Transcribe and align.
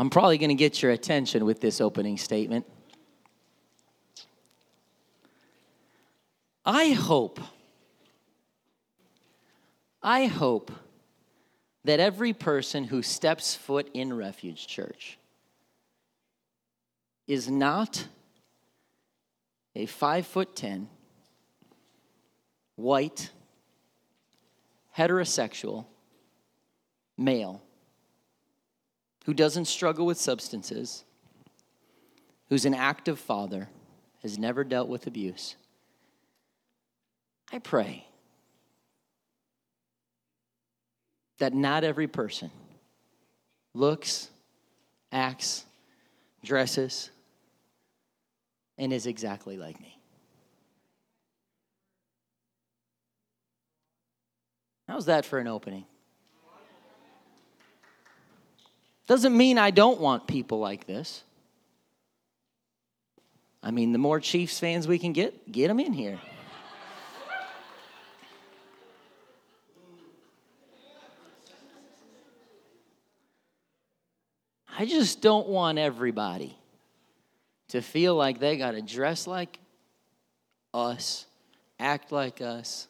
I'm 0.00 0.08
probably 0.08 0.38
going 0.38 0.48
to 0.48 0.54
get 0.54 0.80
your 0.80 0.92
attention 0.92 1.44
with 1.44 1.60
this 1.60 1.78
opening 1.78 2.16
statement. 2.16 2.64
I 6.64 6.92
hope, 6.92 7.38
I 10.02 10.24
hope 10.24 10.72
that 11.84 12.00
every 12.00 12.32
person 12.32 12.84
who 12.84 13.02
steps 13.02 13.54
foot 13.54 13.90
in 13.92 14.14
Refuge 14.14 14.66
Church 14.66 15.18
is 17.26 17.50
not 17.50 18.06
a 19.76 19.84
five 19.84 20.26
foot 20.26 20.56
ten, 20.56 20.88
white, 22.76 23.28
heterosexual 24.96 25.84
male 27.18 27.60
who 29.26 29.34
doesn't 29.34 29.66
struggle 29.66 30.06
with 30.06 30.18
substances, 30.18 31.04
who's 32.48 32.64
an 32.64 32.74
active 32.74 33.18
father, 33.18 33.68
has 34.22 34.38
never 34.38 34.64
dealt 34.64 34.88
with 34.88 35.06
abuse. 35.06 35.56
I 37.52 37.58
pray 37.58 38.06
that 41.38 41.54
not 41.54 41.84
every 41.84 42.06
person 42.06 42.50
looks, 43.74 44.28
acts, 45.10 45.64
dresses, 46.44 47.10
and 48.78 48.92
is 48.92 49.06
exactly 49.06 49.56
like 49.56 49.80
me. 49.80 49.98
How's 54.88 55.06
that 55.06 55.24
for 55.24 55.38
an 55.38 55.46
opening? 55.46 55.84
Doesn't 59.10 59.36
mean 59.36 59.58
I 59.58 59.72
don't 59.72 60.00
want 60.00 60.28
people 60.28 60.60
like 60.60 60.86
this. 60.86 61.24
I 63.60 63.72
mean, 63.72 63.90
the 63.90 63.98
more 63.98 64.20
Chiefs 64.20 64.60
fans 64.60 64.86
we 64.86 65.00
can 65.00 65.12
get, 65.12 65.50
get 65.50 65.66
them 65.66 65.80
in 65.80 65.92
here. 65.92 66.20
I 74.78 74.86
just 74.86 75.20
don't 75.20 75.48
want 75.48 75.78
everybody 75.78 76.56
to 77.70 77.82
feel 77.82 78.14
like 78.14 78.38
they 78.38 78.56
got 78.56 78.70
to 78.76 78.80
dress 78.80 79.26
like 79.26 79.58
us, 80.72 81.26
act 81.80 82.12
like 82.12 82.40
us, 82.40 82.86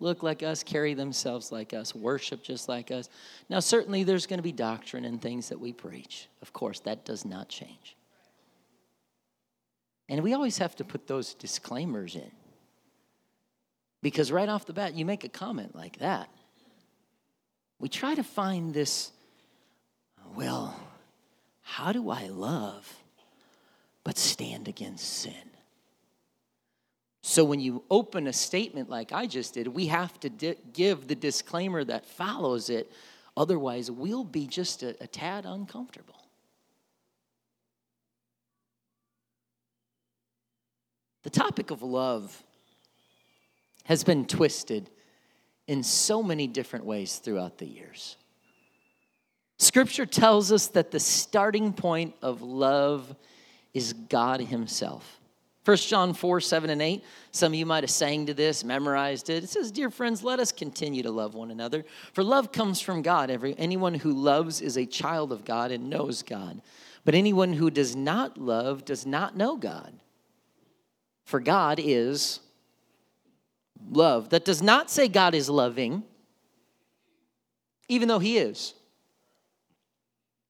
look 0.00 0.22
like 0.22 0.42
us, 0.42 0.62
carry 0.62 0.94
themselves 0.94 1.50
like 1.50 1.74
us, 1.74 1.94
worship 1.94 2.42
just 2.42 2.68
like 2.68 2.90
us. 2.90 3.08
Now, 3.48 3.60
certainly 3.60 4.04
there's 4.04 4.26
going 4.26 4.38
to 4.38 4.42
be 4.42 4.52
doctrine 4.52 5.04
and 5.04 5.20
things 5.20 5.48
that 5.48 5.58
we 5.58 5.72
preach. 5.72 6.28
Of 6.42 6.52
course, 6.52 6.80
that 6.80 7.04
does 7.04 7.24
not 7.24 7.48
change. 7.48 7.96
And 10.08 10.22
we 10.22 10.34
always 10.34 10.58
have 10.58 10.76
to 10.76 10.84
put 10.84 11.06
those 11.06 11.34
disclaimers 11.34 12.14
in. 12.14 12.30
Because 14.00 14.30
right 14.30 14.48
off 14.48 14.66
the 14.66 14.72
bat, 14.72 14.94
you 14.94 15.04
make 15.04 15.24
a 15.24 15.28
comment 15.28 15.74
like 15.74 15.98
that. 15.98 16.28
We 17.80 17.88
try 17.88 18.14
to 18.14 18.22
find 18.22 18.72
this, 18.72 19.10
well, 20.34 20.78
how 21.62 21.92
do 21.92 22.10
I 22.10 22.28
love 22.28 22.92
but 24.04 24.16
stand 24.16 24.68
against 24.68 25.04
sin? 25.04 25.34
So 27.28 27.44
when 27.44 27.60
you 27.60 27.84
open 27.90 28.26
a 28.26 28.32
statement 28.32 28.88
like 28.88 29.12
I 29.12 29.26
just 29.26 29.52
did, 29.52 29.68
we 29.68 29.88
have 29.88 30.18
to 30.20 30.30
di- 30.30 30.56
give 30.72 31.08
the 31.08 31.14
disclaimer 31.14 31.84
that 31.84 32.06
follows 32.06 32.70
it. 32.70 32.90
Otherwise, 33.36 33.90
we'll 33.90 34.24
be 34.24 34.46
just 34.46 34.82
a, 34.82 34.96
a 35.02 35.06
tad 35.06 35.44
uncomfortable. 35.44 36.22
The 41.22 41.28
topic 41.28 41.70
of 41.70 41.82
love 41.82 42.42
has 43.84 44.02
been 44.04 44.24
twisted 44.24 44.88
in 45.66 45.82
so 45.82 46.22
many 46.22 46.46
different 46.46 46.86
ways 46.86 47.18
throughout 47.18 47.58
the 47.58 47.66
years. 47.66 48.16
Scripture 49.58 50.06
tells 50.06 50.50
us 50.50 50.68
that 50.68 50.92
the 50.92 51.00
starting 51.00 51.74
point 51.74 52.14
of 52.22 52.40
love 52.40 53.14
is 53.74 53.92
God 53.92 54.40
Himself. 54.40 55.17
1 55.68 55.76
John 55.76 56.14
4, 56.14 56.40
7, 56.40 56.70
and 56.70 56.80
8. 56.80 57.04
Some 57.30 57.52
of 57.52 57.58
you 57.58 57.66
might 57.66 57.82
have 57.82 57.90
sang 57.90 58.24
to 58.24 58.32
this, 58.32 58.64
memorized 58.64 59.28
it. 59.28 59.44
It 59.44 59.50
says, 59.50 59.70
Dear 59.70 59.90
friends, 59.90 60.24
let 60.24 60.40
us 60.40 60.50
continue 60.50 61.02
to 61.02 61.10
love 61.10 61.34
one 61.34 61.50
another. 61.50 61.84
For 62.14 62.24
love 62.24 62.52
comes 62.52 62.80
from 62.80 63.02
God. 63.02 63.30
Every, 63.30 63.54
anyone 63.58 63.92
who 63.92 64.10
loves 64.14 64.62
is 64.62 64.78
a 64.78 64.86
child 64.86 65.30
of 65.30 65.44
God 65.44 65.70
and 65.70 65.90
knows 65.90 66.22
God. 66.22 66.62
But 67.04 67.14
anyone 67.14 67.52
who 67.52 67.68
does 67.68 67.94
not 67.94 68.38
love 68.38 68.86
does 68.86 69.04
not 69.04 69.36
know 69.36 69.58
God. 69.58 69.92
For 71.26 71.38
God 71.38 71.78
is 71.78 72.40
love. 73.90 74.30
That 74.30 74.46
does 74.46 74.62
not 74.62 74.90
say 74.90 75.06
God 75.06 75.34
is 75.34 75.50
loving, 75.50 76.02
even 77.90 78.08
though 78.08 78.20
He 78.20 78.38
is. 78.38 78.72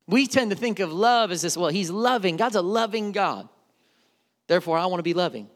We 0.07 0.29
tend 0.29 0.51
to 0.51 0.57
think 0.57 0.79
of 0.79 0.93
love 0.93 1.33
as 1.33 1.43
this 1.43 1.57
well, 1.57 1.71
he's 1.71 1.91
loving. 1.91 2.37
God's 2.37 2.55
a 2.55 2.63
loving 2.63 3.11
God. 3.11 3.49
Therefore, 4.49 4.79
I 4.79 4.87
want 4.87 4.99
to 4.99 5.05
be 5.05 5.15
loving. 5.15 5.49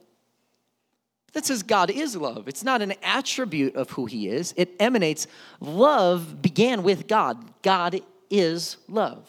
That 1.33 1.47
says 1.47 1.63
God 1.63 1.91
is 1.91 2.15
love. 2.15 2.47
It's 2.47 2.63
not 2.63 2.83
an 2.83 2.95
attribute 3.03 3.75
of 3.75 3.91
who 3.91 4.07
he 4.07 4.29
is, 4.29 4.55
it 4.57 4.75
emanates. 4.79 5.27
Love 5.61 6.41
began 6.41 6.83
with 6.83 7.09
God. 7.09 7.43
God 7.63 8.01
is 8.31 8.77
love. 8.89 9.27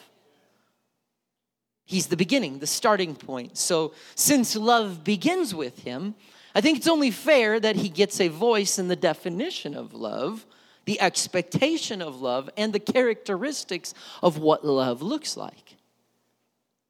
He's 1.85 2.07
the 2.07 2.18
beginning, 2.18 2.59
the 2.59 2.68
starting 2.68 3.16
point. 3.16 3.57
So, 3.57 3.94
since 4.16 4.56
love 4.56 5.03
begins 5.03 5.56
with 5.56 5.79
him, 5.79 6.16
I 6.56 6.62
think 6.62 6.78
it's 6.78 6.88
only 6.88 7.12
fair 7.12 7.59
that 7.59 7.75
he 7.75 7.90
gets 7.90 8.22
a 8.22 8.28
voice 8.28 8.78
in 8.78 8.88
the 8.88 8.96
definition 8.96 9.75
of 9.75 9.94
love 9.94 10.46
the 10.85 11.00
expectation 11.00 12.02
of 12.02 12.22
love, 12.22 12.50
and 12.57 12.73
the 12.73 12.79
characteristics 12.79 13.94
of 14.22 14.38
what 14.38 14.66
love 14.66 15.02
looks 15.02 15.38
like. 15.38 15.72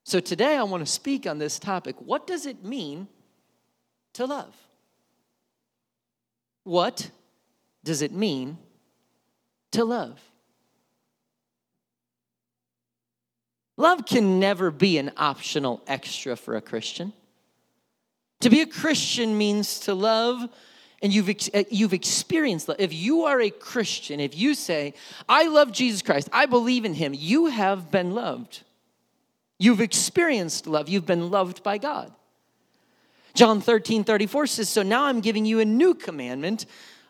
So 0.03 0.19
today 0.19 0.57
I 0.57 0.63
want 0.63 0.85
to 0.85 0.91
speak 0.91 1.25
on 1.25 1.37
this 1.37 1.59
topic. 1.59 1.95
What 1.99 2.27
does 2.27 2.45
it 2.45 2.63
mean 2.63 3.07
to 4.13 4.25
love? 4.25 4.53
What 6.63 7.09
does 7.83 8.01
it 8.01 8.11
mean 8.11 8.57
to 9.71 9.85
love? 9.85 10.19
Love 13.75 14.05
can 14.05 14.39
never 14.39 14.71
be 14.71 14.97
an 14.97 15.11
optional 15.17 15.81
extra 15.87 16.35
for 16.35 16.55
a 16.55 16.61
Christian. 16.61 17.11
To 18.41 18.49
be 18.49 18.61
a 18.61 18.67
Christian 18.67 19.37
means 19.37 19.79
to 19.81 19.93
love 19.93 20.47
and 21.01 21.13
you've, 21.13 21.29
uh, 21.53 21.63
you've 21.69 21.93
experienced 21.93 22.69
love, 22.69 22.79
if 22.79 22.93
you 22.93 23.23
are 23.23 23.41
a 23.41 23.49
Christian, 23.49 24.21
if 24.21 24.37
you 24.37 24.53
say, 24.55 24.93
I 25.27 25.47
love 25.47 25.73
Jesus 25.73 26.01
Christ, 26.01 26.29
I 26.31 26.45
believe 26.45 26.85
in 26.85 26.93
him, 26.93 27.13
you 27.13 27.47
have 27.47 27.91
been 27.91 28.11
loved. 28.11 28.63
You've 29.57 29.81
experienced 29.81 30.67
love, 30.67 30.89
you've 30.89 31.05
been 31.05 31.29
loved 31.29 31.63
by 31.63 31.77
God. 31.77 32.11
John 33.33 33.61
13, 33.61 34.03
34 34.03 34.47
says, 34.47 34.69
So 34.69 34.83
now 34.83 35.05
I'm 35.05 35.21
giving 35.21 35.45
you 35.45 35.59
a 35.59 35.65
new 35.65 35.93
commandment 35.93 36.65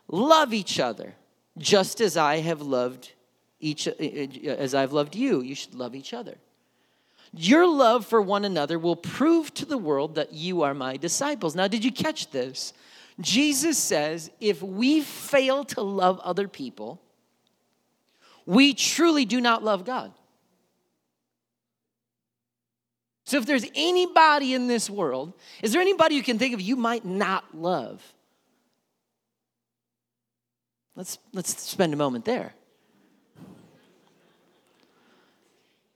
love 0.08 0.54
each 0.54 0.80
other, 0.80 1.16
just 1.58 2.02
as 2.02 2.18
I 2.18 2.38
have 2.38 2.62
loved 2.62 3.12
each, 3.60 3.88
uh, 3.88 3.92
uh, 4.00 4.48
as 4.48 4.76
I've 4.76 4.94
loved 4.94 5.16
you. 5.16 5.42
You 5.42 5.56
should 5.56 5.76
love 5.76 5.96
each 5.96 6.14
other. 6.14 6.38
Your 7.36 7.68
love 7.68 8.06
for 8.06 8.22
one 8.22 8.46
another 8.46 8.78
will 8.78 8.96
prove 8.96 9.54
to 9.56 9.66
the 9.66 9.78
world 9.78 10.16
that 10.16 10.34
you 10.34 10.62
are 10.62 10.74
my 10.74 10.98
disciples. 10.98 11.56
Now, 11.56 11.68
did 11.68 11.84
you 11.84 11.92
catch 11.92 12.30
this? 12.30 12.74
Jesus 13.20 13.78
says 13.78 14.30
if 14.40 14.62
we 14.62 15.02
fail 15.02 15.64
to 15.66 15.82
love 15.82 16.20
other 16.20 16.48
people, 16.48 17.02
we 18.46 18.74
truly 18.74 19.26
do 19.26 19.42
not 19.42 19.64
love 19.64 19.86
God. 19.86 20.12
So 23.26 23.38
if 23.38 23.46
there's 23.46 23.66
anybody 23.74 24.54
in 24.54 24.68
this 24.68 24.90
world, 24.90 25.34
is 25.62 25.72
there 25.72 25.82
anybody 25.82 26.16
you 26.16 26.24
can 26.24 26.38
think 26.38 26.54
of 26.54 26.62
you 26.62 26.76
might 26.76 27.06
not 27.06 27.56
love? 27.56 28.02
Let's 30.96 31.18
let's 31.32 31.60
spend 31.62 31.94
a 31.94 31.98
moment 31.98 32.26
there. 32.26 32.54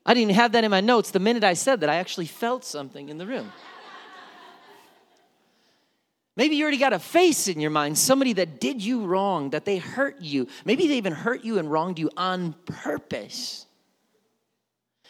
I 0.05 0.13
didn't 0.13 0.35
have 0.35 0.53
that 0.53 0.63
in 0.63 0.71
my 0.71 0.79
notes. 0.79 1.11
The 1.11 1.19
minute 1.19 1.43
I 1.43 1.53
said 1.53 1.81
that, 1.81 1.89
I 1.89 1.95
actually 1.95 2.27
felt 2.27 2.63
something 2.63 3.09
in 3.09 3.17
the 3.17 3.27
room. 3.27 3.51
Maybe 6.37 6.55
you 6.55 6.63
already 6.63 6.77
got 6.77 6.93
a 6.93 6.99
face 6.99 7.47
in 7.47 7.59
your 7.59 7.71
mind, 7.71 7.97
somebody 7.97 8.31
that 8.33 8.61
did 8.61 8.81
you 8.81 9.05
wrong, 9.05 9.49
that 9.49 9.65
they 9.65 9.77
hurt 9.77 10.21
you. 10.21 10.47
Maybe 10.65 10.87
they 10.87 10.95
even 10.95 11.11
hurt 11.11 11.43
you 11.43 11.59
and 11.59 11.69
wronged 11.69 11.99
you 11.99 12.09
on 12.15 12.53
purpose. 12.65 13.66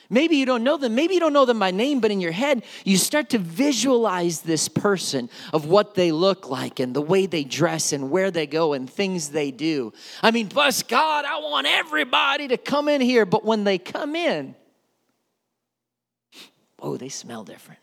Maybe 0.09 0.37
you 0.37 0.45
don't 0.45 0.63
know 0.63 0.77
them. 0.77 0.95
Maybe 0.95 1.15
you 1.15 1.19
don't 1.19 1.33
know 1.33 1.45
them 1.45 1.59
by 1.59 1.71
name, 1.71 1.99
but 1.99 2.11
in 2.11 2.21
your 2.21 2.31
head, 2.31 2.63
you 2.85 2.97
start 2.97 3.29
to 3.31 3.37
visualize 3.37 4.41
this 4.41 4.69
person 4.69 5.29
of 5.51 5.65
what 5.65 5.95
they 5.95 6.11
look 6.11 6.49
like 6.49 6.79
and 6.79 6.93
the 6.93 7.01
way 7.01 7.25
they 7.25 7.43
dress 7.43 7.91
and 7.91 8.09
where 8.09 8.31
they 8.31 8.47
go 8.47 8.73
and 8.73 8.89
things 8.89 9.29
they 9.29 9.51
do. 9.51 9.91
I 10.23 10.31
mean, 10.31 10.47
bless 10.47 10.81
God, 10.83 11.25
I 11.25 11.39
want 11.39 11.67
everybody 11.67 12.47
to 12.49 12.57
come 12.57 12.87
in 12.87 13.01
here, 13.01 13.25
but 13.25 13.43
when 13.43 13.65
they 13.65 13.77
come 13.77 14.15
in, 14.15 14.55
oh, 16.79 16.95
they 16.95 17.09
smell 17.09 17.43
different. 17.43 17.81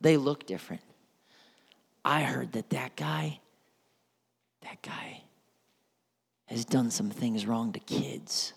They 0.00 0.16
look 0.16 0.46
different. 0.46 0.82
I 2.04 2.22
heard 2.22 2.52
that 2.52 2.70
that 2.70 2.96
guy, 2.96 3.40
that 4.62 4.82
guy 4.82 5.22
has 6.46 6.64
done 6.64 6.90
some 6.90 7.10
things 7.10 7.46
wrong 7.46 7.72
to 7.72 7.80
kids. 7.80 8.52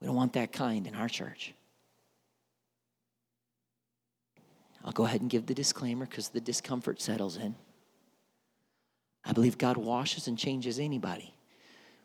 We 0.00 0.06
don't 0.06 0.16
want 0.16 0.32
that 0.34 0.52
kind 0.52 0.86
in 0.86 0.94
our 0.94 1.08
church. 1.08 1.54
I'll 4.84 4.92
go 4.92 5.04
ahead 5.04 5.20
and 5.20 5.28
give 5.28 5.46
the 5.46 5.54
disclaimer 5.54 6.06
because 6.06 6.28
the 6.28 6.40
discomfort 6.40 7.00
settles 7.00 7.36
in. 7.36 7.54
I 9.24 9.32
believe 9.32 9.58
God 9.58 9.76
washes 9.76 10.26
and 10.26 10.38
changes 10.38 10.78
anybody. 10.78 11.34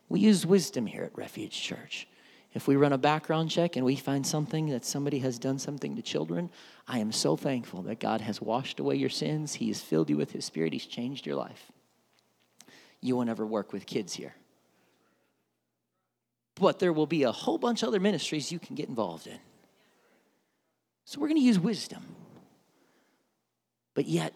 We 0.10 0.20
use 0.20 0.46
wisdom 0.46 0.86
here 0.86 1.04
at 1.04 1.18
Refuge 1.18 1.60
Church. 1.60 2.08
If 2.54 2.68
we 2.68 2.76
run 2.76 2.94
a 2.94 2.98
background 2.98 3.50
check 3.50 3.76
and 3.76 3.86
we 3.86 3.96
find 3.96 4.26
something 4.26 4.70
that 4.70 4.86
somebody 4.86 5.20
has 5.20 5.40
done 5.40 5.60
something 5.60 5.96
to 5.96 6.02
children, 6.02 6.50
I 6.88 7.00
am 7.00 7.12
so 7.12 7.36
thankful 7.36 7.82
that 7.84 8.00
God 8.00 8.22
has 8.22 8.42
washed 8.42 8.80
away 8.80 8.96
your 8.96 9.10
sins. 9.10 9.56
He 9.56 9.68
has 9.68 9.82
filled 9.82 10.10
you 10.10 10.18
with 10.18 10.32
His 10.32 10.46
Spirit. 10.46 10.74
He's 10.74 10.86
changed 10.86 11.26
your 11.26 11.36
life. 11.36 11.72
You 13.02 13.16
won't 13.18 13.30
ever 13.30 13.46
work 13.46 13.74
with 13.74 13.86
kids 13.86 14.14
here. 14.14 14.36
But 16.56 16.80
there 16.80 16.94
will 16.94 17.08
be 17.08 17.24
a 17.24 17.32
whole 17.32 17.58
bunch 17.58 17.84
of 17.84 17.90
other 17.90 18.00
ministries 18.00 18.52
you 18.52 18.60
can 18.60 18.76
get 18.76 18.88
involved 18.88 19.28
in. 19.28 19.40
So 21.04 21.20
we're 21.20 21.28
going 21.28 21.40
to 21.40 21.46
use 21.46 21.60
wisdom. 21.60 22.04
But 23.94 24.08
yet, 24.08 24.34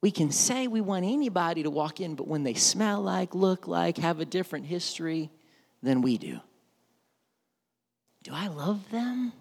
we 0.00 0.10
can 0.10 0.30
say 0.30 0.66
we 0.66 0.80
want 0.80 1.04
anybody 1.04 1.62
to 1.62 1.70
walk 1.70 2.00
in, 2.00 2.14
but 2.14 2.26
when 2.28 2.42
they 2.42 2.54
smell 2.54 3.00
like, 3.00 3.34
look 3.34 3.66
like, 3.66 3.98
have 3.98 4.20
a 4.20 4.24
different 4.24 4.66
history 4.66 5.30
than 5.82 6.02
we 6.02 6.18
do, 6.18 6.40
do 8.22 8.32
I 8.32 8.48
love 8.48 8.90
them? 8.90 9.32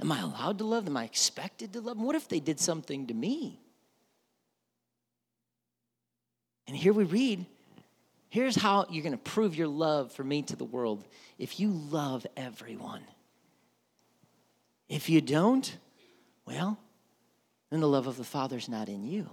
Am 0.00 0.10
I 0.10 0.20
allowed 0.20 0.58
to 0.58 0.64
love 0.64 0.84
them? 0.84 0.96
Am 0.96 1.02
I 1.02 1.04
expected 1.04 1.72
to 1.72 1.80
love 1.80 1.96
them? 1.96 2.06
What 2.06 2.16
if 2.16 2.28
they 2.28 2.40
did 2.40 2.58
something 2.58 3.06
to 3.06 3.14
me? 3.14 3.60
And 6.66 6.76
here 6.76 6.92
we 6.92 7.04
read 7.04 7.46
here's 8.32 8.56
how 8.56 8.86
you're 8.88 9.02
going 9.02 9.12
to 9.12 9.18
prove 9.18 9.54
your 9.54 9.68
love 9.68 10.10
for 10.10 10.24
me 10.24 10.40
to 10.40 10.56
the 10.56 10.64
world 10.64 11.04
if 11.38 11.60
you 11.60 11.68
love 11.68 12.26
everyone. 12.34 13.02
If 14.88 15.10
you 15.10 15.20
don't, 15.20 15.76
well, 16.46 16.78
then 17.70 17.80
the 17.80 17.88
love 17.88 18.06
of 18.06 18.16
the 18.16 18.24
Father's 18.24 18.70
not 18.70 18.88
in 18.88 19.04
you. 19.04 19.28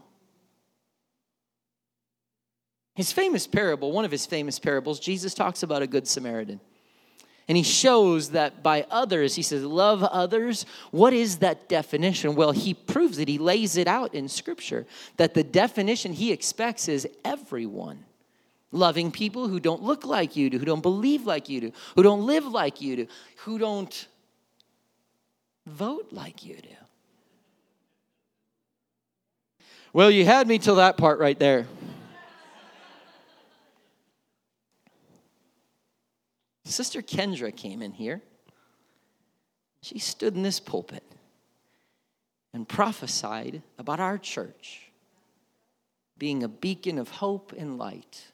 His 2.94 3.14
famous 3.14 3.48
parable, 3.48 3.94
one 3.94 4.04
of 4.04 4.12
his 4.12 4.26
famous 4.26 4.60
parables, 4.60 5.00
Jesus 5.00 5.34
talks 5.34 5.64
about 5.64 5.82
a 5.82 5.88
good 5.88 6.06
Samaritan. 6.06 6.60
And 7.48 7.56
he 7.56 7.64
shows 7.64 8.32
that 8.32 8.62
by 8.62 8.86
others, 8.92 9.34
he 9.34 9.44
says, 9.44 9.64
love 9.64 10.04
others. 10.04 10.66
What 10.92 11.14
is 11.14 11.38
that 11.38 11.70
definition? 11.70 12.36
Well, 12.36 12.52
he 12.52 12.74
proves 12.74 13.18
it. 13.18 13.30
He 13.30 13.38
lays 13.38 13.78
it 13.78 13.88
out 13.88 14.14
in 14.14 14.28
Scripture 14.28 14.86
that 15.16 15.36
the 15.36 15.44
definition 15.44 16.12
he 16.12 16.34
expects 16.34 16.90
is 16.90 17.08
everyone. 17.24 18.04
Loving 18.72 19.12
people 19.12 19.48
who 19.48 19.60
don't 19.60 19.82
look 19.82 20.06
like 20.06 20.36
you 20.36 20.50
do, 20.50 20.60
who 20.60 20.66
don't 20.66 20.82
believe 20.82 21.26
like 21.26 21.50
you 21.50 21.60
do, 21.62 21.72
who 21.96 22.04
don't 22.04 22.26
live 22.26 22.46
like 22.46 22.82
you 22.82 22.96
do, 22.96 23.08
who 23.38 23.58
don't 23.58 24.08
vote 25.66 26.10
like 26.12 26.46
you 26.46 26.56
do. 26.56 26.70
Well, 29.92 30.12
you 30.12 30.24
had 30.24 30.48
me 30.48 30.60
till 30.60 30.76
that 30.76 30.98
part 30.98 31.20
right 31.20 31.38
there. 31.40 31.66
Sister 36.66 37.02
Kendra 37.02 37.56
came 37.56 37.82
in 37.82 37.92
here. 37.92 38.22
She 39.82 39.98
stood 39.98 40.36
in 40.36 40.44
this 40.44 40.60
pulpit 40.60 41.04
and 42.54 42.68
prophesied 42.68 43.64
about 43.80 44.00
our 44.00 44.20
church 44.20 44.92
being 46.20 46.44
a 46.44 46.48
beacon 46.48 47.00
of 47.00 47.10
hope 47.10 47.54
and 47.58 47.80
light 47.80 48.26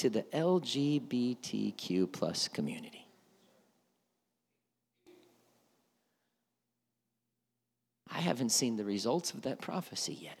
to 0.00 0.10
the 0.10 0.22
LGBTQ 0.24 2.10
plus 2.12 2.48
community. 2.48 3.06
I 8.12 8.18
haven't 8.18 8.50
seen 8.50 8.76
the 8.76 8.84
results 8.84 9.32
of 9.32 9.42
that 9.42 9.60
prophecy 9.60 10.18
yet. 10.20 10.38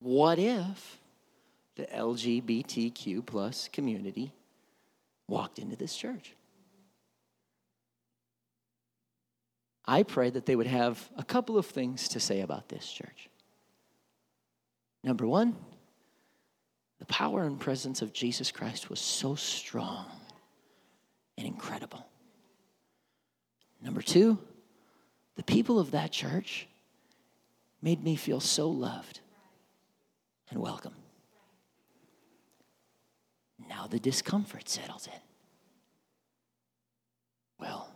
What 0.00 0.38
if 0.38 1.00
the 1.80 1.86
LGBTQ 1.86 3.24
plus 3.24 3.68
community 3.72 4.34
walked 5.30 5.58
into 5.58 5.76
this 5.76 5.96
church. 5.96 6.34
I 9.86 10.02
pray 10.02 10.28
that 10.28 10.44
they 10.44 10.56
would 10.56 10.66
have 10.66 11.08
a 11.16 11.24
couple 11.24 11.56
of 11.56 11.64
things 11.64 12.08
to 12.08 12.20
say 12.20 12.42
about 12.42 12.68
this 12.68 12.90
church. 12.92 13.29
Number 15.02 15.26
one, 15.26 15.56
the 16.98 17.06
power 17.06 17.44
and 17.44 17.58
presence 17.58 18.02
of 18.02 18.12
Jesus 18.12 18.52
Christ 18.52 18.90
was 18.90 19.00
so 19.00 19.34
strong 19.34 20.06
and 21.38 21.46
incredible. 21.46 22.06
Number 23.82 24.02
two, 24.02 24.38
the 25.36 25.42
people 25.42 25.78
of 25.78 25.92
that 25.92 26.12
church 26.12 26.68
made 27.80 28.04
me 28.04 28.14
feel 28.16 28.40
so 28.40 28.68
loved 28.68 29.20
and 30.50 30.60
welcome. 30.60 30.94
Now 33.68 33.86
the 33.86 33.98
discomfort 33.98 34.68
settles 34.68 35.06
in. 35.06 35.20
Well, 37.58 37.90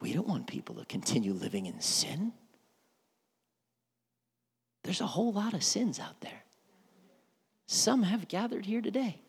we 0.00 0.12
don't 0.12 0.28
want 0.28 0.46
people 0.46 0.74
to 0.76 0.84
continue 0.84 1.32
living 1.32 1.66
in 1.66 1.80
sin. 1.80 2.32
There's 4.90 5.00
a 5.00 5.06
whole 5.06 5.32
lot 5.32 5.54
of 5.54 5.62
sins 5.62 6.00
out 6.00 6.20
there. 6.20 6.42
Some 7.68 8.02
have 8.02 8.26
gathered 8.26 8.66
here 8.66 8.82
today. 8.82 9.20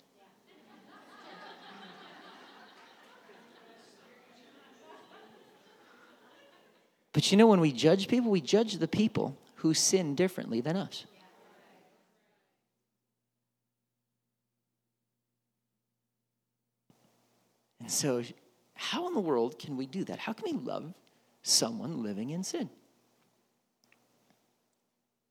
But 7.13 7.30
you 7.32 7.38
know, 7.38 7.46
when 7.46 7.60
we 7.60 7.72
judge 7.72 8.08
people, 8.08 8.32
we 8.32 8.41
judge 8.41 8.74
the 8.80 8.88
people 8.88 9.38
who 9.58 9.75
sin 9.75 10.15
differently 10.15 10.62
than 10.62 10.75
us. 10.75 11.06
And 17.80 17.91
so, 17.91 18.24
how 18.74 19.08
in 19.08 19.13
the 19.13 19.20
world 19.20 19.60
can 19.60 19.77
we 19.77 19.86
do 19.86 20.03
that? 20.06 20.18
How 20.18 20.34
can 20.34 20.58
we 20.58 20.60
love 20.60 20.91
someone 21.44 22.01
living 22.01 22.32
in 22.32 22.44
sin? 22.44 22.68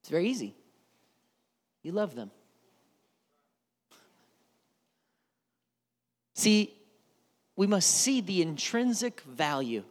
It's 0.01 0.09
very 0.09 0.27
easy. 0.27 0.55
You 1.83 1.91
love 1.91 2.15
them. 2.15 2.31
See, 6.33 6.73
we 7.55 7.67
must 7.67 7.89
see 7.89 8.21
the 8.21 8.41
intrinsic 8.41 9.21
value 9.21 9.83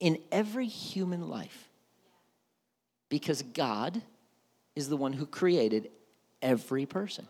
in 0.00 0.18
every 0.32 0.66
human 0.66 1.28
life 1.28 1.68
because 3.08 3.42
God 3.42 4.02
is 4.74 4.88
the 4.88 4.96
one 4.96 5.12
who 5.12 5.26
created 5.26 5.90
every 6.42 6.86
person. 6.86 7.28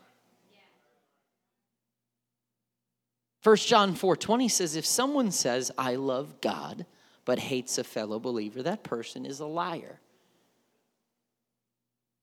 1 3.43 3.57
John 3.59 3.95
4:20 3.95 4.51
says 4.51 4.75
if 4.75 4.85
someone 4.85 5.31
says 5.31 5.71
I 5.79 5.95
love 5.95 6.41
God 6.41 6.85
but 7.25 7.39
hates 7.39 7.79
a 7.79 7.85
fellow 7.85 8.19
believer 8.19 8.63
that 8.63 8.83
person 8.83 9.25
is 9.25 9.39
a 9.39 9.47
liar. 9.47 10.01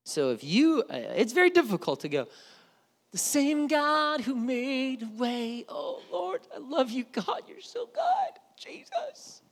So 0.04 0.30
if 0.30 0.44
you 0.44 0.84
uh, 0.88 0.96
it's 1.16 1.32
very 1.32 1.50
difficult 1.50 2.00
to 2.00 2.08
go 2.08 2.28
the 3.10 3.18
same 3.18 3.66
God 3.66 4.20
who 4.20 4.34
made 4.34 5.02
a 5.02 5.08
way. 5.16 5.64
Oh 5.68 6.02
Lord, 6.12 6.42
I 6.54 6.58
love 6.58 6.90
you 6.90 7.04
God, 7.12 7.42
you're 7.48 7.60
so 7.60 7.86
good. 7.86 8.40
Jesus. 8.56 9.42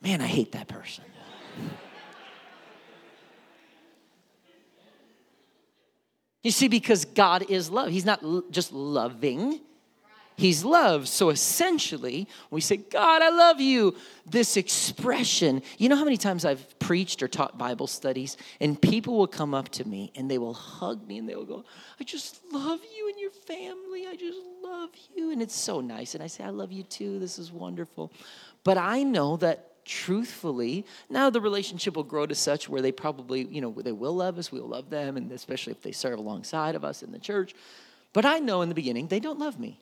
Man, 0.00 0.20
I 0.20 0.26
hate 0.26 0.52
that 0.52 0.68
person. 0.68 1.04
You 6.42 6.52
see, 6.52 6.68
because 6.68 7.04
God 7.04 7.50
is 7.50 7.68
love. 7.68 7.90
He's 7.90 8.04
not 8.04 8.22
just 8.50 8.72
loving, 8.72 9.60
He's 10.38 10.64
love. 10.64 11.08
So 11.08 11.30
essentially, 11.30 12.28
we 12.48 12.60
say, 12.60 12.76
God, 12.76 13.22
I 13.22 13.30
love 13.30 13.60
you, 13.60 13.96
this 14.24 14.56
expression. 14.56 15.62
You 15.78 15.88
know 15.88 15.96
how 15.96 16.04
many 16.04 16.16
times 16.16 16.44
I've 16.44 16.78
preached 16.78 17.24
or 17.24 17.28
taught 17.28 17.58
Bible 17.58 17.88
studies, 17.88 18.36
and 18.60 18.80
people 18.80 19.18
will 19.18 19.26
come 19.26 19.52
up 19.52 19.68
to 19.70 19.84
me 19.86 20.12
and 20.14 20.30
they 20.30 20.38
will 20.38 20.54
hug 20.54 21.04
me 21.08 21.18
and 21.18 21.28
they 21.28 21.34
will 21.34 21.44
go, 21.44 21.64
I 22.00 22.04
just 22.04 22.40
love 22.52 22.78
you 22.96 23.08
and 23.08 23.18
your 23.18 23.32
family. 23.32 24.06
I 24.06 24.14
just 24.14 24.38
love 24.62 24.90
you. 25.16 25.32
And 25.32 25.42
it's 25.42 25.56
so 25.56 25.80
nice. 25.80 26.14
And 26.14 26.22
I 26.22 26.28
say, 26.28 26.44
I 26.44 26.50
love 26.50 26.70
you 26.70 26.84
too. 26.84 27.18
This 27.18 27.40
is 27.40 27.50
wonderful. 27.50 28.12
But 28.62 28.78
I 28.78 29.02
know 29.02 29.38
that 29.38 29.84
truthfully, 29.84 30.86
now 31.10 31.30
the 31.30 31.40
relationship 31.40 31.96
will 31.96 32.04
grow 32.04 32.26
to 32.26 32.36
such 32.36 32.68
where 32.68 32.80
they 32.80 32.92
probably, 32.92 33.42
you 33.50 33.60
know, 33.60 33.72
they 33.72 33.90
will 33.90 34.14
love 34.14 34.38
us, 34.38 34.52
we'll 34.52 34.68
love 34.68 34.88
them, 34.88 35.16
and 35.16 35.32
especially 35.32 35.72
if 35.72 35.82
they 35.82 35.90
serve 35.90 36.20
alongside 36.20 36.76
of 36.76 36.84
us 36.84 37.02
in 37.02 37.10
the 37.10 37.18
church. 37.18 37.56
But 38.12 38.24
I 38.24 38.38
know 38.38 38.62
in 38.62 38.68
the 38.68 38.74
beginning 38.76 39.08
they 39.08 39.18
don't 39.18 39.40
love 39.40 39.58
me. 39.58 39.80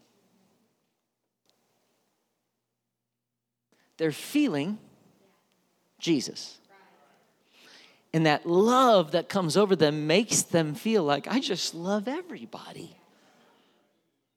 They're 3.98 4.12
feeling 4.12 4.78
Jesus. 5.98 6.58
And 8.12 8.26
that 8.26 8.46
love 8.46 9.12
that 9.12 9.28
comes 9.28 9.56
over 9.56 9.76
them 9.76 10.06
makes 10.06 10.42
them 10.42 10.74
feel 10.74 11.02
like, 11.02 11.28
I 11.28 11.40
just 11.40 11.74
love 11.74 12.08
everybody. 12.08 12.96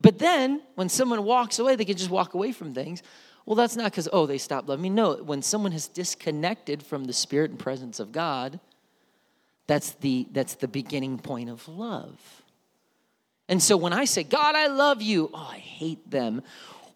But 0.02 0.20
then 0.20 0.62
when 0.76 0.90
someone 0.90 1.24
walks 1.24 1.60
away, 1.60 1.76
they 1.76 1.86
can 1.86 1.98
just 1.98 2.10
walk 2.10 2.34
away 2.34 2.52
from 2.52 2.74
things. 2.74 3.04
Well, 3.46 3.56
that's 3.56 3.76
not 3.76 3.92
because, 3.92 4.08
oh, 4.12 4.26
they 4.26 4.38
stopped 4.38 4.68
loving 4.68 4.84
me. 4.84 4.90
No, 4.90 5.16
when 5.16 5.42
someone 5.42 5.72
has 5.72 5.88
disconnected 5.88 6.84
from 6.84 7.06
the 7.06 7.14
spirit 7.14 7.52
and 7.52 7.60
presence 7.60 8.00
of 8.00 8.12
God, 8.12 8.60
that's 9.68 9.92
the, 9.92 10.28
that's 10.32 10.56
the 10.56 10.68
beginning 10.68 11.18
point 11.18 11.50
of 11.50 11.68
love. 11.68 12.20
And 13.48 13.62
so 13.62 13.78
when 13.78 13.94
I 13.94 14.06
say, 14.06 14.24
God, 14.24 14.56
I 14.56 14.68
love 14.68 15.02
you, 15.02 15.32
oh, 15.34 15.50
I 15.52 15.58
hate 15.58 16.10
them, 16.10 16.44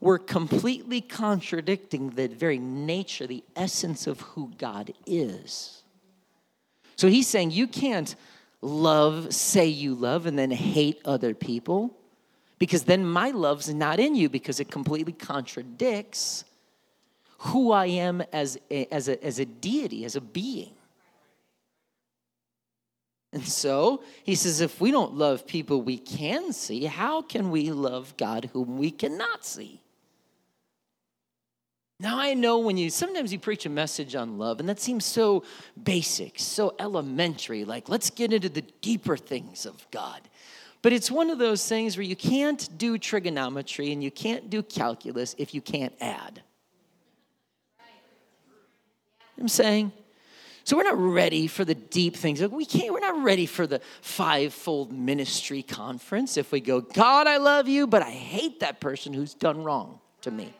we're 0.03 0.19
completely 0.19 0.99
contradicting 0.99 2.09
the 2.09 2.27
very 2.27 2.59
nature, 2.59 3.25
the 3.25 3.41
essence 3.55 4.05
of 4.05 4.19
who 4.19 4.51
God 4.57 4.93
is. 5.05 5.81
So 6.97 7.07
he's 7.07 7.25
saying 7.25 7.51
you 7.51 7.67
can't 7.67 8.13
love, 8.61 9.33
say 9.33 9.65
you 9.67 9.95
love, 9.95 10.25
and 10.25 10.37
then 10.37 10.51
hate 10.51 10.99
other 11.05 11.33
people 11.33 11.95
because 12.59 12.83
then 12.83 13.05
my 13.05 13.29
love's 13.29 13.73
not 13.73 13.97
in 13.97 14.13
you 14.13 14.27
because 14.27 14.59
it 14.59 14.69
completely 14.69 15.13
contradicts 15.13 16.43
who 17.37 17.71
I 17.71 17.85
am 17.85 18.21
as 18.33 18.57
a, 18.69 18.93
as 18.93 19.07
a, 19.07 19.23
as 19.23 19.39
a 19.39 19.45
deity, 19.45 20.03
as 20.03 20.17
a 20.17 20.21
being. 20.21 20.73
And 23.31 23.47
so 23.47 24.03
he 24.23 24.35
says, 24.35 24.59
if 24.59 24.81
we 24.81 24.91
don't 24.91 25.15
love 25.15 25.47
people 25.47 25.81
we 25.81 25.97
can 25.97 26.51
see, 26.51 26.83
how 26.83 27.21
can 27.21 27.51
we 27.51 27.71
love 27.71 28.17
God 28.17 28.49
whom 28.51 28.77
we 28.77 28.91
cannot 28.91 29.45
see? 29.45 29.79
Now 32.03 32.19
I 32.19 32.33
know 32.33 32.59
when 32.59 32.75
you 32.75 32.89
sometimes 32.89 33.31
you 33.31 33.39
preach 33.39 33.65
a 33.65 33.69
message 33.69 34.13
on 34.13 34.37
love, 34.37 34.59
and 34.59 34.67
that 34.67 34.81
seems 34.81 35.05
so 35.05 35.43
basic, 35.81 36.37
so 36.37 36.75
elementary, 36.77 37.63
like 37.63 37.87
let's 37.87 38.09
get 38.09 38.33
into 38.33 38.49
the 38.49 38.61
deeper 38.81 39.15
things 39.15 39.65
of 39.65 39.89
God. 39.89 40.19
But 40.81 40.91
it's 40.91 41.09
one 41.09 41.29
of 41.29 41.39
those 41.39 41.65
things 41.65 41.95
where 41.95 42.03
you 42.03 42.17
can't 42.17 42.77
do 42.77 42.97
trigonometry 42.97 43.93
and 43.93 44.03
you 44.03 44.11
can't 44.11 44.49
do 44.49 44.61
calculus 44.61 45.33
if 45.37 45.53
you 45.55 45.61
can't 45.61 45.93
add. 46.01 46.41
I'm 49.39 49.47
saying? 49.47 49.93
So 50.65 50.75
we're 50.75 50.83
not 50.83 50.97
ready 50.97 51.47
for 51.47 51.63
the 51.63 51.75
deep 51.75 52.17
things. 52.17 52.41
We 52.41 52.65
can't, 52.65 52.93
we're 52.93 52.99
not 52.99 53.23
ready 53.23 53.45
for 53.45 53.65
the 53.65 53.79
fivefold 54.01 54.91
ministry 54.91 55.63
conference 55.63 56.35
if 56.35 56.51
we 56.51 56.59
go, 56.59 56.81
God, 56.81 57.27
I 57.27 57.37
love 57.37 57.69
you, 57.69 57.87
but 57.87 58.01
I 58.01 58.11
hate 58.11 58.59
that 58.59 58.81
person 58.81 59.13
who's 59.13 59.33
done 59.33 59.63
wrong 59.63 59.99
to 60.21 60.31
me. 60.31 60.53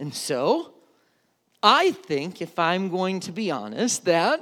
And 0.00 0.14
so, 0.14 0.72
I 1.62 1.92
think, 1.92 2.40
if 2.40 2.58
I'm 2.58 2.88
going 2.88 3.20
to 3.20 3.32
be 3.32 3.50
honest, 3.50 4.06
that 4.06 4.40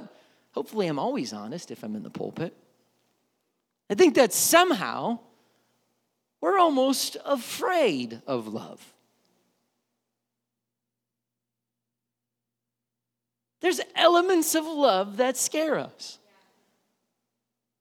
hopefully 0.53 0.87
I'm 0.87 0.97
always 0.97 1.33
honest 1.33 1.69
if 1.69 1.83
I'm 1.83 1.97
in 1.97 2.03
the 2.03 2.09
pulpit. 2.09 2.55
I 3.89 3.95
think 3.95 4.15
that 4.15 4.31
somehow 4.31 5.19
we're 6.39 6.57
almost 6.57 7.17
afraid 7.25 8.21
of 8.25 8.47
love. 8.47 8.93
There's 13.59 13.81
elements 13.97 14.55
of 14.55 14.65
love 14.65 15.17
that 15.17 15.35
scare 15.35 15.77
us. 15.77 16.19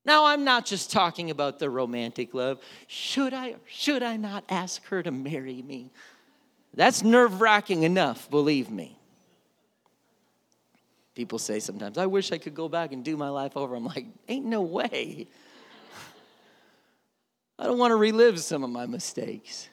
Now, 0.04 0.24
I'm 0.24 0.42
not 0.42 0.66
just 0.66 0.90
talking 0.90 1.30
about 1.30 1.60
the 1.60 1.70
romantic 1.70 2.34
love. 2.34 2.58
Should 2.88 3.32
I 3.32 3.50
or 3.50 3.60
should 3.68 4.02
I 4.02 4.16
not 4.16 4.42
ask 4.48 4.84
her 4.86 5.00
to 5.00 5.12
marry 5.12 5.62
me? 5.62 5.92
That's 6.78 7.02
nerve 7.02 7.40
wracking 7.40 7.82
enough, 7.82 8.30
believe 8.30 8.70
me. 8.70 8.96
People 11.16 11.40
say 11.40 11.58
sometimes, 11.58 11.98
I 11.98 12.06
wish 12.06 12.30
I 12.30 12.38
could 12.38 12.54
go 12.54 12.68
back 12.68 12.92
and 12.92 13.04
do 13.04 13.16
my 13.16 13.30
life 13.30 13.56
over. 13.56 13.74
I'm 13.74 13.84
like, 13.84 14.06
ain't 14.28 14.46
no 14.46 14.62
way. 14.62 15.26
I 17.58 17.64
don't 17.64 17.78
want 17.78 17.90
to 17.90 17.96
relive 17.96 18.38
some 18.38 18.62
of 18.62 18.70
my 18.70 18.86
mistakes. 18.86 19.68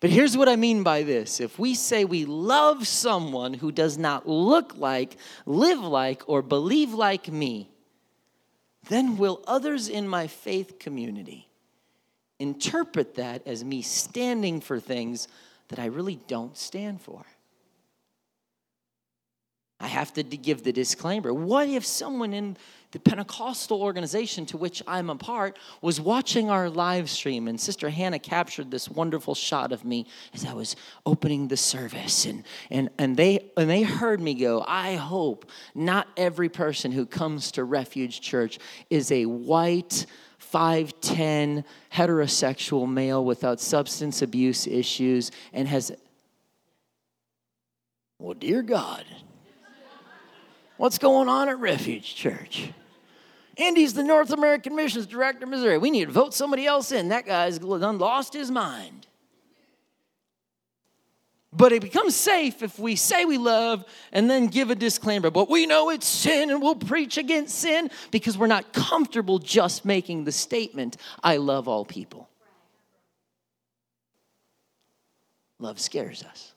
But 0.00 0.10
here's 0.10 0.36
what 0.36 0.50
I 0.50 0.56
mean 0.56 0.82
by 0.82 1.02
this. 1.02 1.40
If 1.40 1.58
we 1.58 1.76
say 1.76 2.04
we 2.04 2.26
love 2.26 2.86
someone 2.86 3.54
who 3.54 3.72
does 3.72 3.96
not 3.96 4.28
look 4.28 4.76
like, 4.76 5.16
live 5.46 5.80
like, 5.80 6.24
or 6.26 6.42
believe 6.42 6.92
like 6.92 7.32
me, 7.32 7.70
then 8.90 9.16
will 9.16 9.42
others 9.46 9.88
in 9.88 10.06
my 10.06 10.26
faith 10.26 10.78
community 10.78 11.48
interpret 12.42 13.14
that 13.14 13.46
as 13.46 13.64
me 13.64 13.80
standing 13.80 14.60
for 14.60 14.80
things 14.80 15.28
that 15.68 15.78
I 15.78 15.86
really 15.86 16.16
don't 16.26 16.56
stand 16.56 17.00
for. 17.00 17.24
I 19.80 19.86
have 19.86 20.12
to 20.14 20.22
give 20.22 20.62
the 20.62 20.72
disclaimer. 20.72 21.32
What 21.34 21.68
if 21.68 21.84
someone 21.84 22.32
in 22.32 22.56
the 22.92 23.00
Pentecostal 23.00 23.82
organization 23.82 24.46
to 24.46 24.56
which 24.56 24.82
I'm 24.86 25.10
a 25.10 25.16
part 25.16 25.58
was 25.80 26.00
watching 26.00 26.50
our 26.50 26.68
live 26.68 27.10
stream, 27.10 27.48
and 27.48 27.60
Sister 27.60 27.88
Hannah 27.88 28.18
captured 28.18 28.70
this 28.70 28.88
wonderful 28.88 29.34
shot 29.34 29.72
of 29.72 29.84
me 29.84 30.06
as 30.34 30.44
I 30.44 30.52
was 30.52 30.76
opening 31.04 31.48
the 31.48 31.56
service, 31.56 32.26
and 32.26 32.44
and 32.70 32.90
and 32.98 33.16
they 33.16 33.50
and 33.56 33.68
they 33.68 33.82
heard 33.82 34.20
me 34.20 34.34
go. 34.34 34.64
I 34.68 34.94
hope 34.96 35.50
not 35.74 36.06
every 36.16 36.48
person 36.48 36.92
who 36.92 37.06
comes 37.06 37.50
to 37.52 37.64
Refuge 37.64 38.20
Church 38.20 38.58
is 38.90 39.10
a 39.10 39.24
white 39.24 40.06
5'10 40.52 41.64
heterosexual 41.92 42.88
male 42.88 43.24
without 43.24 43.60
substance 43.60 44.22
abuse 44.22 44.66
issues 44.66 45.30
and 45.52 45.66
has. 45.68 45.92
Well, 48.18 48.34
dear 48.34 48.62
God, 48.62 49.04
what's 50.76 50.98
going 50.98 51.28
on 51.28 51.48
at 51.48 51.58
Refuge 51.58 52.14
Church? 52.14 52.70
Andy's 53.58 53.94
the 53.94 54.02
North 54.02 54.32
American 54.32 54.74
Missions 54.74 55.06
Director, 55.06 55.46
Missouri. 55.46 55.78
We 55.78 55.90
need 55.90 56.06
to 56.06 56.12
vote 56.12 56.32
somebody 56.32 56.66
else 56.66 56.90
in. 56.90 57.08
That 57.08 57.26
guy's 57.26 57.62
lost 57.62 58.32
his 58.32 58.50
mind. 58.50 59.06
But 61.52 61.72
it 61.72 61.82
becomes 61.82 62.16
safe 62.16 62.62
if 62.62 62.78
we 62.78 62.96
say 62.96 63.26
we 63.26 63.36
love 63.36 63.84
and 64.10 64.30
then 64.30 64.46
give 64.46 64.70
a 64.70 64.74
disclaimer. 64.74 65.30
But 65.30 65.50
we 65.50 65.66
know 65.66 65.90
it's 65.90 66.06
sin 66.06 66.50
and 66.50 66.62
we'll 66.62 66.74
preach 66.74 67.18
against 67.18 67.58
sin 67.58 67.90
because 68.10 68.38
we're 68.38 68.46
not 68.46 68.72
comfortable 68.72 69.38
just 69.38 69.84
making 69.84 70.24
the 70.24 70.32
statement, 70.32 70.96
I 71.22 71.36
love 71.36 71.68
all 71.68 71.84
people. 71.84 72.30
Love 75.58 75.78
scares 75.78 76.24
us. 76.24 76.52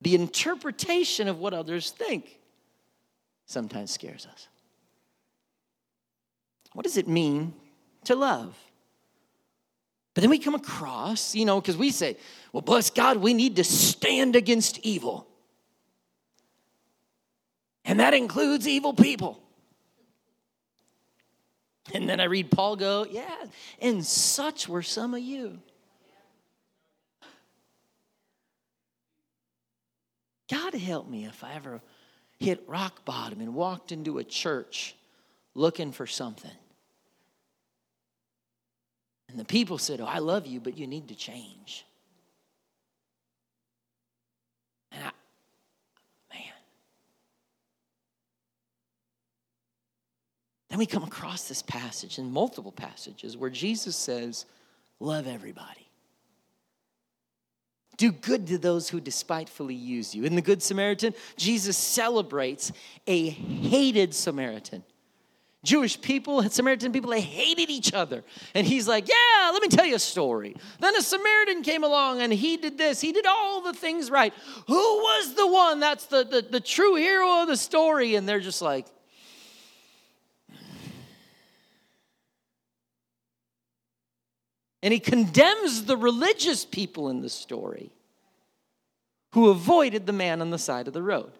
The 0.00 0.14
interpretation 0.14 1.26
of 1.26 1.38
what 1.38 1.54
others 1.54 1.90
think 1.90 2.38
sometimes 3.46 3.90
scares 3.90 4.26
us. 4.26 4.46
What 6.72 6.84
does 6.84 6.96
it 6.96 7.08
mean 7.08 7.52
to 8.04 8.14
love? 8.14 8.56
But 10.18 10.22
then 10.22 10.30
we 10.30 10.40
come 10.40 10.56
across, 10.56 11.36
you 11.36 11.44
know, 11.44 11.60
because 11.60 11.76
we 11.76 11.92
say, 11.92 12.16
well, 12.52 12.60
bless 12.60 12.90
God, 12.90 13.18
we 13.18 13.34
need 13.34 13.54
to 13.54 13.62
stand 13.62 14.34
against 14.34 14.80
evil. 14.80 15.28
And 17.84 18.00
that 18.00 18.14
includes 18.14 18.66
evil 18.66 18.92
people. 18.92 19.40
And 21.94 22.08
then 22.08 22.18
I 22.18 22.24
read 22.24 22.50
Paul 22.50 22.74
go, 22.74 23.06
yeah, 23.08 23.44
and 23.80 24.04
such 24.04 24.68
were 24.68 24.82
some 24.82 25.14
of 25.14 25.20
you. 25.20 25.60
God 30.50 30.74
help 30.74 31.08
me 31.08 31.26
if 31.26 31.44
I 31.44 31.54
ever 31.54 31.80
hit 32.40 32.64
rock 32.66 33.04
bottom 33.04 33.40
and 33.40 33.54
walked 33.54 33.92
into 33.92 34.18
a 34.18 34.24
church 34.24 34.96
looking 35.54 35.92
for 35.92 36.08
something. 36.08 36.50
And 39.28 39.38
the 39.38 39.44
people 39.44 39.78
said, 39.78 40.00
Oh, 40.00 40.06
I 40.06 40.18
love 40.18 40.46
you, 40.46 40.60
but 40.60 40.76
you 40.76 40.86
need 40.86 41.08
to 41.08 41.14
change. 41.14 41.84
And 44.92 45.02
I, 45.02 45.10
man. 46.32 46.52
Then 50.70 50.78
we 50.78 50.86
come 50.86 51.04
across 51.04 51.48
this 51.48 51.62
passage 51.62 52.18
in 52.18 52.32
multiple 52.32 52.72
passages 52.72 53.36
where 53.36 53.50
Jesus 53.50 53.96
says, 53.96 54.46
Love 55.00 55.26
everybody. 55.26 55.88
Do 57.98 58.12
good 58.12 58.46
to 58.46 58.58
those 58.58 58.88
who 58.88 59.00
despitefully 59.00 59.74
use 59.74 60.14
you. 60.14 60.24
In 60.24 60.36
the 60.36 60.40
Good 60.40 60.62
Samaritan, 60.62 61.14
Jesus 61.36 61.76
celebrates 61.76 62.70
a 63.08 63.28
hated 63.28 64.14
Samaritan. 64.14 64.84
Jewish 65.68 66.00
people, 66.00 66.42
Samaritan 66.48 66.92
people, 66.92 67.10
they 67.10 67.20
hated 67.20 67.68
each 67.68 67.92
other. 67.92 68.24
And 68.54 68.66
he's 68.66 68.88
like, 68.88 69.06
Yeah, 69.06 69.50
let 69.52 69.60
me 69.60 69.68
tell 69.68 69.84
you 69.84 69.96
a 69.96 69.98
story. 69.98 70.56
Then 70.80 70.96
a 70.96 71.02
Samaritan 71.02 71.62
came 71.62 71.84
along 71.84 72.22
and 72.22 72.32
he 72.32 72.56
did 72.56 72.78
this. 72.78 73.02
He 73.02 73.12
did 73.12 73.26
all 73.26 73.60
the 73.60 73.74
things 73.74 74.10
right. 74.10 74.32
Who 74.66 74.74
was 74.74 75.34
the 75.34 75.46
one 75.46 75.78
that's 75.78 76.06
the, 76.06 76.24
the, 76.24 76.40
the 76.40 76.60
true 76.60 76.94
hero 76.94 77.42
of 77.42 77.48
the 77.48 77.56
story? 77.56 78.14
And 78.14 78.26
they're 78.26 78.40
just 78.40 78.62
like, 78.62 78.86
And 84.82 84.92
he 84.92 85.00
condemns 85.00 85.84
the 85.84 85.96
religious 85.96 86.64
people 86.64 87.08
in 87.10 87.20
the 87.20 87.28
story 87.28 87.90
who 89.32 89.50
avoided 89.50 90.06
the 90.06 90.12
man 90.12 90.40
on 90.40 90.50
the 90.50 90.58
side 90.58 90.86
of 90.86 90.94
the 90.94 91.02
road. 91.02 91.32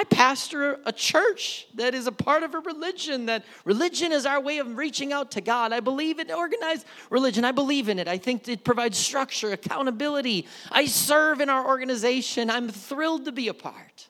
I 0.00 0.04
pastor 0.04 0.80
a 0.86 0.92
church 0.92 1.66
that 1.74 1.94
is 1.94 2.06
a 2.06 2.12
part 2.12 2.42
of 2.42 2.54
a 2.54 2.60
religion 2.60 3.26
that 3.26 3.44
religion 3.66 4.12
is 4.12 4.24
our 4.24 4.40
way 4.40 4.56
of 4.56 4.78
reaching 4.78 5.12
out 5.12 5.32
to 5.32 5.42
God. 5.42 5.74
I 5.74 5.80
believe 5.80 6.18
in 6.18 6.30
organized 6.30 6.86
religion. 7.10 7.44
I 7.44 7.52
believe 7.52 7.90
in 7.90 7.98
it. 7.98 8.08
I 8.08 8.16
think 8.16 8.48
it 8.48 8.64
provides 8.64 8.96
structure, 8.96 9.52
accountability. 9.52 10.46
I 10.72 10.86
serve 10.86 11.42
in 11.42 11.50
our 11.50 11.66
organization. 11.66 12.48
I'm 12.48 12.70
thrilled 12.70 13.26
to 13.26 13.32
be 13.32 13.48
a 13.48 13.52
part. 13.52 14.08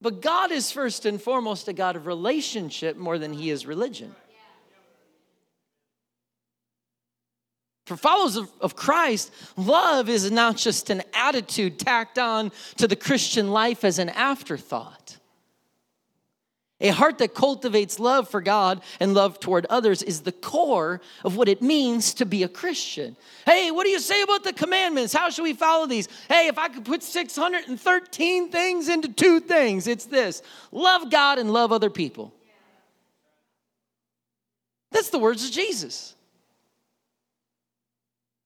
But 0.00 0.22
God 0.22 0.50
is 0.50 0.72
first 0.72 1.04
and 1.04 1.20
foremost 1.20 1.68
a 1.68 1.74
God 1.74 1.96
of 1.96 2.06
relationship 2.06 2.96
more 2.96 3.18
than 3.18 3.34
he 3.34 3.50
is 3.50 3.66
religion. 3.66 4.14
For 7.84 7.96
followers 7.96 8.36
of, 8.36 8.50
of, 8.60 8.74
Christ, 8.74 9.30
love 9.56 10.08
is 10.08 10.30
not 10.30 10.56
just 10.56 10.88
an 10.88 11.02
attitude 11.12 11.78
tacked 11.78 12.18
on 12.18 12.50
to 12.78 12.88
the 12.88 12.96
Christian 12.96 13.50
life 13.50 13.84
as 13.84 13.98
an 13.98 14.08
afterthought. 14.08 15.18
A 16.80 16.88
heart 16.88 17.18
that 17.18 17.34
cultivates 17.34 18.00
love 18.00 18.28
for 18.28 18.40
God 18.40 18.82
and 19.00 19.14
love 19.14 19.38
toward 19.38 19.64
others 19.66 20.02
is 20.02 20.22
the 20.22 20.32
core 20.32 21.00
of 21.24 21.36
what 21.36 21.48
it 21.48 21.62
means 21.62 22.14
to 22.14 22.26
be 22.26 22.42
a 22.42 22.48
Christian. 22.48 23.16
Hey, 23.46 23.70
what 23.70 23.84
do 23.84 23.90
you 23.90 24.00
say 24.00 24.22
about 24.22 24.44
the 24.44 24.52
commandments? 24.52 25.12
How 25.12 25.30
should 25.30 25.44
we 25.44 25.52
follow 25.52 25.86
these? 25.86 26.08
Hey, 26.28 26.48
if 26.48 26.58
I 26.58 26.68
could 26.68 26.84
put 26.84 27.02
613 27.02 28.50
things 28.50 28.88
into 28.88 29.08
two 29.08 29.40
things, 29.40 29.86
it's 29.86 30.06
this 30.06 30.42
love 30.72 31.10
God 31.10 31.38
and 31.38 31.52
love 31.52 31.70
other 31.70 31.90
people. 31.90 32.34
That's 34.90 35.10
the 35.10 35.18
words 35.18 35.44
of 35.44 35.52
Jesus. 35.52 36.14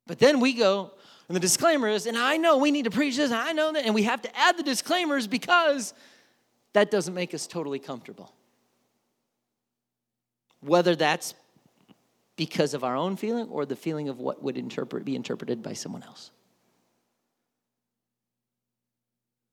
But 0.08 0.18
then 0.18 0.40
we 0.40 0.54
go, 0.54 0.90
and 1.28 1.36
the 1.36 1.40
disclaimer 1.40 1.86
is, 1.86 2.06
and 2.06 2.18
I 2.18 2.38
know 2.38 2.56
we 2.56 2.72
need 2.72 2.86
to 2.86 2.90
preach 2.90 3.16
this, 3.16 3.30
and 3.30 3.38
I 3.38 3.52
know 3.52 3.72
that, 3.72 3.84
and 3.84 3.94
we 3.94 4.02
have 4.04 4.22
to 4.22 4.36
add 4.36 4.56
the 4.56 4.62
disclaimers 4.64 5.28
because 5.28 5.94
that 6.72 6.90
doesn't 6.90 7.14
make 7.14 7.34
us 7.34 7.46
totally 7.46 7.78
comfortable. 7.78 8.32
Whether 10.60 10.96
that's 10.96 11.34
because 12.36 12.72
of 12.72 12.84
our 12.84 12.96
own 12.96 13.16
feeling 13.16 13.48
or 13.48 13.66
the 13.66 13.76
feeling 13.76 14.08
of 14.08 14.18
what 14.18 14.42
would 14.42 14.56
interpret, 14.56 15.04
be 15.04 15.14
interpreted 15.14 15.62
by 15.62 15.74
someone 15.74 16.02
else. 16.02 16.30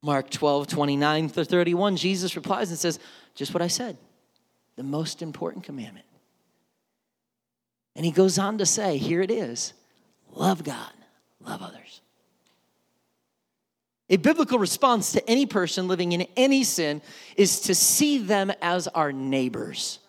Mark 0.01 0.29
12, 0.29 0.67
29 0.67 1.29
to 1.31 1.43
31, 1.43 1.97
Jesus 1.97 2.35
replies 2.35 2.69
and 2.69 2.79
says, 2.79 2.99
Just 3.33 3.53
what 3.53 3.61
I 3.61 3.67
said, 3.67 3.97
the 4.77 4.83
most 4.83 5.21
important 5.21 5.65
commandment. 5.65 6.05
And 7.95 8.05
he 8.05 8.11
goes 8.11 8.39
on 8.39 8.59
to 8.59 8.65
say, 8.65 8.97
Here 8.97 9.21
it 9.21 9.31
is 9.31 9.73
love 10.35 10.63
God, 10.63 10.91
love 11.39 11.61
others. 11.61 12.01
A 14.09 14.17
biblical 14.17 14.59
response 14.59 15.13
to 15.13 15.29
any 15.29 15.45
person 15.45 15.87
living 15.87 16.11
in 16.11 16.27
any 16.37 16.63
sin 16.63 17.01
is 17.35 17.61
to 17.61 17.73
see 17.73 18.19
them 18.19 18.51
as 18.61 18.87
our 18.87 19.11
neighbors. 19.11 19.99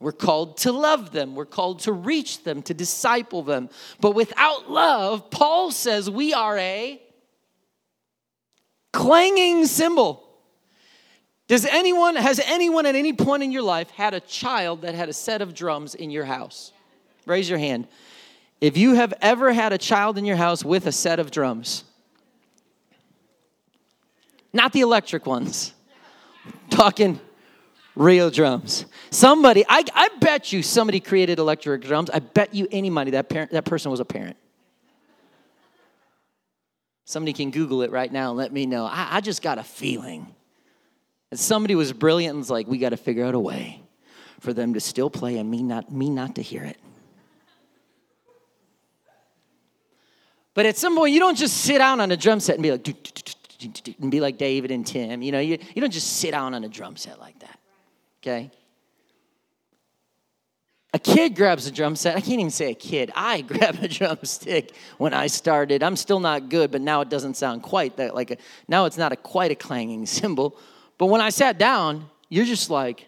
We're 0.00 0.12
called 0.12 0.58
to 0.58 0.72
love 0.72 1.12
them. 1.12 1.34
We're 1.34 1.46
called 1.46 1.80
to 1.80 1.92
reach 1.92 2.42
them, 2.42 2.62
to 2.62 2.74
disciple 2.74 3.42
them. 3.42 3.70
But 4.00 4.12
without 4.14 4.70
love, 4.70 5.30
Paul 5.30 5.70
says 5.70 6.10
we 6.10 6.34
are 6.34 6.58
a 6.58 7.00
clanging 8.92 9.66
cymbal. 9.66 10.22
Does 11.48 11.64
anyone, 11.64 12.16
has 12.16 12.40
anyone 12.40 12.86
at 12.86 12.96
any 12.96 13.12
point 13.12 13.44
in 13.44 13.52
your 13.52 13.62
life 13.62 13.88
had 13.90 14.14
a 14.14 14.20
child 14.20 14.82
that 14.82 14.94
had 14.94 15.08
a 15.08 15.12
set 15.12 15.40
of 15.42 15.54
drums 15.54 15.94
in 15.94 16.10
your 16.10 16.24
house? 16.24 16.72
Raise 17.24 17.48
your 17.48 17.58
hand. 17.58 17.86
If 18.60 18.76
you 18.76 18.94
have 18.94 19.12
ever 19.20 19.52
had 19.52 19.72
a 19.72 19.78
child 19.78 20.16
in 20.16 20.24
your 20.24 20.36
house 20.36 20.64
with 20.64 20.86
a 20.86 20.92
set 20.92 21.18
of 21.18 21.30
drums, 21.30 21.84
not 24.52 24.72
the 24.72 24.80
electric 24.80 25.26
ones, 25.26 25.74
talking 26.70 27.20
real 27.94 28.30
drums. 28.30 28.86
Somebody, 29.10 29.64
I, 29.68 29.84
I 29.94 30.08
bet 30.20 30.52
you 30.52 30.62
somebody 30.62 31.00
created 31.00 31.38
electric 31.38 31.82
drums. 31.82 32.10
I 32.10 32.20
bet 32.20 32.54
you 32.54 32.68
any 32.70 32.90
money 32.90 33.12
that, 33.12 33.28
parent, 33.28 33.50
that 33.52 33.64
person 33.64 33.90
was 33.90 34.00
a 34.00 34.04
parent. 34.04 34.36
Somebody 37.04 37.32
can 37.32 37.50
Google 37.50 37.82
it 37.82 37.90
right 37.90 38.12
now 38.12 38.30
and 38.30 38.38
let 38.38 38.52
me 38.52 38.66
know. 38.66 38.84
I, 38.84 39.08
I 39.12 39.20
just 39.20 39.42
got 39.42 39.58
a 39.58 39.62
feeling 39.62 40.34
that 41.30 41.38
somebody 41.38 41.74
was 41.74 41.92
brilliant 41.92 42.32
and 42.32 42.38
was 42.38 42.50
like, 42.50 42.66
we 42.66 42.78
got 42.78 42.90
to 42.90 42.96
figure 42.96 43.24
out 43.24 43.34
a 43.34 43.40
way 43.40 43.82
for 44.40 44.52
them 44.52 44.74
to 44.74 44.80
still 44.80 45.08
play 45.08 45.38
and 45.38 45.50
me 45.50 45.62
not, 45.62 45.90
me 45.90 46.10
not 46.10 46.34
to 46.34 46.42
hear 46.42 46.64
it. 46.64 46.78
But 50.56 50.64
at 50.64 50.78
some 50.78 50.96
point, 50.96 51.12
you 51.12 51.20
don't 51.20 51.36
just 51.36 51.58
sit 51.58 51.78
down 51.78 52.00
on 52.00 52.10
a 52.10 52.16
drum 52.16 52.40
set 52.40 52.54
and 52.54 52.62
be 52.62 52.72
like, 52.72 52.88
and 54.00 54.10
be 54.10 54.20
like 54.20 54.38
David 54.38 54.70
and 54.70 54.86
Tim. 54.86 55.20
You 55.20 55.30
know, 55.30 55.38
you, 55.38 55.58
you 55.74 55.82
don't 55.82 55.92
just 55.92 56.16
sit 56.16 56.30
down 56.30 56.54
on 56.54 56.64
a 56.64 56.68
drum 56.68 56.96
set 56.96 57.20
like 57.20 57.38
that. 57.40 57.58
Okay? 58.22 58.50
A 60.94 60.98
kid 60.98 61.36
grabs 61.36 61.66
a 61.66 61.70
drum 61.70 61.94
set. 61.94 62.16
I 62.16 62.22
can't 62.22 62.40
even 62.40 62.50
say 62.50 62.70
a 62.70 62.74
kid. 62.74 63.12
I 63.14 63.40
grabbed 63.42 63.84
a 63.84 63.88
drumstick 63.88 64.74
when 64.96 65.12
I 65.12 65.26
started. 65.26 65.82
I'm 65.82 65.94
still 65.94 66.20
not 66.20 66.48
good, 66.48 66.70
but 66.70 66.80
now 66.80 67.02
it 67.02 67.10
doesn't 67.10 67.36
sound 67.36 67.62
quite 67.62 67.98
that 67.98 68.14
like 68.14 68.30
a, 68.30 68.38
now 68.66 68.86
it's 68.86 68.96
not 68.96 69.12
a 69.12 69.16
quite 69.16 69.50
a 69.50 69.54
clanging 69.54 70.06
cymbal. 70.06 70.56
But 70.96 71.06
when 71.06 71.20
I 71.20 71.28
sat 71.28 71.58
down, 71.58 72.08
you're 72.30 72.46
just 72.46 72.70
like, 72.70 73.06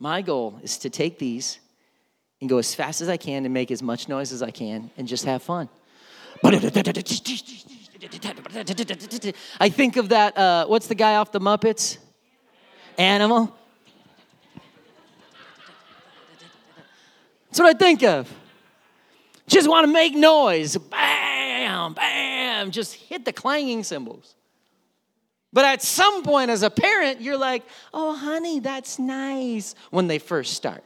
my 0.00 0.20
goal 0.20 0.58
is 0.64 0.78
to 0.78 0.90
take 0.90 1.20
these 1.20 1.60
and 2.40 2.50
go 2.50 2.58
as 2.58 2.74
fast 2.74 3.00
as 3.02 3.08
I 3.08 3.18
can 3.18 3.44
and 3.44 3.54
make 3.54 3.70
as 3.70 3.84
much 3.84 4.08
noise 4.08 4.32
as 4.32 4.42
I 4.42 4.50
can 4.50 4.90
and 4.96 5.06
just 5.06 5.26
have 5.26 5.44
fun. 5.44 5.68
I 9.60 9.68
think 9.68 9.96
of 9.96 10.08
that, 10.10 10.36
uh, 10.36 10.66
what's 10.66 10.86
the 10.86 10.94
guy 10.94 11.16
off 11.16 11.32
the 11.32 11.40
Muppets? 11.40 11.98
Animal. 12.98 13.56
That's 17.46 17.60
what 17.60 17.76
I 17.76 17.78
think 17.78 18.02
of. 18.02 18.32
Just 19.46 19.68
want 19.68 19.86
to 19.86 19.92
make 19.92 20.14
noise. 20.14 20.76
Bam, 20.76 21.94
bam. 21.94 22.70
Just 22.70 22.94
hit 22.94 23.24
the 23.24 23.32
clanging 23.32 23.84
cymbals. 23.84 24.34
But 25.52 25.66
at 25.66 25.82
some 25.82 26.22
point, 26.22 26.50
as 26.50 26.62
a 26.62 26.70
parent, 26.70 27.20
you're 27.20 27.36
like, 27.36 27.62
oh, 27.92 28.16
honey, 28.16 28.60
that's 28.60 28.98
nice 28.98 29.74
when 29.90 30.06
they 30.06 30.18
first 30.18 30.54
start. 30.54 30.82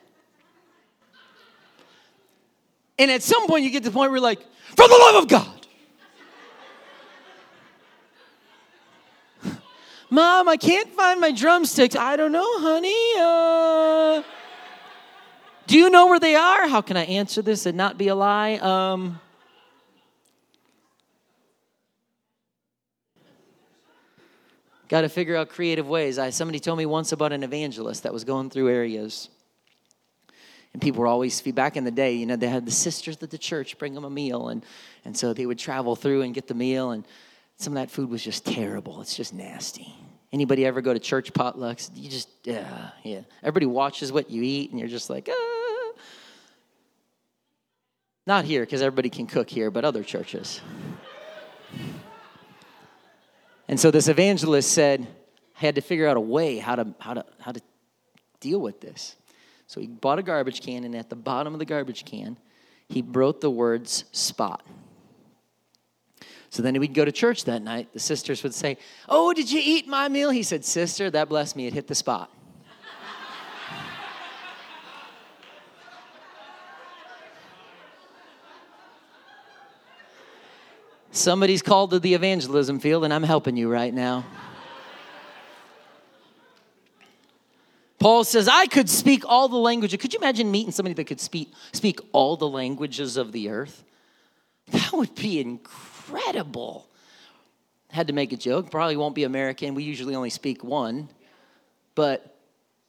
And 2.98 3.11
at 3.11 3.22
some 3.22 3.46
point, 3.46 3.64
you 3.64 3.70
get 3.70 3.82
to 3.82 3.90
the 3.90 3.94
point 3.94 4.11
where 4.11 4.18
you're 4.18 4.22
like, 4.22 4.40
for 4.40 4.88
the 4.88 4.96
love 4.98 5.22
of 5.22 5.28
God. 5.28 5.66
Mom, 10.11 10.48
I 10.48 10.56
can't 10.56 10.88
find 10.90 11.20
my 11.20 11.30
drumsticks. 11.30 11.94
I 11.94 12.16
don't 12.16 12.32
know, 12.32 12.61
honey. 12.61 13.12
Uh, 13.18 14.22
do 15.66 15.78
you 15.78 15.90
know 15.90 16.06
where 16.06 16.20
they 16.20 16.37
are? 16.37 16.68
How 16.68 16.80
can 16.80 16.96
I 16.96 17.04
answer 17.04 17.42
this 17.42 17.66
and 17.66 17.76
not 17.76 17.98
be 17.98 18.09
a 18.09 18.14
lie? 18.14 18.54
Um, 18.54 19.20
Got 24.88 25.00
to 25.00 25.09
figure 25.09 25.35
out 25.37 25.48
creative 25.48 25.88
ways. 25.88 26.16
I, 26.16 26.30
somebody 26.30 26.61
told 26.61 26.78
me 26.78 26.87
once 26.87 27.11
about 27.11 27.32
an 27.32 27.42
evangelist 27.42 28.04
that 28.04 28.12
was 28.12 28.22
going 28.22 28.50
through 28.50 28.68
areas 28.68 29.28
and 30.76 30.82
people 30.82 31.00
were 31.00 31.06
always 31.06 31.40
back 31.40 31.78
in 31.78 31.84
the 31.84 31.90
day 31.90 32.12
you 32.12 32.26
know 32.26 32.36
they 32.36 32.48
had 32.48 32.66
the 32.66 32.70
sisters 32.70 33.16
at 33.22 33.30
the 33.30 33.38
church 33.38 33.78
bring 33.78 33.94
them 33.94 34.04
a 34.04 34.10
meal 34.10 34.50
and 34.50 34.62
and 35.06 35.16
so 35.16 35.32
they 35.32 35.46
would 35.46 35.58
travel 35.58 35.96
through 35.96 36.20
and 36.20 36.34
get 36.34 36.46
the 36.48 36.54
meal 36.54 36.90
and 36.90 37.06
some 37.56 37.74
of 37.74 37.82
that 37.82 37.90
food 37.90 38.10
was 38.10 38.22
just 38.22 38.44
terrible. 38.44 39.00
It's 39.00 39.16
just 39.16 39.32
nasty. 39.32 39.94
Anybody 40.30 40.66
ever 40.66 40.82
go 40.82 40.92
to 40.92 40.98
church 40.98 41.32
potlucks? 41.32 41.90
You 41.94 42.10
just 42.10 42.28
yeah 42.44 42.90
yeah. 43.02 43.20
Everybody 43.40 43.66
watches 43.66 44.12
what 44.12 44.30
you 44.30 44.42
eat 44.42 44.70
and 44.70 44.78
you're 44.78 44.88
just 44.88 45.08
like 45.08 45.30
ah. 45.32 45.92
not 48.26 48.44
here 48.44 48.60
because 48.60 48.82
everybody 48.82 49.08
can 49.08 49.26
cook 49.26 49.48
here 49.48 49.70
but 49.70 49.84
other 49.84 50.04
churches. 50.04 50.60
And 53.66 53.80
so 53.80 53.90
this 53.90 54.08
evangelist 54.08 54.70
said 54.70 55.06
I 55.56 55.60
had 55.60 55.76
to 55.76 55.80
figure 55.80 56.06
out 56.06 56.18
a 56.18 56.20
way 56.20 56.58
how 56.58 56.76
to 56.76 56.94
how 56.98 57.14
to 57.14 57.24
how 57.40 57.52
to 57.52 57.62
deal 58.40 58.60
with 58.60 58.82
this 58.82 59.16
so 59.66 59.81
he 59.81 59.87
bought 59.87 60.18
a 60.18 60.22
garbage 60.22 60.61
can, 60.61 60.85
and 60.85 60.94
at 60.94 61.11
the 61.11 61.16
bottom 61.16 61.52
of 61.52 61.59
the 61.59 61.64
garbage 61.64 62.05
can, 62.05 62.38
he 62.88 63.02
wrote 63.02 63.40
the 63.40 63.50
words 63.50 64.05
spot. 64.12 64.64
So 66.50 66.62
then 66.62 66.79
we'd 66.79 66.94
go 66.94 67.05
to 67.05 67.12
church 67.12 67.44
that 67.44 67.62
night. 67.62 67.92
The 67.92 68.00
sisters 68.00 68.42
would 68.42 68.55
say, 68.55 68.79
Oh, 69.09 69.33
did 69.33 69.50
you 69.50 69.61
eat 69.62 69.88
my 69.88 70.09
meal? 70.09 70.31
He 70.31 70.42
said, 70.42 70.64
Sister, 70.64 71.11
that 71.11 71.29
blessed 71.29 71.57
me. 71.57 71.66
It 71.66 71.74
hit 71.74 71.87
the 71.88 71.94
spot. 71.94 72.31
Somebody's 81.11 81.62
called 81.62 81.90
to 81.90 81.98
the 81.98 82.12
evangelism 82.12 82.79
field, 82.79 83.05
and 83.05 83.12
I'm 83.12 83.22
helping 83.22 83.57
you 83.57 83.72
right 83.72 83.92
now. 83.92 84.24
Paul 87.98 88.24
says, 88.24 88.46
I 88.48 88.66
could 88.66 88.90
speak 88.90 89.24
all 89.26 89.48
the 89.48 89.56
languages. 89.56 90.00
Could 90.00 90.12
you 90.12 90.18
imagine 90.18 90.50
meeting 90.50 90.72
somebody 90.72 90.94
that 90.94 91.04
could 91.04 91.20
speak, 91.20 91.52
speak 91.72 92.00
all 92.12 92.37
the 92.37 92.48
languages 92.48 93.16
of 93.16 93.32
the 93.32 93.48
earth? 93.48 93.85
That 94.68 94.92
would 94.92 95.14
be 95.14 95.40
incredible. 95.40 96.88
Had 97.90 98.09
to 98.09 98.12
make 98.12 98.32
a 98.32 98.37
joke. 98.37 98.70
Probably 98.70 98.96
won't 98.96 99.14
be 99.14 99.24
American. 99.24 99.74
We 99.74 99.85
usually 99.85 100.14
only 100.14 100.30
speak 100.30 100.62
one. 100.62 101.09
But 101.94 102.37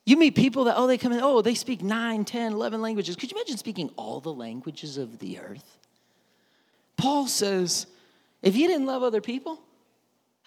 you 0.06 0.18
meet 0.18 0.36
people 0.36 0.66
that, 0.66 0.76
oh, 0.78 0.88
they 0.88 0.98
come 0.98 1.14
in, 1.14 1.22
oh, 1.22 1.42
they 1.42 1.56
speak 1.56 1.82
9, 1.82 2.26
10, 2.26 2.54
11 2.54 2.82
languages. 2.82 3.16
Could 3.16 3.32
you 3.32 3.38
imagine 3.38 3.58
speaking 3.58 3.90
all 3.96 4.20
the 4.20 4.34
languages 4.34 4.98
of 4.98 5.20
the 5.20 5.40
earth? 5.40 5.78
Paul 6.98 7.28
says, 7.28 7.88
if 8.42 8.56
you 8.56 8.68
didn't 8.68 8.88
love 8.88 9.04
other 9.04 9.22
people, 9.22 9.62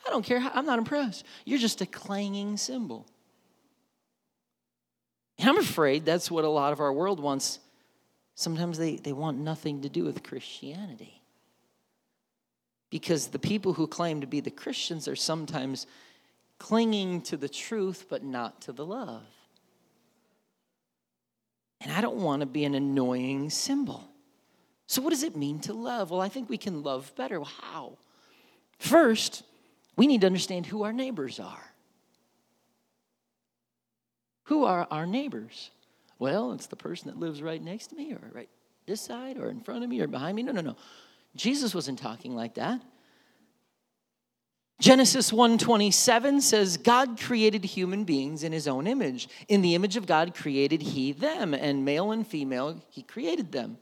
I 0.07 0.11
don't 0.11 0.25
care. 0.25 0.41
I'm 0.55 0.67
not 0.67 0.79
impressed. 0.79 1.25
You're 1.45 1.59
just 1.59 1.81
a 1.81 1.87
clanging 1.87 2.57
cymbal. 2.57 3.07
And 5.41 5.49
I'm 5.49 5.59
afraid 5.59 6.05
that's 6.05 6.31
what 6.31 6.45
a 6.45 6.51
lot 6.51 6.75
of 6.75 6.81
our 6.81 6.93
world 6.93 7.19
wants. 7.19 7.61
Sometimes 8.35 8.77
they, 8.77 8.97
they 8.97 9.15
want 9.15 9.39
nothing 9.39 9.81
to 9.81 9.89
do 9.89 10.05
with 10.05 10.23
Christianity. 10.23 11.23
Because 12.91 13.29
the 13.29 13.39
people 13.39 13.73
who 13.73 13.87
claim 13.87 14.21
to 14.21 14.27
be 14.27 14.41
the 14.41 14.51
Christians 14.51 15.09
are 15.09 15.17
sometimes 15.17 15.87
clinging 16.59 17.23
to 17.23 17.39
the 17.39 17.49
truth, 17.49 18.05
but 18.11 18.23
not 18.23 18.61
to 18.63 18.73
the 18.73 18.85
love. 18.85 19.23
And 21.81 21.91
I 21.91 22.03
don't 22.03 22.19
want 22.19 22.41
to 22.41 22.47
be 22.47 22.67
an 22.67 22.75
annoying 22.75 23.49
cymbal. 23.49 24.11
So, 24.87 25.01
what 25.01 25.11
does 25.11 25.23
it 25.23 25.37
mean 25.37 25.61
to 25.61 25.73
love? 25.73 26.11
Well, 26.11 26.21
I 26.21 26.29
think 26.29 26.51
we 26.51 26.59
can 26.59 26.83
love 26.83 27.13
better. 27.17 27.41
How? 27.41 27.97
First, 28.79 29.43
we 29.97 30.07
need 30.07 30.21
to 30.21 30.27
understand 30.27 30.67
who 30.67 30.83
our 30.83 30.93
neighbors 30.93 31.41
are. 31.41 31.70
Who 34.51 34.65
are 34.65 34.89
our 34.91 35.07
neighbors? 35.07 35.71
Well, 36.19 36.51
it's 36.53 36.67
the 36.67 36.75
person 36.75 37.07
that 37.07 37.17
lives 37.17 37.41
right 37.41 37.63
next 37.63 37.87
to 37.89 37.95
me, 37.95 38.13
or 38.13 38.21
right 38.33 38.49
this 38.85 39.01
side, 39.01 39.39
or 39.39 39.49
in 39.49 39.61
front 39.61 39.85
of 39.85 39.89
me, 39.89 40.01
or 40.01 40.09
behind 40.09 40.35
me. 40.35 40.43
No, 40.43 40.51
no, 40.51 40.61
no. 40.61 40.77
Jesus 41.37 41.73
wasn't 41.73 42.01
talking 42.01 42.35
like 42.35 42.55
that. 42.55 42.83
Genesis 44.81 45.31
1:27 45.31 46.41
says 46.41 46.79
God 46.79 47.21
created 47.21 47.65
human 47.65 48.03
beings 48.03 48.43
in 48.43 48.51
his 48.51 48.67
own 48.67 48.89
image. 48.89 49.29
In 49.47 49.63
the 49.63 49.77
image 49.77 49.97
of 49.97 50.05
God 50.05 50.35
created 50.35 50.83
he 50.83 51.13
them, 51.13 51.55
and 51.55 51.85
male 51.85 52.11
and 52.11 52.27
female 52.27 52.83
he 52.91 53.05
created 53.05 53.53
them. 53.53 53.79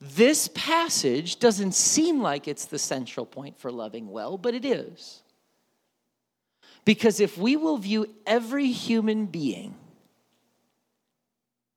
This 0.00 0.48
passage 0.52 1.38
doesn't 1.38 1.76
seem 1.76 2.20
like 2.20 2.48
it's 2.48 2.64
the 2.64 2.78
central 2.78 3.24
point 3.24 3.56
for 3.56 3.70
loving 3.70 4.10
well, 4.10 4.36
but 4.36 4.52
it 4.52 4.64
is. 4.64 5.22
Because 6.90 7.20
if 7.20 7.38
we 7.38 7.54
will 7.56 7.76
view 7.76 8.12
every 8.26 8.72
human 8.72 9.26
being 9.26 9.76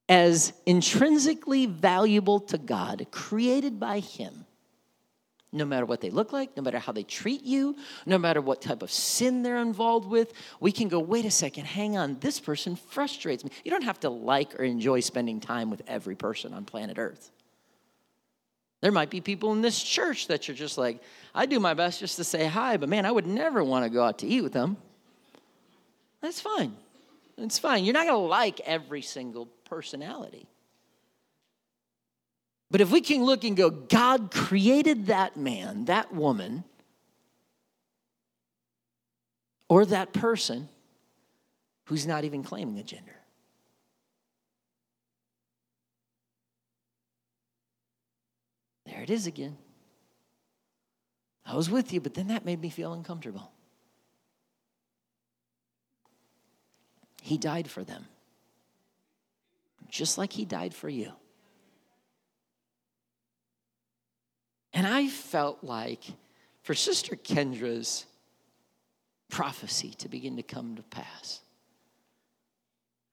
as 0.09 0.53
intrinsically 0.65 1.67
valuable 1.67 2.39
to 2.39 2.57
God, 2.57 3.05
created 3.11 3.79
by 3.79 3.99
Him, 3.99 4.47
no 5.51 5.65
matter 5.65 5.85
what 5.85 6.01
they 6.01 6.09
look 6.09 6.33
like, 6.33 6.57
no 6.57 6.63
matter 6.63 6.79
how 6.79 6.91
they 6.93 7.03
treat 7.03 7.43
you, 7.43 7.75
no 8.07 8.17
matter 8.17 8.41
what 8.41 8.59
type 8.59 8.81
of 8.81 8.89
sin 8.91 9.43
they're 9.43 9.61
involved 9.61 10.09
with, 10.09 10.33
we 10.59 10.71
can 10.71 10.87
go, 10.87 10.97
wait 10.99 11.25
a 11.25 11.29
second, 11.29 11.65
hang 11.65 11.95
on, 11.95 12.17
this 12.19 12.39
person 12.39 12.75
frustrates 12.75 13.43
me. 13.43 13.51
You 13.63 13.69
don't 13.69 13.83
have 13.83 13.99
to 13.99 14.09
like 14.09 14.59
or 14.59 14.63
enjoy 14.63 15.01
spending 15.01 15.39
time 15.39 15.69
with 15.69 15.83
every 15.85 16.15
person 16.15 16.55
on 16.55 16.65
planet 16.65 16.97
Earth. 16.97 17.29
There 18.81 18.91
might 18.91 19.11
be 19.11 19.21
people 19.21 19.51
in 19.51 19.61
this 19.61 19.79
church 19.79 20.25
that 20.29 20.47
you're 20.47 20.57
just 20.57 20.79
like, 20.79 21.03
I 21.35 21.45
do 21.45 21.59
my 21.59 21.75
best 21.75 21.99
just 21.99 22.15
to 22.15 22.23
say 22.23 22.47
hi, 22.47 22.77
but 22.77 22.89
man, 22.89 23.05
I 23.05 23.11
would 23.11 23.27
never 23.27 23.63
want 23.63 23.85
to 23.85 23.91
go 23.91 24.03
out 24.03 24.17
to 24.17 24.25
eat 24.25 24.41
with 24.41 24.53
them. 24.53 24.77
That's 26.23 26.39
fine. 26.39 26.73
It's 27.37 27.59
fine. 27.59 27.83
You're 27.83 27.93
not 27.93 28.07
going 28.07 28.19
to 28.19 28.27
like 28.27 28.61
every 28.61 29.01
single 29.01 29.47
personality. 29.65 30.47
But 32.71 32.79
if 32.79 32.89
we 32.89 33.01
can 33.01 33.23
look 33.23 33.43
and 33.43 33.57
go, 33.57 33.69
God 33.69 34.31
created 34.31 35.07
that 35.07 35.35
man, 35.35 35.85
that 35.85 36.13
woman, 36.13 36.63
or 39.67 39.85
that 39.85 40.13
person 40.13 40.69
who's 41.85 42.07
not 42.07 42.23
even 42.23 42.41
claiming 42.41 42.79
a 42.79 42.83
gender. 42.83 43.15
There 48.85 49.01
it 49.01 49.09
is 49.09 49.27
again. 49.27 49.57
I 51.45 51.55
was 51.55 51.69
with 51.69 51.91
you, 51.91 51.99
but 51.99 52.13
then 52.13 52.27
that 52.27 52.45
made 52.45 52.61
me 52.61 52.69
feel 52.69 52.93
uncomfortable. 52.93 53.52
He 57.23 57.37
died 57.37 57.69
for 57.69 57.85
them, 57.85 58.05
just 59.87 60.17
like 60.17 60.33
He 60.33 60.43
died 60.43 60.73
for 60.73 60.89
you. 60.89 61.13
And 64.73 64.85
I 64.85 65.07
felt 65.07 65.63
like 65.63 66.03
for 66.63 66.73
Sister 66.73 67.15
Kendra's 67.15 68.05
prophecy 69.29 69.91
to 69.99 70.09
begin 70.09 70.35
to 70.35 70.43
come 70.43 70.75
to 70.75 70.83
pass, 70.83 71.39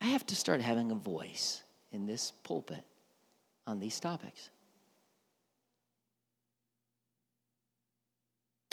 I 0.01 0.07
have 0.07 0.27
to 0.27 0.35
start 0.35 0.61
having 0.61 0.91
a 0.91 0.97
voice 0.97 1.63
in 1.93 2.07
this 2.07 2.33
pulpit 2.43 2.83
on 3.65 3.79
these 3.79 4.01
topics. 4.01 4.51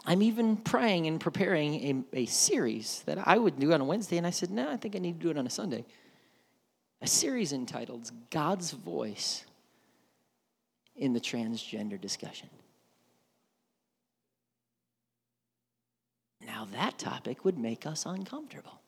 I'm 0.06 0.22
even 0.22 0.58
praying 0.58 1.08
and 1.08 1.20
preparing 1.20 2.06
a, 2.14 2.20
a, 2.22 2.26
series 2.26 3.04
that 3.06 3.28
I 3.28 3.38
would 3.38 3.60
do 3.60 3.74
on 3.74 3.82
a 3.82 3.84
Wednesday, 3.84 4.18
and 4.18 4.26
I 4.26 4.30
said, 4.30 4.50
no, 4.50 4.70
I 4.70 4.78
think 4.78 4.96
I 4.96 5.00
need 5.00 5.20
to 5.20 5.24
do 5.26 5.30
it 5.30 5.38
on 5.38 5.46
a 5.46 5.50
Sunday. 5.50 5.86
A 7.02 7.08
series 7.08 7.52
entitled 7.52 8.10
God's 8.30 8.72
Voice 8.72 9.46
in 10.96 11.14
the 11.14 11.20
Transgender 11.20 12.00
Discussion. 12.00 12.50
Now, 16.46 16.68
that 16.72 16.98
topic 16.98 17.44
would 17.44 17.58
make 17.58 17.86
us 17.86 18.06
uncomfortable. 18.06 18.80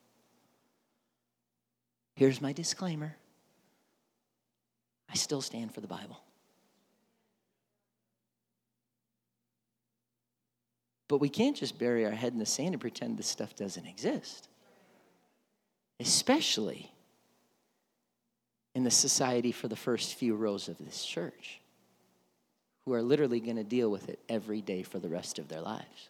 Here's 2.16 2.42
my 2.42 2.54
disclaimer 2.54 3.16
I 5.10 5.16
still 5.16 5.42
stand 5.42 5.74
for 5.74 5.82
the 5.82 5.88
Bible. 5.88 6.22
But 11.10 11.20
we 11.20 11.28
can't 11.28 11.58
just 11.58 11.78
bury 11.78 12.06
our 12.06 12.12
head 12.12 12.32
in 12.32 12.40
the 12.40 12.46
sand 12.46 12.76
and 12.76 12.80
pretend 12.80 13.18
this 13.18 13.28
stuff 13.28 13.56
doesn't 13.56 13.86
exist. 13.86 14.48
Especially 16.00 16.92
in 18.76 18.84
the 18.84 18.92
society 18.92 19.52
for 19.52 19.68
the 19.68 19.76
first 19.76 20.14
few 20.14 20.36
rows 20.36 20.70
of 20.70 20.78
this 20.78 21.04
church, 21.04 21.60
who 22.86 22.94
are 22.94 23.02
literally 23.02 23.40
going 23.40 23.58
to 23.58 23.64
deal 23.64 23.90
with 23.90 24.08
it 24.08 24.20
every 24.30 24.62
day 24.62 24.84
for 24.84 25.00
the 25.00 25.10
rest 25.10 25.40
of 25.40 25.50
their 25.50 25.62
lives. 25.62 26.10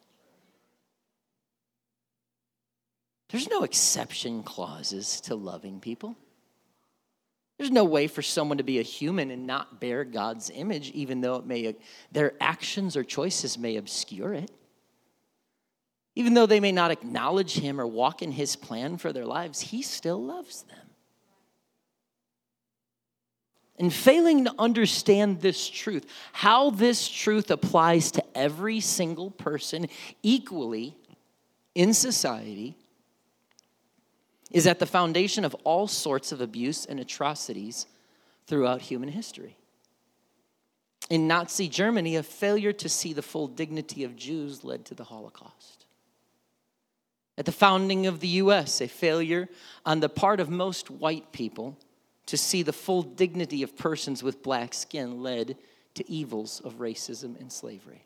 There's 3.30 3.50
no 3.50 3.64
exception 3.64 4.44
clauses 4.44 5.22
to 5.22 5.36
loving 5.36 5.80
people. 5.80 6.18
There's 7.58 7.72
no 7.72 7.86
way 7.86 8.08
for 8.08 8.22
someone 8.22 8.58
to 8.58 8.64
be 8.64 8.80
a 8.80 8.84
human 8.84 9.32
and 9.32 9.48
not 9.48 9.80
bear 9.80 10.04
God's 10.04 10.50
image, 10.50 10.92
even 10.92 11.22
though 11.22 11.36
it 11.36 11.46
may, 11.46 11.76
their 12.12 12.34
actions 12.42 12.98
or 12.98 13.04
choices 13.04 13.58
may 13.58 13.78
obscure 13.78 14.34
it. 14.34 14.52
Even 16.20 16.34
though 16.34 16.46
they 16.46 16.60
may 16.60 16.74
not 16.74 16.92
acknowledge 16.92 17.54
him 17.60 17.80
or 17.80 17.88
walk 17.88 18.22
in 18.22 18.34
his 18.34 18.58
plan 18.58 18.98
for 18.98 19.14
their 19.14 19.26
lives, 19.26 19.62
he 19.62 19.82
still 19.82 20.22
loves 20.22 20.64
them. 20.64 20.90
And 23.78 23.94
failing 23.94 24.44
to 24.44 24.54
understand 24.60 25.40
this 25.40 25.70
truth, 25.70 26.06
how 26.34 26.72
this 26.72 27.08
truth 27.08 27.50
applies 27.50 28.12
to 28.12 28.38
every 28.38 28.82
single 28.82 29.32
person 29.32 29.88
equally 30.22 30.94
in 31.74 31.94
society, 31.94 32.76
is 34.52 34.68
at 34.68 34.80
the 34.80 34.86
foundation 34.86 35.46
of 35.46 35.56
all 35.64 35.88
sorts 35.88 36.34
of 36.34 36.42
abuse 36.42 36.84
and 36.84 37.00
atrocities 37.00 37.86
throughout 38.46 38.82
human 38.82 39.08
history. 39.08 39.56
In 41.10 41.30
Nazi 41.30 41.70
Germany, 41.70 42.18
a 42.18 42.24
failure 42.24 42.74
to 42.74 42.90
see 42.90 43.14
the 43.14 43.22
full 43.22 43.48
dignity 43.48 44.04
of 44.04 44.18
Jews 44.18 44.66
led 44.66 44.84
to 44.88 44.94
the 44.94 45.06
Holocaust. 45.06 45.79
At 47.40 47.46
the 47.46 47.54
founding 47.54 48.06
of 48.06 48.20
the 48.20 48.28
US, 48.28 48.82
a 48.82 48.88
failure 48.90 49.48
on 49.86 50.02
the 50.02 50.10
part 50.10 50.42
of 50.42 50.50
most 50.50 50.92
white 50.92 51.32
people 51.32 51.78
to 52.26 52.36
see 52.36 52.64
the 52.64 52.74
full 52.74 53.02
dignity 53.02 53.64
of 53.64 53.78
persons 53.78 54.22
with 54.22 54.44
black 54.44 54.74
skin 54.74 55.24
led 55.24 55.56
to 55.94 56.12
evils 56.12 56.60
of 56.60 56.76
racism 56.76 57.40
and 57.40 57.50
slavery. 57.50 58.06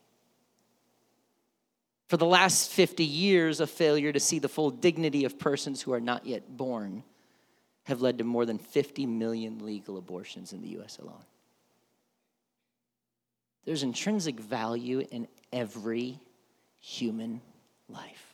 For 2.09 2.17
the 2.17 2.27
last 2.27 2.69
50 2.69 3.03
years, 3.03 3.59
a 3.59 3.65
failure 3.65 4.11
to 4.11 4.19
see 4.19 4.37
the 4.37 4.47
full 4.47 4.69
dignity 4.69 5.25
of 5.25 5.39
persons 5.39 5.81
who 5.81 5.93
are 5.93 5.99
not 5.99 6.27
yet 6.27 6.55
born 6.55 7.03
have 7.85 8.01
led 8.01 8.19
to 8.19 8.23
more 8.23 8.45
than 8.45 8.59
50 8.59 9.07
million 9.07 9.65
legal 9.65 9.97
abortions 9.97 10.53
in 10.53 10.61
the 10.61 10.79
US 10.79 10.99
alone. 10.99 11.25
There's 13.65 13.81
intrinsic 13.81 14.39
value 14.39 15.07
in 15.09 15.27
every 15.51 16.19
human 16.79 17.41
life. 17.89 18.32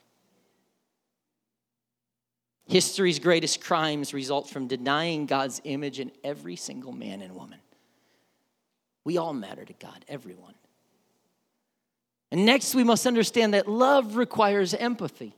History's 2.70 3.18
greatest 3.18 3.62
crimes 3.62 4.14
result 4.14 4.50
from 4.50 4.68
denying 4.68 5.26
God's 5.26 5.60
image 5.64 6.00
in 6.00 6.12
every 6.24 6.56
single 6.56 6.92
man 6.92 7.22
and 7.22 7.36
woman. 7.36 7.60
We 9.04 9.18
all 9.18 9.34
matter 9.34 9.66
to 9.66 9.74
God, 9.74 10.06
everyone. 10.08 10.54
And 12.32 12.46
next, 12.46 12.76
we 12.76 12.84
must 12.84 13.08
understand 13.08 13.56
that 13.56 13.68
love 13.68 14.16
requires 14.16 14.76
empathy. 14.76 15.36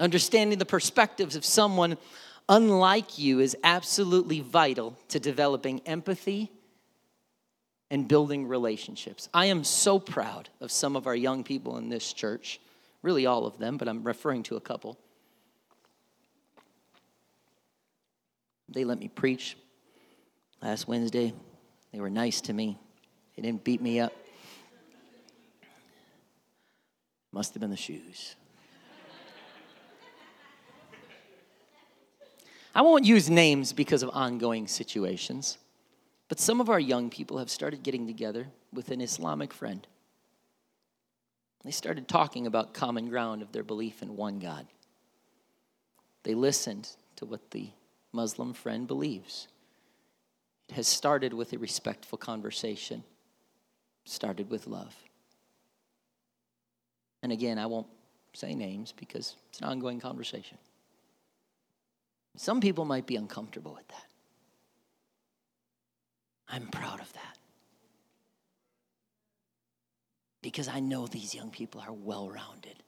Understanding 0.00 0.58
the 0.58 0.64
perspectives 0.64 1.36
of 1.36 1.44
someone 1.44 1.98
unlike 2.48 3.18
you 3.18 3.40
is 3.40 3.56
absolutely 3.62 4.40
vital 4.40 4.96
to 5.08 5.20
developing 5.20 5.80
empathy 5.86 6.50
and 7.90 8.08
building 8.08 8.48
relationships. 8.48 9.28
I 9.34 9.46
am 9.46 9.64
so 9.64 9.98
proud 9.98 10.48
of 10.62 10.72
some 10.72 10.96
of 10.96 11.06
our 11.06 11.14
young 11.14 11.44
people 11.44 11.76
in 11.76 11.90
this 11.90 12.12
church, 12.12 12.58
really 13.04 13.26
all 13.26 13.46
of 13.46 13.58
them, 13.58 13.76
but 13.76 13.86
I'm 13.86 14.02
referring 14.02 14.42
to 14.44 14.56
a 14.56 14.60
couple. 14.60 14.98
They 18.68 18.84
let 18.84 18.98
me 18.98 19.08
preach 19.08 19.58
last 20.62 20.88
Wednesday. 20.88 21.34
They 21.92 22.00
were 22.00 22.10
nice 22.10 22.40
to 22.42 22.52
me, 22.52 22.78
they 23.36 23.42
didn't 23.42 23.62
beat 23.62 23.80
me 23.80 24.00
up. 24.00 24.12
Must 27.30 27.52
have 27.52 27.60
been 27.60 27.70
the 27.70 27.76
shoes. 27.76 28.36
I 32.74 32.82
won't 32.82 33.04
use 33.04 33.28
names 33.28 33.72
because 33.72 34.02
of 34.02 34.10
ongoing 34.12 34.66
situations, 34.66 35.58
but 36.28 36.40
some 36.40 36.60
of 36.60 36.70
our 36.70 36.80
young 36.80 37.10
people 37.10 37.38
have 37.38 37.50
started 37.50 37.82
getting 37.82 38.06
together 38.06 38.48
with 38.72 38.90
an 38.90 39.00
Islamic 39.00 39.52
friend. 39.52 39.86
They 41.64 41.70
started 41.70 42.08
talking 42.08 42.46
about 42.46 42.74
common 42.74 43.08
ground 43.08 43.40
of 43.40 43.52
their 43.52 43.62
belief 43.62 44.02
in 44.02 44.16
one 44.16 44.38
God. 44.38 44.66
They 46.22 46.34
listened 46.34 46.90
to 47.16 47.24
what 47.24 47.50
the 47.50 47.70
Muslim 48.12 48.52
friend 48.52 48.86
believes. 48.86 49.48
It 50.68 50.74
has 50.74 50.86
started 50.86 51.32
with 51.32 51.52
a 51.52 51.58
respectful 51.58 52.18
conversation, 52.18 53.02
started 54.04 54.50
with 54.50 54.66
love. 54.66 54.94
And 57.22 57.32
again, 57.32 57.58
I 57.58 57.66
won't 57.66 57.86
say 58.34 58.54
names 58.54 58.92
because 58.92 59.36
it's 59.48 59.60
an 59.60 59.66
ongoing 59.66 60.00
conversation. 60.00 60.58
Some 62.36 62.60
people 62.60 62.84
might 62.84 63.06
be 63.06 63.16
uncomfortable 63.16 63.72
with 63.74 63.88
that. 63.88 64.04
I'm 66.48 66.66
proud 66.68 67.00
of 67.00 67.12
that. 67.14 67.38
Because 70.44 70.68
I 70.68 70.78
know 70.78 71.06
these 71.06 71.34
young 71.34 71.48
people 71.48 71.80
are 71.80 71.90
well 71.90 72.28
rounded, 72.28 72.82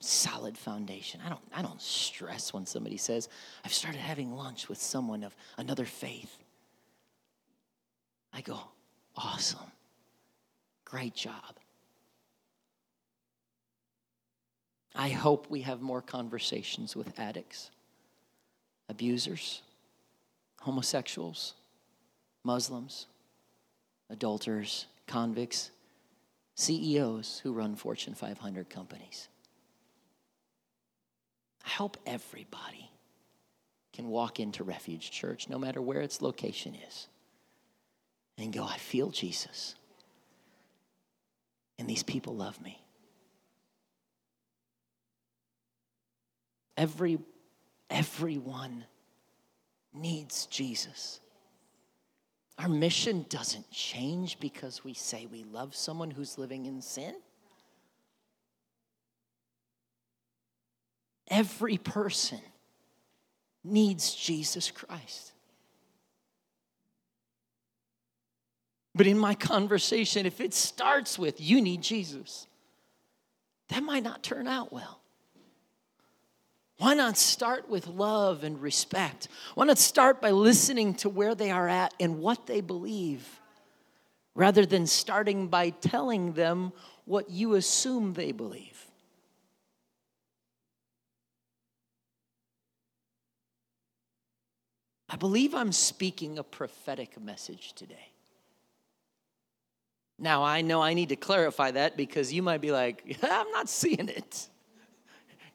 solid 0.00 0.58
foundation. 0.58 1.20
I 1.24 1.28
don't, 1.28 1.40
I 1.54 1.62
don't 1.62 1.80
stress 1.80 2.52
when 2.52 2.66
somebody 2.66 2.96
says, 2.96 3.28
I've 3.64 3.72
started 3.72 4.00
having 4.00 4.34
lunch 4.34 4.68
with 4.68 4.82
someone 4.82 5.22
of 5.22 5.32
another 5.58 5.84
faith. 5.84 6.36
I 8.32 8.40
go, 8.40 8.58
awesome. 9.14 9.70
Great 10.84 11.14
job. 11.14 11.54
I 14.92 15.10
hope 15.10 15.48
we 15.50 15.60
have 15.60 15.80
more 15.80 16.02
conversations 16.02 16.96
with 16.96 17.16
addicts 17.16 17.70
abusers, 18.88 19.62
homosexuals, 20.58 21.54
Muslims, 22.42 23.06
adulterers, 24.10 24.86
convicts, 25.06 25.70
CEOs 26.60 27.40
who 27.42 27.52
run 27.52 27.74
Fortune 27.74 28.14
500 28.14 28.68
companies. 28.68 29.28
I 31.64 31.70
hope 31.70 31.96
everybody 32.06 32.90
can 33.92 34.08
walk 34.08 34.40
into 34.40 34.64
Refuge 34.64 35.10
Church, 35.10 35.48
no 35.48 35.58
matter 35.58 35.80
where 35.82 36.00
its 36.00 36.22
location 36.22 36.76
is, 36.88 37.08
and 38.38 38.52
go, 38.52 38.64
I 38.64 38.76
feel 38.76 39.10
Jesus. 39.10 39.74
And 41.78 41.88
these 41.88 42.02
people 42.02 42.36
love 42.36 42.60
me. 42.62 42.80
Every 46.76 47.18
Everyone 47.90 48.84
needs 49.92 50.46
Jesus. 50.46 51.20
Our 52.60 52.68
mission 52.68 53.24
doesn't 53.30 53.70
change 53.70 54.38
because 54.38 54.84
we 54.84 54.92
say 54.92 55.24
we 55.24 55.44
love 55.44 55.74
someone 55.74 56.10
who's 56.10 56.36
living 56.36 56.66
in 56.66 56.82
sin. 56.82 57.14
Every 61.28 61.78
person 61.78 62.40
needs 63.64 64.14
Jesus 64.14 64.70
Christ. 64.70 65.32
But 68.94 69.06
in 69.06 69.16
my 69.16 69.34
conversation, 69.34 70.26
if 70.26 70.38
it 70.38 70.52
starts 70.52 71.18
with, 71.18 71.40
you 71.40 71.62
need 71.62 71.80
Jesus, 71.80 72.46
that 73.68 73.82
might 73.82 74.02
not 74.02 74.22
turn 74.22 74.46
out 74.46 74.70
well. 74.70 74.99
Why 76.80 76.94
not 76.94 77.18
start 77.18 77.68
with 77.68 77.86
love 77.88 78.42
and 78.42 78.58
respect? 78.58 79.28
Why 79.54 79.66
not 79.66 79.76
start 79.76 80.22
by 80.22 80.30
listening 80.30 80.94
to 80.94 81.10
where 81.10 81.34
they 81.34 81.50
are 81.50 81.68
at 81.68 81.92
and 82.00 82.20
what 82.20 82.46
they 82.46 82.62
believe, 82.62 83.38
rather 84.34 84.64
than 84.64 84.86
starting 84.86 85.48
by 85.48 85.70
telling 85.70 86.32
them 86.32 86.72
what 87.04 87.28
you 87.28 87.52
assume 87.56 88.14
they 88.14 88.32
believe? 88.32 88.86
I 95.10 95.16
believe 95.16 95.54
I'm 95.54 95.72
speaking 95.72 96.38
a 96.38 96.42
prophetic 96.42 97.20
message 97.20 97.74
today. 97.74 98.08
Now, 100.18 100.44
I 100.44 100.62
know 100.62 100.80
I 100.80 100.94
need 100.94 101.10
to 101.10 101.16
clarify 101.16 101.72
that 101.72 101.98
because 101.98 102.32
you 102.32 102.42
might 102.42 102.62
be 102.62 102.72
like, 102.72 103.18
I'm 103.22 103.50
not 103.50 103.68
seeing 103.68 104.08
it 104.08 104.48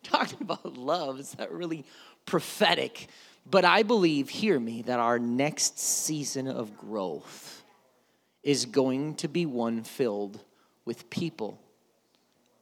talking 0.06 0.40
about 0.42 0.78
love. 0.78 1.20
Is 1.20 1.32
that 1.34 1.52
really 1.52 1.86
prophetic? 2.26 3.08
But 3.50 3.66
I 3.66 3.84
believe, 3.84 4.30
hear 4.30 4.60
me, 4.60 4.82
that 4.84 5.00
our 5.00 5.20
next 5.20 5.78
season 5.78 6.48
of 6.48 6.78
growth 6.78 7.64
is 8.42 8.66
going 8.66 9.16
to 9.16 9.28
be 9.28 9.46
one 9.46 9.84
filled 9.84 10.40
with 10.86 11.10
people 11.10 11.60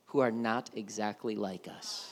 who 0.08 0.19
are 0.19 0.32
not 0.32 0.69
exactly 0.75 1.36
like 1.36 1.67
us. 1.67 2.10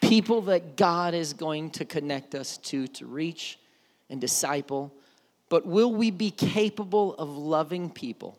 People 0.00 0.42
that 0.42 0.76
God 0.76 1.14
is 1.14 1.32
going 1.32 1.70
to 1.70 1.86
connect 1.86 2.34
us 2.34 2.58
to 2.58 2.86
to 2.88 3.06
reach 3.06 3.58
and 4.12 4.20
disciple, 4.20 4.92
but 5.48 5.66
will 5.66 5.92
we 5.92 6.10
be 6.10 6.30
capable 6.30 7.14
of 7.14 7.30
loving 7.30 7.90
people 7.90 8.38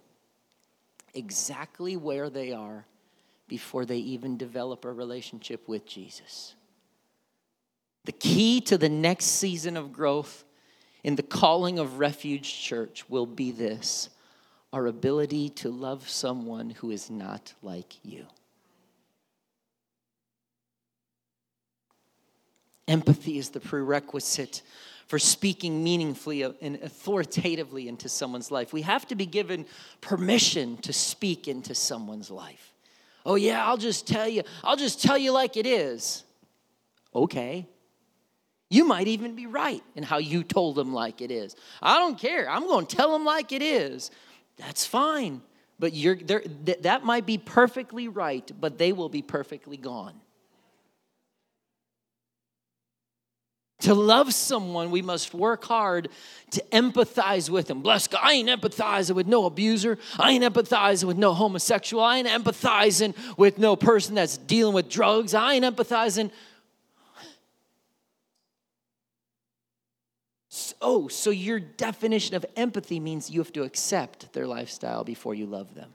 exactly 1.14 1.98
where 1.98 2.30
they 2.30 2.54
are 2.54 2.86
before 3.48 3.84
they 3.84 3.98
even 3.98 4.38
develop 4.38 4.86
a 4.86 4.92
relationship 4.92 5.68
with 5.68 5.86
Jesus? 5.86 6.54
The 8.06 8.12
key 8.12 8.62
to 8.62 8.78
the 8.78 8.90
next 8.90 9.26
season 9.26 9.76
of 9.76 9.92
growth 9.92 10.44
in 11.04 11.16
the 11.16 11.24
calling 11.24 11.80
of 11.80 12.00
Refuge 12.00 12.62
Church 12.62 13.10
will 13.10 13.26
be 13.26 13.52
this 13.52 14.10
our 14.72 14.88
ability 14.88 15.50
to 15.50 15.70
love 15.70 16.10
someone 16.10 16.72
who 16.72 16.90
is 16.90 17.10
not 17.10 17.54
like 17.62 17.94
you. 18.04 18.26
Empathy 22.88 23.38
is 23.38 23.50
the 23.50 23.60
prerequisite 23.60 24.62
for 25.08 25.20
speaking 25.20 25.84
meaningfully 25.84 26.44
and 26.44 26.76
authoritatively 26.82 27.88
into 27.88 28.10
someone's 28.10 28.52
life. 28.52 28.74
We 28.74 28.82
have 28.84 29.08
to 29.08 29.16
be 29.16 29.26
given 29.26 29.66
permission 30.02 30.78
to 30.78 30.94
speak 30.94 31.48
into 31.48 31.76
someone's 31.76 32.32
life. 32.32 32.74
Oh, 33.26 33.36
yeah, 33.36 33.66
I'll 33.66 33.78
just 33.78 34.08
tell 34.08 34.28
you, 34.28 34.44
I'll 34.64 34.76
just 34.76 35.02
tell 35.02 35.18
you 35.18 35.32
like 35.32 35.56
it 35.58 35.66
is. 35.66 36.24
Okay. 37.16 37.68
You 38.70 38.86
might 38.86 39.08
even 39.08 39.36
be 39.36 39.46
right 39.46 39.84
in 39.96 40.04
how 40.04 40.18
you 40.18 40.44
told 40.44 40.76
them 40.76 40.94
like 40.94 41.22
it 41.22 41.32
is. 41.32 41.56
I 41.82 42.00
don't 42.00 42.18
care. 42.18 42.50
I'm 42.50 42.66
going 42.68 42.86
to 42.86 42.96
tell 42.96 43.12
them 43.12 43.24
like 43.24 43.52
it 43.52 43.62
is. 43.62 44.10
That's 44.58 44.86
fine. 44.86 45.42
But 45.80 45.94
you're, 45.94 46.16
there. 46.16 46.44
that 46.82 47.04
might 47.04 47.26
be 47.26 47.38
perfectly 47.38 48.08
right, 48.08 48.50
but 48.60 48.78
they 48.78 48.92
will 48.92 49.10
be 49.10 49.22
perfectly 49.22 49.78
gone. 49.78 50.20
To 53.84 53.94
love 53.94 54.34
someone, 54.34 54.92
we 54.92 55.02
must 55.02 55.34
work 55.34 55.66
hard 55.66 56.08
to 56.52 56.64
empathize 56.72 57.50
with 57.50 57.68
them. 57.68 57.82
Bless 57.82 58.08
God, 58.08 58.22
I 58.24 58.32
ain't 58.32 58.48
empathizing 58.48 59.16
with 59.16 59.28
no 59.28 59.46
abuser. 59.46 59.98
I 60.18 60.32
ain't 60.32 60.44
empathizing 60.46 61.04
with 61.04 61.18
no 61.18 61.34
homosexual. 61.34 62.02
I 62.02 62.20
ain't 62.20 62.28
empathizing 62.30 63.14
with 63.38 63.58
no 63.58 63.76
person 63.76 64.16
that's 64.16 64.38
dealing 64.38 64.74
with 64.74 64.88
drugs. 64.88 65.34
I 65.34 65.56
ain't 65.56 65.66
empathizing. 65.66 66.32
Oh, 70.82 71.10
so 71.10 71.30
your 71.30 71.60
definition 71.60 72.36
of 72.38 72.46
empathy 72.56 73.02
means 73.02 73.30
you 73.30 73.42
have 73.42 73.52
to 73.52 73.64
accept 73.64 74.32
their 74.32 74.48
lifestyle 74.48 75.04
before 75.04 75.36
you 75.36 75.46
love 75.46 75.76
them. 75.76 75.94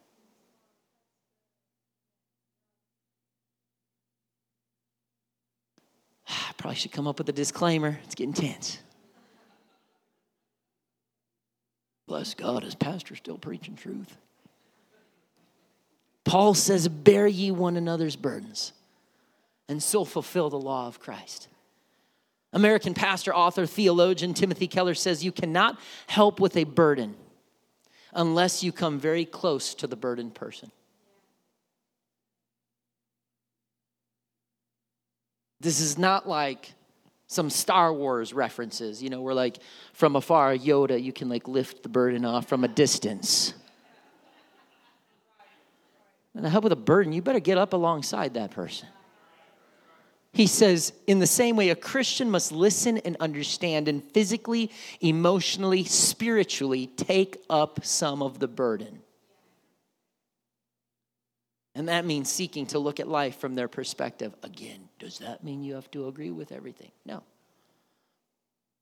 I 6.28 6.52
probably 6.56 6.76
should 6.76 6.92
come 6.92 7.06
up 7.06 7.18
with 7.18 7.28
a 7.28 7.32
disclaimer. 7.32 7.98
It's 8.04 8.14
getting 8.14 8.34
tense. 8.34 8.78
Bless 12.06 12.34
God, 12.34 12.62
his 12.62 12.74
pastor 12.74 13.14
still 13.16 13.36
preaching 13.36 13.76
truth. 13.76 14.16
Paul 16.24 16.54
says, 16.54 16.88
Bear 16.88 17.26
ye 17.26 17.50
one 17.50 17.76
another's 17.76 18.16
burdens, 18.16 18.72
and 19.68 19.82
so 19.82 20.04
fulfill 20.04 20.50
the 20.50 20.58
law 20.58 20.86
of 20.86 21.00
Christ. 21.00 21.48
American 22.52 22.94
pastor, 22.94 23.34
author, 23.34 23.66
theologian 23.66 24.32
Timothy 24.32 24.68
Keller 24.68 24.94
says, 24.94 25.24
You 25.24 25.32
cannot 25.32 25.78
help 26.06 26.40
with 26.40 26.56
a 26.56 26.64
burden 26.64 27.14
unless 28.14 28.62
you 28.62 28.72
come 28.72 28.98
very 28.98 29.26
close 29.26 29.74
to 29.74 29.86
the 29.86 29.96
burdened 29.96 30.34
person. 30.34 30.70
This 35.60 35.80
is 35.80 35.98
not 35.98 36.28
like 36.28 36.72
some 37.26 37.50
Star 37.50 37.92
Wars 37.92 38.32
references, 38.32 39.02
you 39.02 39.10
know, 39.10 39.20
where 39.20 39.34
like 39.34 39.58
from 39.92 40.16
afar, 40.16 40.54
Yoda, 40.54 41.02
you 41.02 41.12
can 41.12 41.28
like 41.28 41.46
lift 41.46 41.82
the 41.82 41.88
burden 41.88 42.24
off 42.24 42.48
from 42.48 42.64
a 42.64 42.68
distance. 42.68 43.54
And 46.34 46.44
to 46.44 46.50
help 46.50 46.64
with 46.64 46.72
a 46.72 46.76
burden, 46.76 47.12
you 47.12 47.20
better 47.20 47.40
get 47.40 47.58
up 47.58 47.72
alongside 47.72 48.34
that 48.34 48.52
person. 48.52 48.88
He 50.32 50.46
says, 50.46 50.92
in 51.06 51.18
the 51.18 51.26
same 51.26 51.56
way, 51.56 51.70
a 51.70 51.74
Christian 51.74 52.30
must 52.30 52.52
listen 52.52 52.98
and 52.98 53.16
understand 53.18 53.88
and 53.88 54.04
physically, 54.12 54.70
emotionally, 55.00 55.84
spiritually 55.84 56.86
take 56.86 57.38
up 57.50 57.84
some 57.84 58.22
of 58.22 58.38
the 58.38 58.46
burden. 58.46 59.00
And 61.78 61.86
that 61.86 62.04
means 62.04 62.28
seeking 62.28 62.66
to 62.66 62.80
look 62.80 62.98
at 62.98 63.06
life 63.06 63.38
from 63.38 63.54
their 63.54 63.68
perspective. 63.68 64.34
Again, 64.42 64.88
does 64.98 65.18
that 65.20 65.44
mean 65.44 65.62
you 65.62 65.74
have 65.74 65.88
to 65.92 66.08
agree 66.08 66.32
with 66.32 66.50
everything? 66.50 66.90
No. 67.06 67.22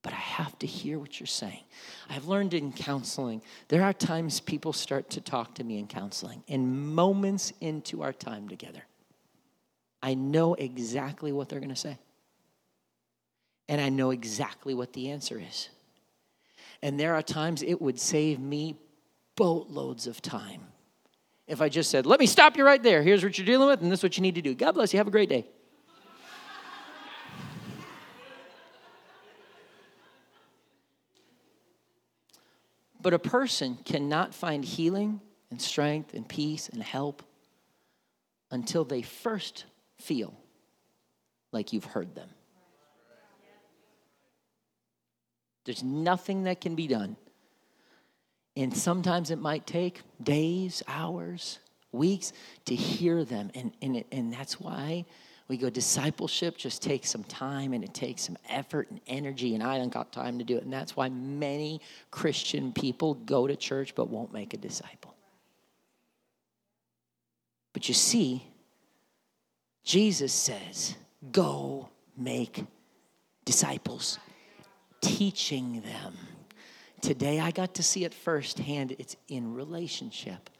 But 0.00 0.14
I 0.14 0.16
have 0.16 0.59
to 0.61 0.66
hear 0.66 0.98
what 0.98 1.20
you're 1.20 1.26
saying. 1.26 1.61
I've 2.09 2.24
learned 2.24 2.54
in 2.54 2.72
counseling, 2.72 3.42
there 3.68 3.82
are 3.82 3.92
times 3.92 4.40
people 4.40 4.72
start 4.72 5.11
to 5.11 5.20
talk 5.20 5.56
to 5.56 5.64
me 5.64 5.78
in 5.78 5.88
counseling, 5.88 6.42
and 6.48 6.94
moments 6.94 7.52
into 7.61 8.02
our 8.02 8.14
time 8.14 8.48
together, 8.48 8.87
I 10.02 10.14
know 10.14 10.54
exactly 10.54 11.32
what 11.32 11.50
they're 11.50 11.61
going 11.61 11.68
to 11.68 11.76
say. 11.76 11.98
And 13.68 13.78
I 13.78 13.90
know 13.90 14.11
exactly 14.11 14.72
what 14.72 14.94
the 14.94 15.11
answer 15.11 15.38
is. 15.38 15.68
And 16.80 16.98
there 16.98 17.14
are 17.14 17.22
times 17.22 17.62
it 17.62 17.82
would 17.82 18.00
save 18.00 18.40
me 18.40 18.78
boatloads 19.37 20.06
of 20.06 20.22
time 20.22 20.62
if 21.46 21.61
I 21.61 21.68
just 21.68 21.90
said, 21.90 22.06
Let 22.06 22.20
me 22.20 22.26
stop 22.26 22.56
you 22.56 22.64
right 22.64 22.82
there. 22.82 23.02
Here's 23.02 23.22
what 23.22 23.38
you're 23.38 23.46
dealing 23.46 23.68
with, 23.68 23.82
and 23.82 23.90
this 23.90 24.00
is 24.00 24.02
what 24.02 24.16
you 24.16 24.22
need 24.22 24.35
to 24.35 24.42
do. 24.42 24.54
God 24.54 24.72
bless 24.72 24.92
you. 24.92 24.98
Have 24.98 25.09
a 25.09 25.12
great 25.12 25.28
day. 25.28 25.46
But 33.00 33.14
a 33.14 33.20
person 33.20 33.78
cannot 33.85 34.35
find 34.35 34.64
healing 34.64 35.20
and 35.52 35.62
strength 35.62 36.12
and 36.12 36.28
peace 36.28 36.68
and 36.68 36.82
help 36.82 37.22
until 38.50 38.85
they 38.85 39.02
first 39.02 39.64
feel 40.00 40.35
like 41.52 41.72
you've 41.72 41.85
heard 41.85 42.16
them. 42.16 42.28
There's 45.64 45.85
nothing 45.85 46.44
that 46.44 46.61
can 46.61 46.74
be 46.74 46.87
done. 46.87 47.16
And 48.57 48.75
sometimes 48.77 49.31
it 49.31 49.38
might 49.38 49.66
take 49.66 50.01
days, 50.23 50.83
hours, 50.88 51.59
weeks 51.92 52.33
to 52.64 52.75
hear 52.75 53.25
them. 53.25 53.51
And, 53.55 53.73
and, 53.83 53.97
it, 53.97 54.07
and 54.11 54.33
that's 54.33 54.59
why 54.59 55.05
we 55.49 55.57
go 55.57 55.71
discipleship 55.71 56.57
just 56.57 56.83
takes 56.83 57.11
some 57.11 57.23
time 57.25 57.73
and 57.73 57.85
it 57.85 57.95
takes 57.95 58.23
some 58.23 58.37
effort 58.49 58.90
and 58.90 59.01
energy 59.07 59.55
and 59.55 59.62
i 59.62 59.79
don't 59.79 59.92
got 59.92 60.11
time 60.11 60.38
to 60.38 60.45
do 60.45 60.57
it 60.57 60.64
and 60.64 60.73
that's 60.73 60.97
why 60.97 61.09
many 61.09 61.81
christian 62.11 62.73
people 62.73 63.14
go 63.14 63.47
to 63.47 63.55
church 63.55 63.95
but 63.95 64.11
won't 64.11 64.33
make 64.33 64.55
a 64.55 64.57
disciple 64.57 65.14
but 67.73 67.87
you 67.87 67.95
see 67.95 68.42
Jesus 69.87 70.33
says, 70.33 70.97
Go 71.31 71.88
make 72.19 72.64
disciples, 73.45 74.19
teaching 75.01 75.81
them. 75.83 76.14
Today 77.00 77.40
I 77.40 77.50
got 77.50 77.74
to 77.74 77.82
see 77.82 78.04
it 78.04 78.14
firsthand. 78.14 78.96
It's 78.98 79.16
in 79.28 79.54
relationship. 79.54 80.50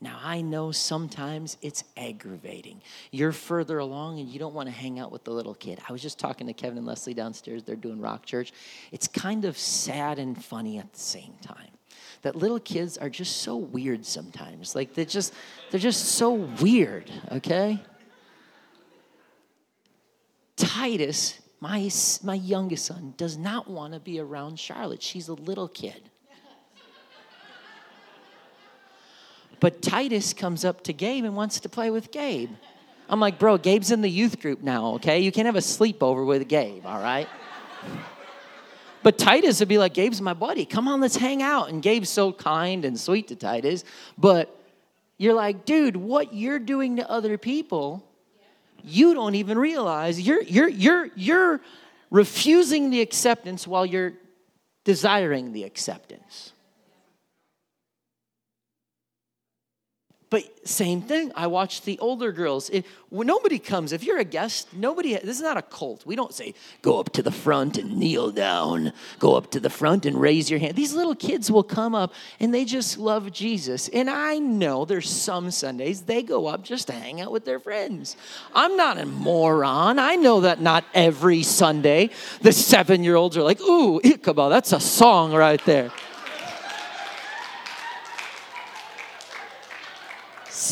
Now, 0.00 0.18
I 0.20 0.40
know 0.40 0.72
sometimes 0.72 1.56
it's 1.62 1.84
aggravating. 1.96 2.82
You're 3.12 3.30
further 3.30 3.78
along 3.78 4.18
and 4.18 4.28
you 4.28 4.40
don't 4.40 4.52
want 4.52 4.68
to 4.68 4.74
hang 4.74 4.98
out 4.98 5.12
with 5.12 5.22
the 5.22 5.30
little 5.30 5.54
kid. 5.54 5.78
I 5.88 5.92
was 5.92 6.02
just 6.02 6.18
talking 6.18 6.48
to 6.48 6.52
Kevin 6.52 6.78
and 6.78 6.86
Leslie 6.86 7.14
downstairs. 7.14 7.62
They're 7.62 7.76
doing 7.76 8.00
Rock 8.00 8.26
Church. 8.26 8.52
It's 8.90 9.06
kind 9.06 9.44
of 9.44 9.56
sad 9.56 10.18
and 10.18 10.42
funny 10.44 10.78
at 10.78 10.92
the 10.92 10.98
same 10.98 11.34
time 11.40 11.68
that 12.22 12.36
little 12.36 12.60
kids 12.60 12.96
are 12.96 13.10
just 13.10 13.38
so 13.38 13.56
weird 13.56 14.06
sometimes. 14.06 14.74
Like 14.74 14.94
they're 14.94 15.04
just 15.04 15.34
they're 15.70 15.80
just 15.80 16.04
so 16.04 16.32
weird, 16.32 17.10
okay? 17.30 17.80
Titus, 20.56 21.38
my, 21.62 21.88
my 22.24 22.34
youngest 22.34 22.86
son, 22.86 23.14
does 23.16 23.36
not 23.38 23.70
want 23.70 23.92
to 23.92 24.00
be 24.00 24.18
around 24.18 24.58
Charlotte. 24.58 25.00
She's 25.00 25.28
a 25.28 25.34
little 25.34 25.68
kid. 25.68 26.10
But 29.60 29.80
Titus 29.80 30.32
comes 30.32 30.64
up 30.64 30.82
to 30.82 30.92
Gabe 30.92 31.24
and 31.24 31.36
wants 31.36 31.60
to 31.60 31.68
play 31.68 31.90
with 31.90 32.10
Gabe. 32.10 32.50
I'm 33.08 33.20
like, 33.20 33.38
bro, 33.38 33.58
Gabe's 33.58 33.92
in 33.92 34.02
the 34.02 34.10
youth 34.10 34.40
group 34.40 34.60
now, 34.60 34.94
okay? 34.94 35.20
You 35.20 35.30
can't 35.30 35.46
have 35.46 35.54
a 35.54 35.60
sleepover 35.60 36.26
with 36.26 36.48
Gabe, 36.48 36.84
all 36.84 37.00
right? 37.00 37.28
But 39.04 39.16
Titus 39.16 39.60
would 39.60 39.68
be 39.68 39.78
like, 39.78 39.94
Gabe's 39.94 40.20
my 40.20 40.34
buddy. 40.34 40.64
Come 40.64 40.88
on, 40.88 41.00
let's 41.00 41.14
hang 41.14 41.44
out. 41.44 41.68
And 41.68 41.80
Gabe's 41.80 42.10
so 42.10 42.32
kind 42.32 42.84
and 42.84 42.98
sweet 42.98 43.28
to 43.28 43.36
Titus. 43.36 43.84
But 44.18 44.52
you're 45.16 45.34
like, 45.34 45.64
dude, 45.64 45.94
what 45.94 46.34
you're 46.34 46.58
doing 46.58 46.96
to 46.96 47.08
other 47.08 47.38
people 47.38 48.04
you 48.84 49.14
don't 49.14 49.34
even 49.34 49.58
realize 49.58 50.20
you're 50.20 50.42
you're 50.42 50.68
you're 50.68 51.08
you're 51.14 51.60
refusing 52.10 52.90
the 52.90 53.00
acceptance 53.00 53.66
while 53.66 53.86
you're 53.86 54.12
desiring 54.84 55.52
the 55.52 55.64
acceptance 55.64 56.51
But 60.32 60.66
same 60.66 61.02
thing. 61.02 61.30
I 61.36 61.46
watch 61.46 61.82
the 61.82 61.98
older 61.98 62.32
girls. 62.32 62.70
When 63.10 63.26
nobody 63.26 63.58
comes, 63.58 63.92
if 63.92 64.02
you're 64.02 64.18
a 64.18 64.24
guest, 64.24 64.72
nobody. 64.72 65.12
This 65.12 65.36
is 65.36 65.42
not 65.42 65.58
a 65.58 65.62
cult. 65.62 66.06
We 66.06 66.16
don't 66.16 66.32
say 66.32 66.54
go 66.80 66.98
up 66.98 67.12
to 67.12 67.22
the 67.22 67.30
front 67.30 67.76
and 67.76 67.98
kneel 67.98 68.30
down. 68.30 68.94
Go 69.18 69.34
up 69.36 69.50
to 69.50 69.60
the 69.60 69.68
front 69.68 70.06
and 70.06 70.18
raise 70.18 70.50
your 70.50 70.58
hand. 70.58 70.74
These 70.74 70.94
little 70.94 71.14
kids 71.14 71.50
will 71.50 71.62
come 71.62 71.94
up 71.94 72.14
and 72.40 72.54
they 72.54 72.64
just 72.64 72.96
love 72.96 73.30
Jesus. 73.30 73.88
And 73.88 74.08
I 74.08 74.38
know 74.38 74.86
there's 74.86 75.10
some 75.10 75.50
Sundays 75.50 76.00
they 76.00 76.22
go 76.22 76.46
up 76.46 76.64
just 76.64 76.86
to 76.86 76.94
hang 76.94 77.20
out 77.20 77.30
with 77.30 77.44
their 77.44 77.60
friends. 77.60 78.16
I'm 78.54 78.74
not 78.74 78.96
a 78.96 79.04
moron. 79.04 79.98
I 79.98 80.16
know 80.16 80.40
that 80.40 80.62
not 80.62 80.86
every 80.94 81.42
Sunday 81.42 82.08
the 82.40 82.52
seven 82.52 83.04
year 83.04 83.16
olds 83.16 83.36
are 83.36 83.42
like, 83.42 83.60
ooh, 83.60 84.00
Ichabod, 84.02 84.50
that's 84.50 84.72
a 84.72 84.80
song 84.80 85.34
right 85.34 85.62
there. 85.66 85.92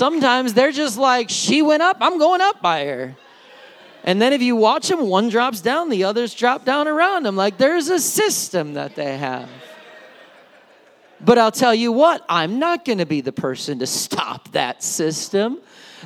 Sometimes 0.00 0.54
they're 0.54 0.72
just 0.72 0.96
like, 0.96 1.28
she 1.28 1.60
went 1.60 1.82
up, 1.82 1.98
I'm 2.00 2.16
going 2.16 2.40
up 2.40 2.62
by 2.62 2.86
her. 2.86 3.16
And 4.02 4.18
then 4.18 4.32
if 4.32 4.40
you 4.40 4.56
watch 4.56 4.88
them, 4.88 5.06
one 5.06 5.28
drops 5.28 5.60
down, 5.60 5.90
the 5.90 6.04
others 6.04 6.32
drop 6.32 6.64
down 6.64 6.88
around 6.88 7.26
them. 7.26 7.36
Like 7.36 7.58
there's 7.58 7.90
a 7.90 8.00
system 8.00 8.72
that 8.72 8.96
they 8.96 9.18
have. 9.18 9.50
But 11.20 11.36
I'll 11.36 11.52
tell 11.52 11.74
you 11.74 11.92
what, 11.92 12.24
I'm 12.30 12.58
not 12.58 12.86
going 12.86 12.96
to 12.96 13.04
be 13.04 13.20
the 13.20 13.30
person 13.30 13.80
to 13.80 13.86
stop 13.86 14.50
that 14.52 14.82
system. 14.82 15.58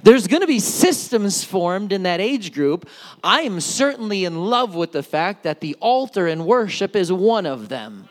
There's 0.03 0.26
going 0.26 0.40
to 0.40 0.49
be 0.49 0.59
systems 0.59 1.45
formed 1.45 1.92
in 1.92 2.03
that 2.03 2.20
age 2.20 2.53
group. 2.53 2.88
I 3.22 3.42
am 3.42 3.61
certainly 3.61 4.24
in 4.24 4.47
love 4.47 4.74
with 4.74 4.90
the 4.90 5.05
fact 5.05 5.45
that 5.45 5.61
the 5.61 5.76
altar 5.78 6.26
and 6.26 6.45
worship 6.45 6.97
is 6.97 7.12
one 7.12 7.47
of 7.47 7.68
them. 7.68 8.09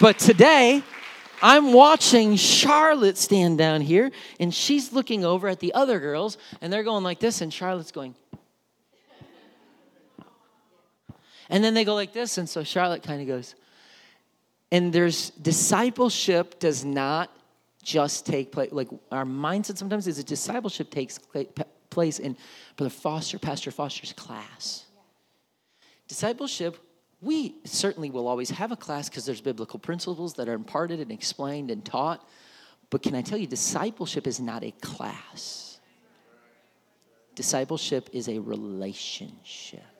But 0.00 0.18
today, 0.18 0.82
I'm 1.42 1.72
watching 1.72 2.36
Charlotte 2.36 3.18
stand 3.18 3.58
down 3.58 3.80
here, 3.80 4.10
and 4.40 4.54
she's 4.54 4.92
looking 4.92 5.24
over 5.24 5.48
at 5.48 5.60
the 5.60 5.74
other 5.74 6.00
girls, 6.00 6.38
and 6.60 6.72
they're 6.72 6.82
going 6.82 7.04
like 7.04 7.20
this, 7.20 7.40
and 7.40 7.52
Charlotte's 7.52 7.92
going. 7.92 8.14
And 11.48 11.62
then 11.62 11.74
they 11.74 11.84
go 11.84 11.94
like 11.94 12.12
this, 12.12 12.38
and 12.38 12.48
so 12.48 12.64
Charlotte 12.64 13.02
kind 13.02 13.20
of 13.20 13.26
goes. 13.26 13.54
And 14.72 14.92
there's 14.92 15.30
discipleship 15.30 16.58
does 16.58 16.84
not 16.84 17.30
just 17.82 18.26
take 18.26 18.50
place. 18.50 18.72
Like 18.72 18.88
our 19.12 19.24
mindset 19.24 19.78
sometimes 19.78 20.08
is 20.08 20.16
that 20.16 20.26
discipleship 20.26 20.90
takes 20.90 21.20
place 21.90 22.18
in 22.18 22.36
Brother 22.76 22.90
Foster, 22.90 23.38
Pastor 23.38 23.70
Foster's 23.70 24.12
class. 24.12 24.86
discipleship, 26.08 26.78
we 27.20 27.56
certainly 27.64 28.10
will 28.10 28.28
always 28.28 28.50
have 28.50 28.72
a 28.72 28.76
class 28.76 29.08
because 29.08 29.24
there's 29.24 29.40
biblical 29.40 29.78
principles 29.78 30.34
that 30.34 30.48
are 30.48 30.54
imparted 30.54 31.00
and 31.00 31.10
explained 31.10 31.70
and 31.70 31.84
taught. 31.84 32.26
But 32.90 33.02
can 33.02 33.14
I 33.14 33.22
tell 33.22 33.38
you, 33.38 33.46
discipleship 33.46 34.26
is 34.26 34.38
not 34.38 34.62
a 34.62 34.70
class, 34.82 35.80
discipleship 37.34 38.10
is 38.12 38.28
a 38.28 38.38
relationship. 38.38 39.95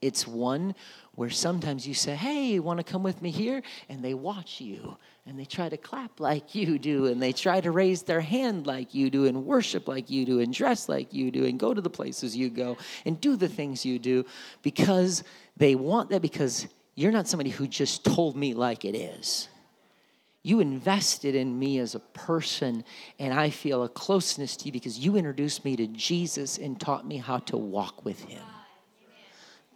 It's 0.00 0.26
one 0.26 0.74
where 1.14 1.30
sometimes 1.30 1.86
you 1.86 1.94
say, 1.94 2.14
Hey, 2.14 2.52
you 2.52 2.62
want 2.62 2.78
to 2.78 2.84
come 2.84 3.02
with 3.02 3.20
me 3.20 3.30
here? 3.30 3.62
And 3.88 4.04
they 4.04 4.14
watch 4.14 4.60
you 4.60 4.96
and 5.26 5.38
they 5.38 5.44
try 5.44 5.68
to 5.68 5.76
clap 5.76 6.20
like 6.20 6.54
you 6.54 6.78
do 6.78 7.06
and 7.06 7.20
they 7.20 7.32
try 7.32 7.60
to 7.60 7.70
raise 7.70 8.02
their 8.02 8.20
hand 8.20 8.66
like 8.66 8.94
you 8.94 9.10
do 9.10 9.26
and 9.26 9.44
worship 9.44 9.88
like 9.88 10.08
you 10.08 10.24
do 10.24 10.40
and 10.40 10.54
dress 10.54 10.88
like 10.88 11.12
you 11.12 11.30
do 11.30 11.44
and 11.44 11.58
go 11.58 11.74
to 11.74 11.80
the 11.80 11.90
places 11.90 12.36
you 12.36 12.48
go 12.48 12.76
and 13.04 13.20
do 13.20 13.36
the 13.36 13.48
things 13.48 13.84
you 13.84 13.98
do 13.98 14.24
because 14.62 15.24
they 15.56 15.74
want 15.74 16.10
that 16.10 16.22
because 16.22 16.68
you're 16.94 17.12
not 17.12 17.28
somebody 17.28 17.50
who 17.50 17.66
just 17.68 18.04
told 18.04 18.36
me 18.36 18.54
like 18.54 18.84
it 18.84 18.96
is. 18.96 19.48
You 20.42 20.60
invested 20.60 21.34
in 21.34 21.58
me 21.58 21.78
as 21.78 21.94
a 21.94 22.00
person, 22.00 22.84
and 23.18 23.34
I 23.34 23.50
feel 23.50 23.82
a 23.82 23.88
closeness 23.88 24.56
to 24.56 24.66
you 24.66 24.72
because 24.72 24.98
you 24.98 25.16
introduced 25.16 25.64
me 25.64 25.76
to 25.76 25.86
Jesus 25.88 26.58
and 26.58 26.80
taught 26.80 27.06
me 27.06 27.18
how 27.18 27.38
to 27.38 27.56
walk 27.56 28.04
with 28.04 28.24
him. 28.24 28.42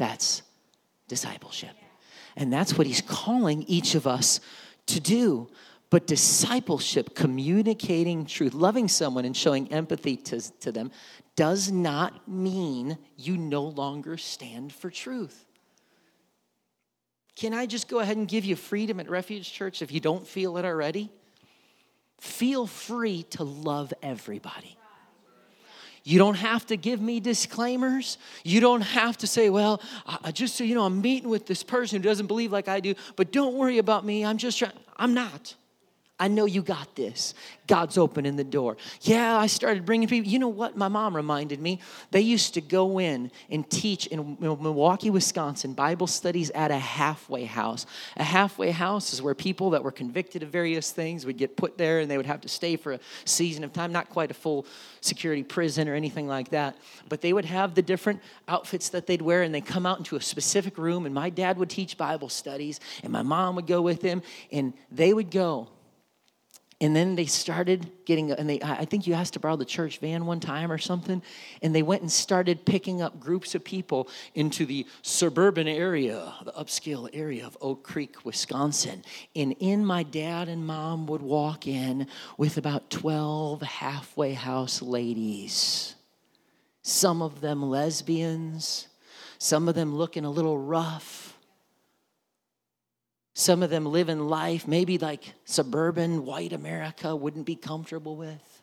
That's 0.02 0.42
discipleship. 1.06 1.76
And 2.34 2.52
that's 2.52 2.76
what 2.76 2.88
he's 2.88 3.02
calling 3.02 3.62
each 3.68 3.94
of 3.94 4.04
us 4.04 4.40
to 4.86 4.98
do. 4.98 5.48
But 5.90 6.08
discipleship, 6.08 7.14
communicating 7.14 8.26
truth, 8.26 8.52
loving 8.52 8.88
someone 8.88 9.24
and 9.24 9.36
showing 9.36 9.72
empathy 9.72 10.16
to, 10.16 10.40
to 10.58 10.72
them, 10.72 10.90
does 11.36 11.70
not 11.70 12.26
mean 12.26 12.98
you 13.16 13.36
no 13.36 13.62
longer 13.62 14.16
stand 14.16 14.72
for 14.72 14.90
truth. 14.90 15.46
Can 17.36 17.54
I 17.54 17.66
just 17.66 17.86
go 17.86 18.00
ahead 18.00 18.16
and 18.16 18.26
give 18.26 18.44
you 18.44 18.56
freedom 18.56 18.98
at 18.98 19.08
Refuge 19.08 19.52
Church 19.52 19.82
if 19.82 19.92
you 19.92 20.00
don't 20.00 20.26
feel 20.26 20.56
it 20.56 20.64
already? 20.64 21.12
Feel 22.18 22.66
free 22.66 23.22
to 23.30 23.44
love 23.44 23.94
everybody. 24.02 24.76
You 26.04 26.18
don't 26.18 26.34
have 26.34 26.66
to 26.66 26.76
give 26.76 27.00
me 27.00 27.20
disclaimers. 27.20 28.18
You 28.44 28.60
don't 28.60 28.80
have 28.80 29.16
to 29.18 29.26
say, 29.26 29.50
well, 29.50 29.80
I, 30.06 30.32
just 30.32 30.56
so 30.56 30.64
you 30.64 30.74
know, 30.74 30.84
I'm 30.84 31.00
meeting 31.00 31.28
with 31.28 31.46
this 31.46 31.62
person 31.62 32.02
who 32.02 32.08
doesn't 32.08 32.26
believe 32.26 32.50
like 32.50 32.68
I 32.68 32.80
do, 32.80 32.94
but 33.16 33.30
don't 33.30 33.54
worry 33.54 33.78
about 33.78 34.04
me. 34.04 34.24
I'm 34.24 34.38
just 34.38 34.58
trying. 34.58 34.72
I'm 34.96 35.14
not. 35.14 35.54
I 36.22 36.28
know 36.28 36.44
you 36.44 36.62
got 36.62 36.94
this. 36.94 37.34
God's 37.66 37.98
opening 37.98 38.36
the 38.36 38.44
door. 38.44 38.76
Yeah, 39.00 39.36
I 39.36 39.48
started 39.48 39.84
bringing 39.84 40.06
people. 40.06 40.30
You 40.30 40.38
know 40.38 40.48
what? 40.48 40.76
My 40.76 40.86
mom 40.86 41.16
reminded 41.16 41.60
me. 41.60 41.80
They 42.12 42.20
used 42.20 42.54
to 42.54 42.60
go 42.60 43.00
in 43.00 43.32
and 43.50 43.68
teach 43.68 44.06
in 44.06 44.36
Milwaukee, 44.38 45.10
Wisconsin, 45.10 45.72
Bible 45.72 46.06
studies 46.06 46.50
at 46.50 46.70
a 46.70 46.78
halfway 46.78 47.44
house. 47.44 47.86
A 48.16 48.22
halfway 48.22 48.70
house 48.70 49.12
is 49.12 49.20
where 49.20 49.34
people 49.34 49.70
that 49.70 49.82
were 49.82 49.90
convicted 49.90 50.44
of 50.44 50.50
various 50.50 50.92
things 50.92 51.26
would 51.26 51.38
get 51.38 51.56
put 51.56 51.76
there 51.76 51.98
and 51.98 52.08
they 52.08 52.18
would 52.18 52.26
have 52.26 52.42
to 52.42 52.48
stay 52.48 52.76
for 52.76 52.92
a 52.92 53.00
season 53.24 53.64
of 53.64 53.72
time, 53.72 53.90
not 53.90 54.08
quite 54.08 54.30
a 54.30 54.34
full 54.34 54.64
security 55.00 55.42
prison 55.42 55.88
or 55.88 55.94
anything 55.94 56.28
like 56.28 56.50
that. 56.50 56.76
But 57.08 57.20
they 57.20 57.32
would 57.32 57.46
have 57.46 57.74
the 57.74 57.82
different 57.82 58.20
outfits 58.46 58.90
that 58.90 59.08
they'd 59.08 59.22
wear 59.22 59.42
and 59.42 59.52
they'd 59.52 59.66
come 59.66 59.86
out 59.86 59.98
into 59.98 60.14
a 60.14 60.20
specific 60.20 60.78
room. 60.78 61.04
And 61.04 61.12
my 61.12 61.30
dad 61.30 61.58
would 61.58 61.70
teach 61.70 61.98
Bible 61.98 62.28
studies 62.28 62.78
and 63.02 63.12
my 63.12 63.22
mom 63.22 63.56
would 63.56 63.66
go 63.66 63.82
with 63.82 64.02
him 64.02 64.22
and 64.52 64.72
they 64.92 65.12
would 65.12 65.32
go 65.32 65.68
and 66.82 66.94
then 66.94 67.14
they 67.14 67.24
started 67.24 67.90
getting 68.04 68.32
and 68.32 68.50
they 68.50 68.60
i 68.62 68.84
think 68.84 69.06
you 69.06 69.14
asked 69.14 69.32
to 69.32 69.40
borrow 69.40 69.56
the 69.56 69.64
church 69.64 69.98
van 69.98 70.26
one 70.26 70.40
time 70.40 70.70
or 70.70 70.76
something 70.76 71.22
and 71.62 71.74
they 71.74 71.82
went 71.82 72.02
and 72.02 72.12
started 72.12 72.66
picking 72.66 73.00
up 73.00 73.18
groups 73.18 73.54
of 73.54 73.64
people 73.64 74.08
into 74.34 74.66
the 74.66 74.84
suburban 75.00 75.68
area 75.68 76.34
the 76.44 76.52
upscale 76.52 77.08
area 77.12 77.46
of 77.46 77.56
oak 77.60 77.82
creek 77.82 78.24
wisconsin. 78.24 79.04
And 79.36 79.54
in 79.60 79.84
my 79.86 80.02
dad 80.02 80.48
and 80.48 80.66
mom 80.66 81.06
would 81.06 81.22
walk 81.22 81.66
in 81.66 82.08
with 82.36 82.56
about 82.56 82.90
12 82.90 83.62
halfway 83.62 84.34
house 84.34 84.82
ladies. 84.82 85.94
Some 86.82 87.22
of 87.22 87.40
them 87.40 87.62
lesbians 87.62 88.88
some 89.38 89.68
of 89.68 89.74
them 89.74 89.96
looking 89.96 90.24
a 90.24 90.30
little 90.30 90.56
rough 90.56 91.31
some 93.34 93.62
of 93.62 93.70
them 93.70 93.86
live 93.86 94.08
in 94.08 94.28
life 94.28 94.68
maybe 94.68 94.98
like 94.98 95.34
suburban 95.44 96.24
white 96.24 96.52
America 96.52 97.16
wouldn't 97.16 97.46
be 97.46 97.56
comfortable 97.56 98.16
with. 98.16 98.62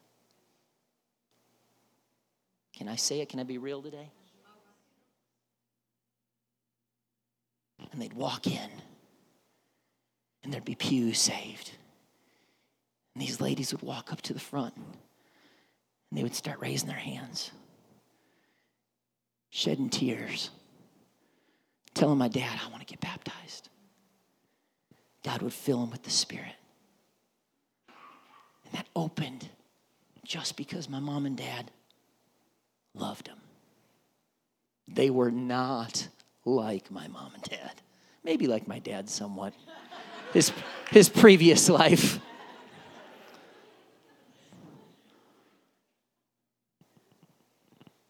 Can 2.76 2.88
I 2.88 2.96
say 2.96 3.20
it? 3.20 3.30
Can 3.30 3.40
I 3.40 3.44
be 3.44 3.58
real 3.58 3.82
today? 3.82 4.10
And 7.92 8.02
they'd 8.02 8.14
walk 8.14 8.46
in, 8.46 8.70
and 10.44 10.54
there'd 10.54 10.64
be 10.64 10.76
pews 10.76 11.20
saved. 11.20 11.72
And 13.16 13.22
these 13.22 13.42
ladies 13.42 13.72
would 13.72 13.82
walk 13.82 14.14
up 14.14 14.22
to 14.24 14.34
the 14.34 14.40
front, 14.40 14.76
and 14.76 14.86
they 16.12 16.24
would 16.24 16.36
start 16.36 16.60
raising 16.60 16.88
their 16.88 16.98
hands, 16.98 17.52
shedding 19.50 19.90
tears, 19.90 20.52
telling 21.96 22.18
my 22.18 22.28
dad, 22.28 22.60
I 22.64 22.70
want 22.70 22.82
to 22.82 22.86
get 22.86 23.00
baptized. 23.00 23.70
God 25.24 25.42
would 25.42 25.54
fill 25.54 25.84
him 25.84 25.92
with 25.92 26.04
the 26.04 26.10
Spirit. 26.10 26.56
And 28.66 28.74
that 28.74 28.88
opened 28.96 29.50
just 30.24 30.56
because 30.56 30.90
my 30.90 31.00
mom 31.00 31.26
and 31.26 31.38
dad 31.38 31.72
loved 32.94 33.28
him. 33.28 33.38
They 34.88 35.10
were 35.10 35.32
not 35.32 36.08
like 36.46 36.90
my 36.92 37.08
mom 37.08 37.34
and 37.34 37.44
dad. 37.44 37.74
Maybe 38.24 38.48
like 38.48 38.68
my 38.68 38.80
dad 38.80 39.10
somewhat. 39.10 39.54
His, 40.34 40.52
his 40.92 41.10
previous 41.10 41.70
life. 41.70 42.20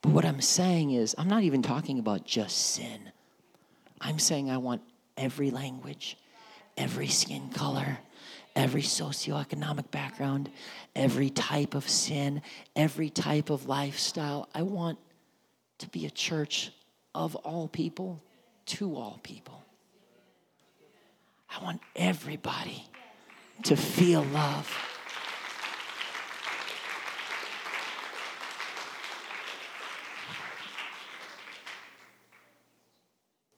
But 0.01 0.11
what 0.11 0.25
I'm 0.25 0.41
saying 0.41 0.91
is, 0.91 1.15
I'm 1.17 1.27
not 1.27 1.43
even 1.43 1.61
talking 1.61 1.99
about 1.99 2.25
just 2.25 2.57
sin. 2.57 3.11
I'm 4.01 4.19
saying 4.19 4.49
I 4.49 4.57
want 4.57 4.81
every 5.17 5.51
language, 5.51 6.17
every 6.79 7.09
skin 7.09 7.49
color, 7.49 7.99
every 8.55 8.81
socioeconomic 8.81 9.91
background, 9.91 10.49
every 10.95 11.29
type 11.29 11.75
of 11.75 11.87
sin, 11.87 12.41
every 12.75 13.09
type 13.09 13.49
of 13.49 13.67
lifestyle. 13.67 14.47
I 14.55 14.63
want 14.63 14.97
to 15.79 15.89
be 15.89 16.05
a 16.05 16.09
church 16.09 16.71
of 17.13 17.35
all 17.35 17.67
people 17.67 18.23
to 18.65 18.95
all 18.95 19.19
people. 19.23 19.63
I 21.49 21.61
want 21.63 21.81
everybody 21.95 22.85
to 23.63 23.75
feel 23.75 24.23
love. 24.23 24.73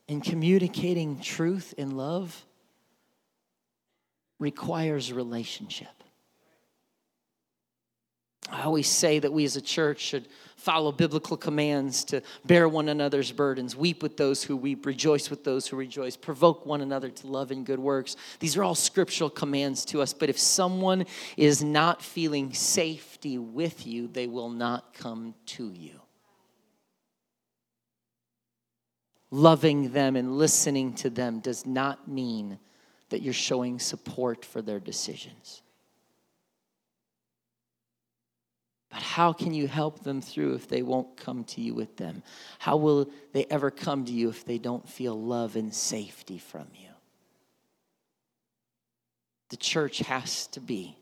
In 0.07 0.21
communicating 0.21 1.19
truth 1.19 1.73
and 1.77 1.95
love, 1.95 2.45
requires 4.41 5.13
relationship. 5.13 5.87
I 8.49 8.63
always 8.63 8.87
say 8.87 9.19
that 9.19 9.31
we 9.31 9.45
as 9.45 9.55
a 9.55 9.61
church 9.61 9.99
should 9.99 10.27
follow 10.57 10.91
biblical 10.91 11.37
commands 11.37 12.03
to 12.05 12.21
bear 12.43 12.67
one 12.67 12.89
another's 12.89 13.31
burdens, 13.31 13.75
weep 13.75 14.01
with 14.01 14.17
those 14.17 14.43
who 14.43 14.57
weep, 14.57 14.85
rejoice 14.85 15.29
with 15.29 15.43
those 15.43 15.67
who 15.67 15.77
rejoice, 15.77 16.17
provoke 16.17 16.65
one 16.65 16.81
another 16.81 17.09
to 17.09 17.27
love 17.27 17.51
and 17.51 17.65
good 17.65 17.79
works. 17.79 18.15
These 18.39 18.57
are 18.57 18.63
all 18.63 18.75
scriptural 18.75 19.29
commands 19.29 19.85
to 19.85 20.01
us, 20.01 20.11
but 20.11 20.27
if 20.27 20.39
someone 20.39 21.05
is 21.37 21.63
not 21.63 22.01
feeling 22.01 22.53
safety 22.53 23.37
with 23.37 23.85
you, 23.85 24.07
they 24.07 24.27
will 24.27 24.49
not 24.49 24.95
come 24.95 25.35
to 25.45 25.71
you. 25.71 26.01
Loving 29.29 29.93
them 29.93 30.15
and 30.15 30.37
listening 30.37 30.93
to 30.95 31.09
them 31.09 31.39
does 31.39 31.65
not 31.65 32.07
mean 32.07 32.59
that 33.11 33.21
you're 33.21 33.33
showing 33.33 33.77
support 33.77 34.43
for 34.43 34.61
their 34.61 34.79
decisions. 34.79 35.61
But 38.89 39.01
how 39.01 39.31
can 39.31 39.53
you 39.53 39.67
help 39.67 40.03
them 40.03 40.21
through 40.21 40.55
if 40.55 40.67
they 40.67 40.81
won't 40.81 41.15
come 41.15 41.43
to 41.45 41.61
you 41.61 41.73
with 41.73 41.95
them? 41.97 42.23
How 42.59 42.77
will 42.77 43.09
they 43.31 43.45
ever 43.49 43.69
come 43.69 44.03
to 44.05 44.11
you 44.11 44.29
if 44.29 44.43
they 44.45 44.57
don't 44.57 44.87
feel 44.87 45.19
love 45.19 45.55
and 45.55 45.73
safety 45.73 46.37
from 46.37 46.67
you? 46.73 46.89
The 49.49 49.57
church 49.57 49.99
has 49.99 50.47
to 50.47 50.61
be 50.61 50.97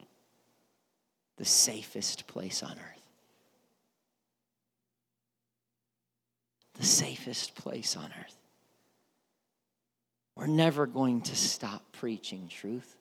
the 1.38 1.46
safest 1.46 2.28
place 2.28 2.64
on 2.64 2.72
earth. 2.72 3.02
The 6.76 6.86
safest 6.86 7.54
place 7.56 7.96
on 7.96 8.12
earth. 8.20 8.39
We're 10.40 10.48
never 10.48 10.88
going 10.88 11.20
to 11.24 11.36
stop 11.36 11.84
preaching 11.92 12.48
truth. 12.48 12.96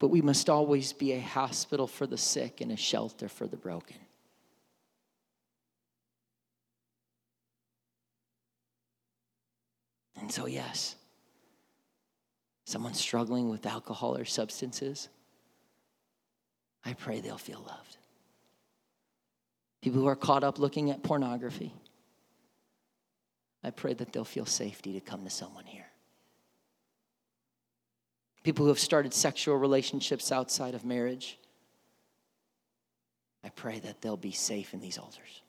But 0.00 0.08
we 0.08 0.20
must 0.20 0.50
always 0.50 0.92
be 0.92 1.12
a 1.12 1.20
hospital 1.20 1.86
for 1.86 2.08
the 2.08 2.18
sick 2.18 2.60
and 2.60 2.72
a 2.72 2.76
shelter 2.76 3.28
for 3.28 3.46
the 3.46 3.56
broken. 3.56 3.98
And 10.16 10.32
so, 10.32 10.46
yes, 10.46 10.96
someone 12.64 12.94
struggling 12.94 13.48
with 13.48 13.64
alcohol 13.64 14.16
or 14.16 14.24
substances, 14.24 15.08
I 16.84 16.94
pray 16.94 17.20
they'll 17.20 17.38
feel 17.38 17.62
loved. 17.64 17.98
People 19.82 20.00
who 20.00 20.08
are 20.08 20.16
caught 20.16 20.42
up 20.42 20.58
looking 20.58 20.90
at 20.90 21.04
pornography, 21.04 21.72
I 23.64 23.70
pray 23.70 23.94
that 23.94 24.12
they'll 24.12 24.24
feel 24.24 24.44
safety 24.44 24.92
to 24.92 25.00
come 25.00 25.24
to 25.24 25.30
someone 25.30 25.64
here. 25.64 25.86
People 28.42 28.66
who 28.66 28.68
have 28.68 28.78
started 28.78 29.14
sexual 29.14 29.56
relationships 29.56 30.30
outside 30.30 30.74
of 30.74 30.84
marriage, 30.84 31.38
I 33.42 33.48
pray 33.48 33.78
that 33.78 34.02
they'll 34.02 34.18
be 34.18 34.32
safe 34.32 34.74
in 34.74 34.80
these 34.80 34.98
altars. 34.98 35.40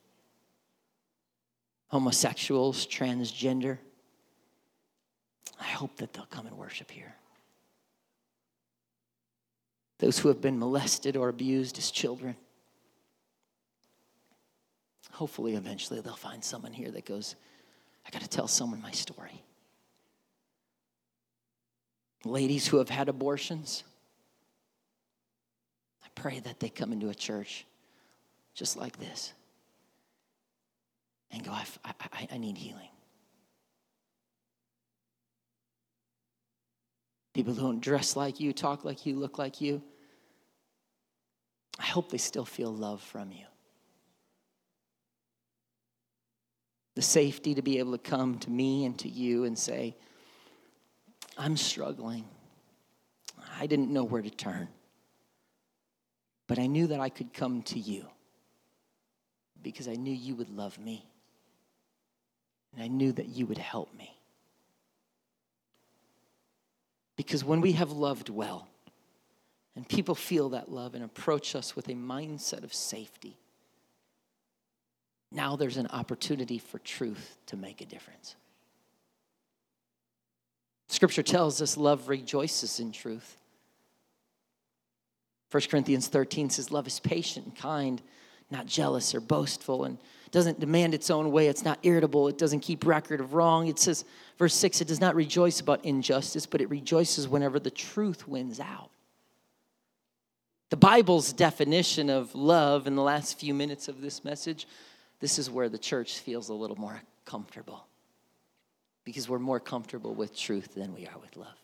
Homosexuals, 1.90 2.88
transgender, 2.88 3.80
I 5.60 5.66
hope 5.66 5.98
that 5.98 6.14
they'll 6.14 6.26
come 6.26 6.48
and 6.48 6.58
worship 6.58 6.90
here. 6.90 7.16
Those 10.00 10.20
who 10.20 10.30
have 10.30 10.42
been 10.42 10.58
molested 10.58 11.18
or 11.18 11.28
abused 11.28 11.78
as 11.78 11.92
children, 11.92 12.36
hopefully, 15.12 15.56
eventually, 15.56 16.00
they'll 16.00 16.16
find 16.16 16.44
someone 16.44 16.74
here 16.74 16.92
that 16.92 17.06
goes, 17.06 17.36
I 18.06 18.12
got 18.12 18.22
to 18.22 18.30
tell 18.30 18.48
someone 18.48 18.82
my 18.82 18.92
story. 18.92 19.44
Ladies 22.24 22.68
who 22.68 22.78
have 22.78 22.90
had 22.90 23.10
abortions, 23.10 23.84
I 26.04 26.08
pray 26.16 26.40
that 26.40 26.60
they 26.60 26.70
come 26.70 26.92
into 26.92 27.10
a 27.10 27.16
church 27.16 27.66
just 28.54 28.78
like 28.78 28.98
this 28.98 29.34
and 31.32 31.44
go, 31.44 31.52
I, 31.52 31.66
I, 31.84 32.28
I 32.34 32.38
need 32.38 32.58
healing. 32.58 32.90
People 37.34 37.54
who 37.54 37.62
don't 37.62 37.82
dress 37.82 38.16
like 38.16 38.40
you, 38.40 38.54
talk 38.54 38.86
like 38.86 39.06
you, 39.06 39.18
look 39.18 39.38
like 39.38 39.60
you. 39.60 39.82
I 41.78 41.84
hope 41.84 42.10
they 42.10 42.18
still 42.18 42.46
feel 42.46 42.74
love 42.74 43.02
from 43.02 43.32
you. 43.32 43.46
The 46.96 47.02
safety 47.02 47.56
to 47.56 47.62
be 47.62 47.80
able 47.80 47.92
to 47.92 47.98
come 47.98 48.40
to 48.40 48.50
me 48.50 48.86
and 48.86 48.98
to 49.00 49.10
you 49.10 49.44
and 49.44 49.58
say, 49.58 49.96
I'm 51.38 51.58
struggling. 51.58 52.26
I 53.60 53.68
didn't 53.68 53.92
know 53.92 54.04
where 54.04 54.22
to 54.22 54.30
turn. 54.30 54.70
But 56.48 56.60
I 56.60 56.68
knew 56.68 56.88
that 56.88 57.00
I 57.00 57.10
could 57.10 57.34
come 57.34 57.64
to 57.64 57.80
you 57.80 58.06
because 59.62 59.88
I 59.88 59.96
knew 59.96 60.14
you 60.14 60.36
would 60.36 60.50
love 60.50 60.78
me. 60.80 61.06
And 62.74 62.84
I 62.84 62.88
knew 62.88 63.12
that 63.14 63.28
you 63.28 63.46
would 63.46 63.58
help 63.58 63.94
me. 63.96 64.16
Because 67.16 67.44
when 67.44 67.62
we 67.62 67.74
have 67.74 67.92
loved 67.92 68.30
well, 68.30 68.68
and 69.76 69.88
people 69.88 70.16
feel 70.16 70.50
that 70.50 70.72
love 70.72 70.96
and 70.96 71.04
approach 71.04 71.56
us 71.56 71.76
with 71.76 71.88
a 71.90 71.94
mindset 71.94 72.64
of 72.64 72.74
safety, 72.74 73.38
now 75.32 75.56
there's 75.56 75.78
an 75.78 75.88
opportunity 75.88 76.58
for 76.58 76.80
truth 76.80 77.38
to 77.48 77.58
make 77.58 77.82
a 77.82 77.86
difference. 77.86 78.36
Scripture 80.88 81.24
tells 81.24 81.62
us 81.62 81.78
love 81.78 82.08
rejoices 82.10 82.80
in 82.80 82.92
truth. 82.92 83.38
1 85.52 85.64
Corinthians 85.70 86.08
13 86.08 86.50
says, 86.50 86.72
Love 86.72 86.88
is 86.88 87.00
patient 87.00 87.46
and 87.46 87.56
kind, 87.56 88.02
not 88.52 88.66
jealous 88.66 89.16
or 89.16 89.20
boastful, 89.20 89.86
and 89.86 89.98
doesn't 90.32 90.60
demand 90.60 90.94
its 90.94 91.10
own 91.10 91.32
way. 91.32 91.48
It's 91.48 91.64
not 91.64 91.80
irritable. 91.84 92.28
It 92.28 92.38
doesn't 92.38 92.60
keep 92.60 92.86
record 92.86 93.22
of 93.22 93.34
wrong. 93.34 93.68
It 93.68 93.80
says, 93.80 94.04
verse 94.38 94.54
6, 94.54 94.82
it 94.82 94.88
does 94.88 95.00
not 95.00 95.16
rejoice 95.16 95.62
about 95.62 95.86
injustice, 95.86 96.46
but 96.46 96.62
it 96.62 96.70
rejoices 96.70 97.28
whenever 97.28 97.58
the 97.58 97.72
truth 97.72 98.28
wins 98.28 98.60
out. 98.60 98.90
The 100.72 100.78
Bible's 100.78 101.32
definition 101.32 102.10
of 102.10 102.36
love 102.36 102.86
in 102.86 102.96
the 102.96 103.02
last 103.02 103.40
few 103.40 103.54
minutes 103.54 103.88
of 103.88 104.02
this 104.02 104.26
message, 104.26 104.68
this 105.20 105.40
is 105.40 105.50
where 105.50 105.70
the 105.70 105.78
church 105.78 106.20
feels 106.20 106.50
a 106.50 106.54
little 106.54 106.76
more 106.76 107.02
comfortable 107.26 107.88
because 109.04 109.30
we're 109.30 109.40
more 109.40 109.60
comfortable 109.60 110.14
with 110.14 110.36
truth 110.36 110.74
than 110.76 110.94
we 110.94 111.08
are 111.08 111.18
with 111.20 111.38
love. 111.38 111.56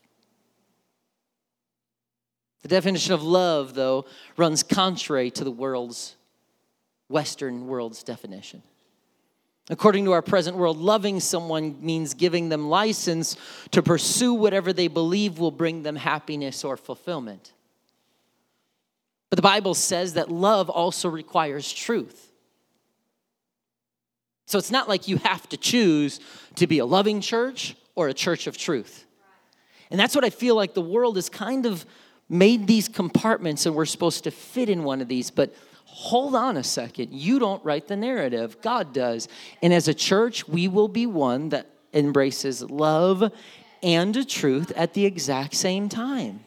The 2.62 2.68
definition 2.68 3.14
of 3.14 3.24
love, 3.24 3.74
though, 3.74 4.06
runs 4.38 4.62
contrary 4.62 5.32
to 5.32 5.44
the 5.44 5.52
world's 5.52 6.16
Western 7.10 7.68
world's 7.68 8.04
definition. 8.04 8.62
According 9.70 10.06
to 10.06 10.12
our 10.12 10.22
present 10.22 10.58
world, 10.58 10.78
loving 10.78 11.20
someone 11.20 11.78
means 11.84 12.14
giving 12.14 12.50
them 12.50 12.70
license 12.70 13.36
to 13.72 13.82
pursue 13.82 14.34
whatever 14.34 14.74
they 14.74 14.88
believe 14.88 15.40
will 15.40 15.52
bring 15.52 15.84
them 15.84 15.96
happiness 15.96 16.64
or 16.64 16.78
fulfillment. 16.78 17.54
But 19.30 19.38
the 19.38 19.44
Bible 19.44 19.74
says 19.74 20.14
that 20.16 20.30
love 20.30 20.70
also 20.70 21.10
requires 21.10 21.72
truth. 21.72 22.31
So 24.46 24.58
it's 24.58 24.72
not 24.72 24.90
like 24.90 25.08
you 25.08 25.18
have 25.18 25.48
to 25.50 25.58
choose 25.58 26.20
to 26.56 26.68
be 26.68 26.80
a 26.80 26.86
loving 26.86 27.22
church 27.22 27.76
or 27.96 28.08
a 28.08 28.14
church 28.14 28.48
of 28.48 28.58
truth. 28.58 29.06
And 29.90 30.00
that's 30.00 30.16
what 30.16 30.24
I 30.24 30.30
feel 30.30 30.56
like 30.56 30.74
the 30.74 30.82
world 30.82 31.18
has 31.18 31.30
kind 31.30 31.66
of 31.66 31.86
made 32.30 32.66
these 32.66 32.88
compartments 32.88 33.66
and 33.66 33.76
we're 33.76 33.86
supposed 33.86 34.24
to 34.24 34.32
fit 34.32 34.70
in 34.70 34.84
one 34.84 35.02
of 35.02 35.08
these. 35.08 35.30
But 35.30 35.54
hold 35.86 36.34
on 36.34 36.56
a 36.56 36.64
second. 36.64 37.12
You 37.12 37.40
don't 37.40 37.64
write 37.66 37.88
the 37.88 37.98
narrative, 37.98 38.62
God 38.62 38.94
does. 38.94 39.28
And 39.62 39.74
as 39.74 39.88
a 39.90 39.94
church, 39.94 40.48
we 40.48 40.68
will 40.70 40.88
be 40.88 41.06
one 41.06 41.50
that 41.50 41.68
embraces 41.94 42.62
love 42.64 43.32
and 43.84 44.30
truth 44.30 44.72
at 44.76 44.94
the 44.94 45.06
exact 45.06 45.56
same 45.56 45.90
time. 45.90 46.42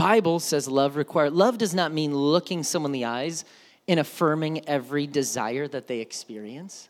Bible 0.00 0.40
says 0.40 0.66
love 0.66 0.96
requires 0.96 1.30
love 1.34 1.58
does 1.58 1.74
not 1.74 1.92
mean 1.92 2.14
looking 2.14 2.62
someone 2.62 2.88
in 2.88 3.00
the 3.00 3.04
eyes 3.04 3.44
and 3.86 4.00
affirming 4.00 4.66
every 4.66 5.06
desire 5.06 5.68
that 5.68 5.88
they 5.88 5.98
experience. 5.98 6.88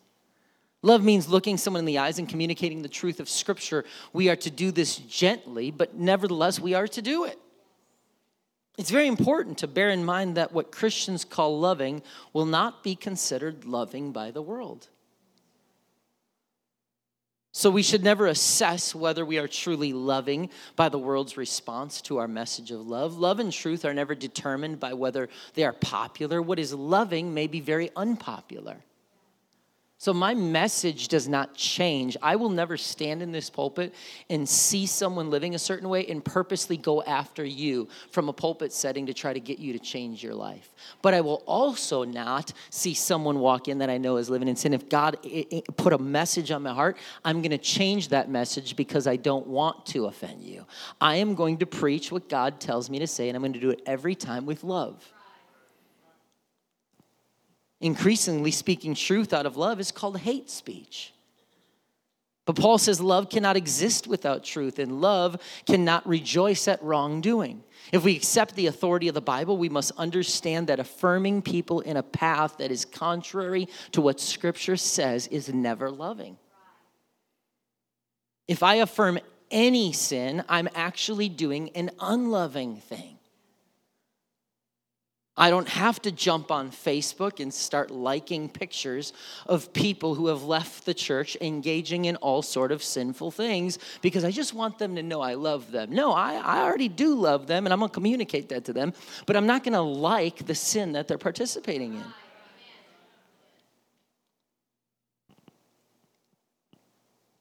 Love 0.82 1.02
means 1.02 1.28
looking 1.28 1.56
someone 1.56 1.80
in 1.80 1.86
the 1.86 1.98
eyes 1.98 2.20
and 2.20 2.28
communicating 2.28 2.82
the 2.82 2.88
truth 2.88 3.18
of 3.18 3.28
Scripture. 3.28 3.84
We 4.12 4.28
are 4.28 4.36
to 4.36 4.50
do 4.50 4.70
this 4.70 4.94
gently, 4.96 5.72
but 5.72 5.96
nevertheless, 5.96 6.60
we 6.60 6.74
are 6.74 6.86
to 6.86 7.02
do 7.02 7.24
it. 7.24 7.36
It's 8.78 8.92
very 8.92 9.08
important 9.08 9.58
to 9.58 9.66
bear 9.66 9.90
in 9.90 10.04
mind 10.04 10.36
that 10.36 10.52
what 10.52 10.70
Christians 10.70 11.24
call 11.24 11.58
loving 11.58 12.02
will 12.32 12.46
not 12.46 12.84
be 12.84 12.94
considered 12.94 13.64
loving 13.64 14.12
by 14.12 14.30
the 14.30 14.40
world. 14.40 14.86
So 17.52 17.68
we 17.68 17.82
should 17.82 18.04
never 18.04 18.26
assess 18.26 18.94
whether 18.94 19.24
we 19.24 19.38
are 19.38 19.48
truly 19.48 19.92
loving 19.92 20.50
by 20.76 20.88
the 20.88 20.98
world's 20.98 21.36
response 21.36 22.00
to 22.02 22.18
our 22.18 22.28
message 22.28 22.70
of 22.70 22.86
love. 22.86 23.18
Love 23.18 23.40
and 23.40 23.52
truth 23.52 23.84
are 23.84 23.94
never 23.94 24.14
determined 24.14 24.78
by 24.78 24.92
whether 24.92 25.28
they 25.54 25.64
are 25.64 25.72
popular. 25.72 26.40
What 26.40 26.60
is 26.60 26.72
loving 26.72 27.34
may 27.34 27.48
be 27.48 27.60
very 27.60 27.90
unpopular. 27.96 28.84
So 30.00 30.14
my 30.14 30.32
message 30.32 31.08
does 31.08 31.28
not 31.28 31.54
change. 31.54 32.16
I 32.22 32.36
will 32.36 32.48
never 32.48 32.78
stand 32.78 33.20
in 33.20 33.32
this 33.32 33.50
pulpit 33.50 33.94
and 34.30 34.48
see 34.48 34.86
someone 34.86 35.28
living 35.28 35.54
a 35.54 35.58
certain 35.58 35.90
way 35.90 36.06
and 36.06 36.24
purposely 36.24 36.78
go 36.78 37.02
after 37.02 37.44
you 37.44 37.86
from 38.10 38.30
a 38.30 38.32
pulpit 38.32 38.72
setting 38.72 39.04
to 39.04 39.12
try 39.12 39.34
to 39.34 39.40
get 39.40 39.58
you 39.58 39.74
to 39.74 39.78
change 39.78 40.24
your 40.24 40.34
life. 40.34 40.72
But 41.02 41.12
I 41.12 41.20
will 41.20 41.42
also 41.44 42.04
not 42.04 42.54
see 42.70 42.94
someone 42.94 43.40
walk 43.40 43.68
in 43.68 43.76
that 43.80 43.90
I 43.90 43.98
know 43.98 44.16
is 44.16 44.30
living 44.30 44.48
in 44.48 44.56
sin. 44.56 44.72
If 44.72 44.88
God 44.88 45.18
eh, 45.22 45.44
eh, 45.52 45.60
put 45.76 45.92
a 45.92 45.98
message 45.98 46.50
on 46.50 46.62
my 46.62 46.72
heart, 46.72 46.96
I'm 47.22 47.42
going 47.42 47.50
to 47.50 47.58
change 47.58 48.08
that 48.08 48.30
message 48.30 48.76
because 48.76 49.06
I 49.06 49.16
don't 49.16 49.48
want 49.48 49.84
to 49.88 50.06
offend 50.06 50.42
you. 50.42 50.64
I 50.98 51.16
am 51.16 51.34
going 51.34 51.58
to 51.58 51.66
preach 51.66 52.10
what 52.10 52.30
God 52.30 52.58
tells 52.58 52.88
me 52.88 53.00
to 53.00 53.06
say, 53.06 53.28
and 53.28 53.36
I'm 53.36 53.42
going 53.42 53.52
to 53.52 53.60
do 53.60 53.68
it 53.68 53.82
every 53.84 54.14
time 54.14 54.46
with 54.46 54.64
love 54.64 55.12
increasingly 57.80 58.50
speaking 58.50 58.94
truth 58.94 59.32
out 59.32 59.46
of 59.46 59.56
love 59.56 59.80
is 59.80 59.92
called 59.92 60.18
hate 60.18 60.50
speech. 60.50 61.12
But 62.50 62.56
Paul 62.56 62.78
says 62.78 63.00
love 63.00 63.30
cannot 63.30 63.56
exist 63.56 64.08
without 64.08 64.42
truth, 64.42 64.80
and 64.80 65.00
love 65.00 65.40
cannot 65.66 66.04
rejoice 66.04 66.66
at 66.66 66.82
wrongdoing. 66.82 67.62
If 67.92 68.02
we 68.02 68.16
accept 68.16 68.56
the 68.56 68.66
authority 68.66 69.06
of 69.06 69.14
the 69.14 69.20
Bible, 69.20 69.56
we 69.56 69.68
must 69.68 69.92
understand 69.96 70.66
that 70.66 70.80
affirming 70.80 71.42
people 71.42 71.78
in 71.78 71.96
a 71.96 72.02
path 72.02 72.56
that 72.58 72.72
is 72.72 72.84
contrary 72.84 73.68
to 73.92 74.00
what 74.00 74.18
Scripture 74.18 74.76
says 74.76 75.28
is 75.28 75.52
never 75.52 75.92
loving. 75.92 76.38
If 78.48 78.64
I 78.64 78.76
affirm 78.76 79.20
any 79.52 79.92
sin, 79.92 80.42
I'm 80.48 80.68
actually 80.74 81.28
doing 81.28 81.70
an 81.76 81.92
unloving 82.00 82.78
thing. 82.78 83.19
I 85.40 85.48
don't 85.48 85.68
have 85.70 86.02
to 86.02 86.12
jump 86.12 86.50
on 86.50 86.70
Facebook 86.70 87.40
and 87.40 87.52
start 87.52 87.90
liking 87.90 88.50
pictures 88.50 89.14
of 89.46 89.72
people 89.72 90.14
who 90.14 90.26
have 90.26 90.42
left 90.42 90.84
the 90.84 90.92
church 90.92 91.34
engaging 91.40 92.04
in 92.04 92.16
all 92.16 92.42
sort 92.42 92.70
of 92.70 92.82
sinful 92.82 93.30
things 93.30 93.78
because 94.02 94.22
I 94.22 94.32
just 94.32 94.52
want 94.52 94.78
them 94.78 94.96
to 94.96 95.02
know 95.02 95.22
I 95.22 95.34
love 95.34 95.72
them. 95.72 95.92
No, 95.94 96.12
I, 96.12 96.34
I 96.34 96.60
already 96.60 96.88
do 96.88 97.14
love 97.14 97.46
them 97.46 97.66
and 97.66 97.72
I'm 97.72 97.78
going 97.78 97.88
to 97.88 97.94
communicate 97.94 98.50
that 98.50 98.66
to 98.66 98.74
them, 98.74 98.92
but 99.24 99.34
I'm 99.34 99.46
not 99.46 99.64
going 99.64 99.72
to 99.72 99.80
like 99.80 100.44
the 100.44 100.54
sin 100.54 100.92
that 100.92 101.08
they're 101.08 101.16
participating 101.16 101.94
in. 101.94 102.04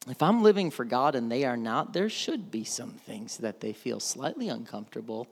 If 0.07 0.23
I'm 0.23 0.41
living 0.41 0.71
for 0.71 0.85
God 0.85 1.15
and 1.15 1.29
they 1.29 1.43
are 1.43 1.57
not, 1.57 1.91
there 1.91 2.09
should 2.09 2.49
be 2.49 2.63
some 2.63 2.91
things 2.91 3.35
that 3.39 3.59
they 3.59 3.73
feel 3.73 3.99
slightly 3.99 4.47
uncomfortable 4.47 5.27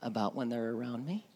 about 0.00 0.36
when 0.36 0.50
they're 0.50 0.70
around 0.70 1.04
me. 1.04 1.26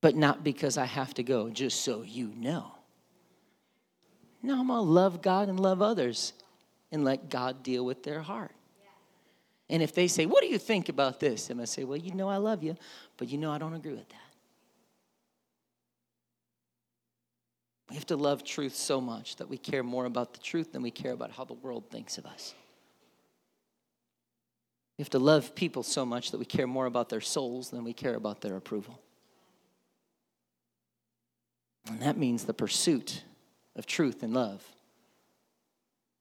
But 0.00 0.14
not 0.14 0.44
because 0.44 0.78
I 0.78 0.84
have 0.84 1.14
to 1.14 1.22
go, 1.22 1.50
just 1.50 1.82
so 1.82 2.02
you 2.02 2.32
know. 2.36 2.72
No, 4.42 4.60
I'm 4.60 4.68
to 4.68 4.80
love 4.80 5.22
God 5.22 5.48
and 5.48 5.58
love 5.58 5.82
others 5.82 6.32
and 6.92 7.04
let 7.04 7.28
God 7.30 7.62
deal 7.62 7.84
with 7.84 8.02
their 8.02 8.20
heart. 8.20 8.52
And 9.68 9.82
if 9.82 9.94
they 9.94 10.06
say, 10.06 10.26
What 10.26 10.42
do 10.42 10.48
you 10.48 10.58
think 10.58 10.88
about 10.88 11.18
this? 11.18 11.50
I'm 11.50 11.58
to 11.58 11.66
say, 11.66 11.84
Well, 11.84 11.98
you 11.98 12.14
know 12.14 12.28
I 12.28 12.36
love 12.36 12.62
you, 12.62 12.76
but 13.16 13.28
you 13.28 13.38
know 13.38 13.50
I 13.50 13.58
don't 13.58 13.74
agree 13.74 13.92
with 13.92 14.08
that. 14.08 14.20
We 17.90 17.96
have 17.96 18.06
to 18.06 18.16
love 18.16 18.44
truth 18.44 18.74
so 18.74 19.00
much 19.00 19.36
that 19.36 19.48
we 19.48 19.58
care 19.58 19.82
more 19.82 20.06
about 20.06 20.32
the 20.32 20.40
truth 20.40 20.72
than 20.72 20.82
we 20.82 20.90
care 20.90 21.12
about 21.12 21.30
how 21.30 21.44
the 21.44 21.54
world 21.54 21.90
thinks 21.90 22.18
of 22.18 22.26
us. 22.26 22.54
We 24.98 25.02
have 25.02 25.10
to 25.10 25.18
love 25.18 25.54
people 25.54 25.82
so 25.82 26.06
much 26.06 26.30
that 26.30 26.38
we 26.38 26.46
care 26.46 26.66
more 26.66 26.86
about 26.86 27.08
their 27.08 27.20
souls 27.20 27.70
than 27.70 27.84
we 27.84 27.92
care 27.92 28.14
about 28.14 28.40
their 28.40 28.56
approval. 28.56 29.00
And 31.88 32.00
that 32.00 32.16
means 32.16 32.44
the 32.44 32.54
pursuit 32.54 33.22
of 33.76 33.86
truth 33.86 34.22
and 34.22 34.34
love 34.34 34.64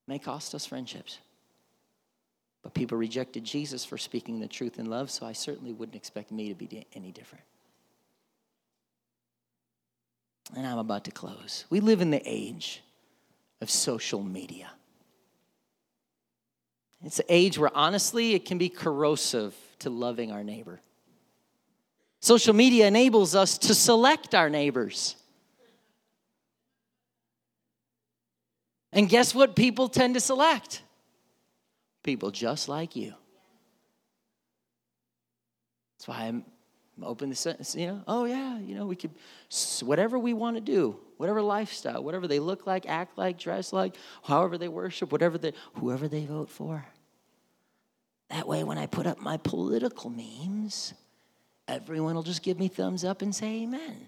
may 0.07 0.19
cost 0.19 0.53
us 0.53 0.65
friendships. 0.65 1.19
But 2.61 2.73
people 2.73 2.97
rejected 2.97 3.43
Jesus 3.43 3.85
for 3.85 3.97
speaking 3.97 4.39
the 4.39 4.47
truth 4.47 4.79
in 4.79 4.89
love, 4.89 5.11
so 5.11 5.25
I 5.25 5.33
certainly 5.33 5.71
wouldn't 5.71 5.95
expect 5.95 6.31
me 6.31 6.49
to 6.49 6.55
be 6.55 6.85
any 6.93 7.11
different. 7.11 7.43
And 10.55 10.65
I'm 10.65 10.77
about 10.77 11.05
to 11.05 11.11
close. 11.11 11.65
We 11.69 11.79
live 11.79 12.01
in 12.01 12.11
the 12.11 12.21
age 12.25 12.81
of 13.61 13.69
social 13.69 14.21
media. 14.23 14.69
It's 17.03 17.19
an 17.19 17.25
age 17.29 17.57
where 17.57 17.75
honestly 17.75 18.33
it 18.33 18.45
can 18.45 18.57
be 18.57 18.69
corrosive 18.69 19.55
to 19.79 19.89
loving 19.89 20.31
our 20.31 20.43
neighbor. 20.43 20.81
Social 22.19 22.53
media 22.53 22.87
enables 22.87 23.35
us 23.35 23.59
to 23.59 23.75
select 23.75 24.33
our 24.33 24.49
neighbors. 24.49 25.15
And 28.95 29.09
guess 29.09 29.35
what 29.35 29.57
people 29.57 29.89
tend 29.89 30.13
to 30.13 30.21
select? 30.21 30.81
People 32.01 32.31
just 32.31 32.69
like 32.69 32.95
you. 32.95 33.13
That's 35.97 36.07
why 36.07 36.27
I'm 36.27 36.45
open 37.03 37.33
to, 37.33 37.57
you 37.73 37.87
know, 37.87 38.01
oh 38.07 38.23
yeah, 38.23 38.57
you 38.57 38.73
know, 38.73 38.85
we 38.85 38.95
could, 38.95 39.11
whatever 39.81 40.17
we 40.17 40.33
want 40.33 40.55
to 40.55 40.61
do, 40.61 40.97
whatever 41.17 41.41
lifestyle, 41.41 42.01
whatever 42.03 42.25
they 42.25 42.39
look 42.39 42.65
like, 42.65 42.85
act 42.87 43.17
like, 43.17 43.37
dress 43.37 43.73
like, 43.73 43.95
however 44.23 44.57
they 44.57 44.69
worship, 44.69 45.11
whatever 45.11 45.37
they, 45.37 45.51
whoever 45.73 46.07
they 46.07 46.25
vote 46.25 46.49
for. 46.49 46.85
That 48.29 48.47
way, 48.47 48.63
when 48.63 48.77
I 48.77 48.85
put 48.85 49.07
up 49.07 49.19
my 49.19 49.35
political 49.37 50.09
memes, 50.09 50.93
everyone 51.67 52.15
will 52.15 52.23
just 52.23 52.43
give 52.43 52.57
me 52.57 52.69
thumbs 52.69 53.03
up 53.03 53.21
and 53.21 53.35
say 53.35 53.63
amen. 53.63 54.07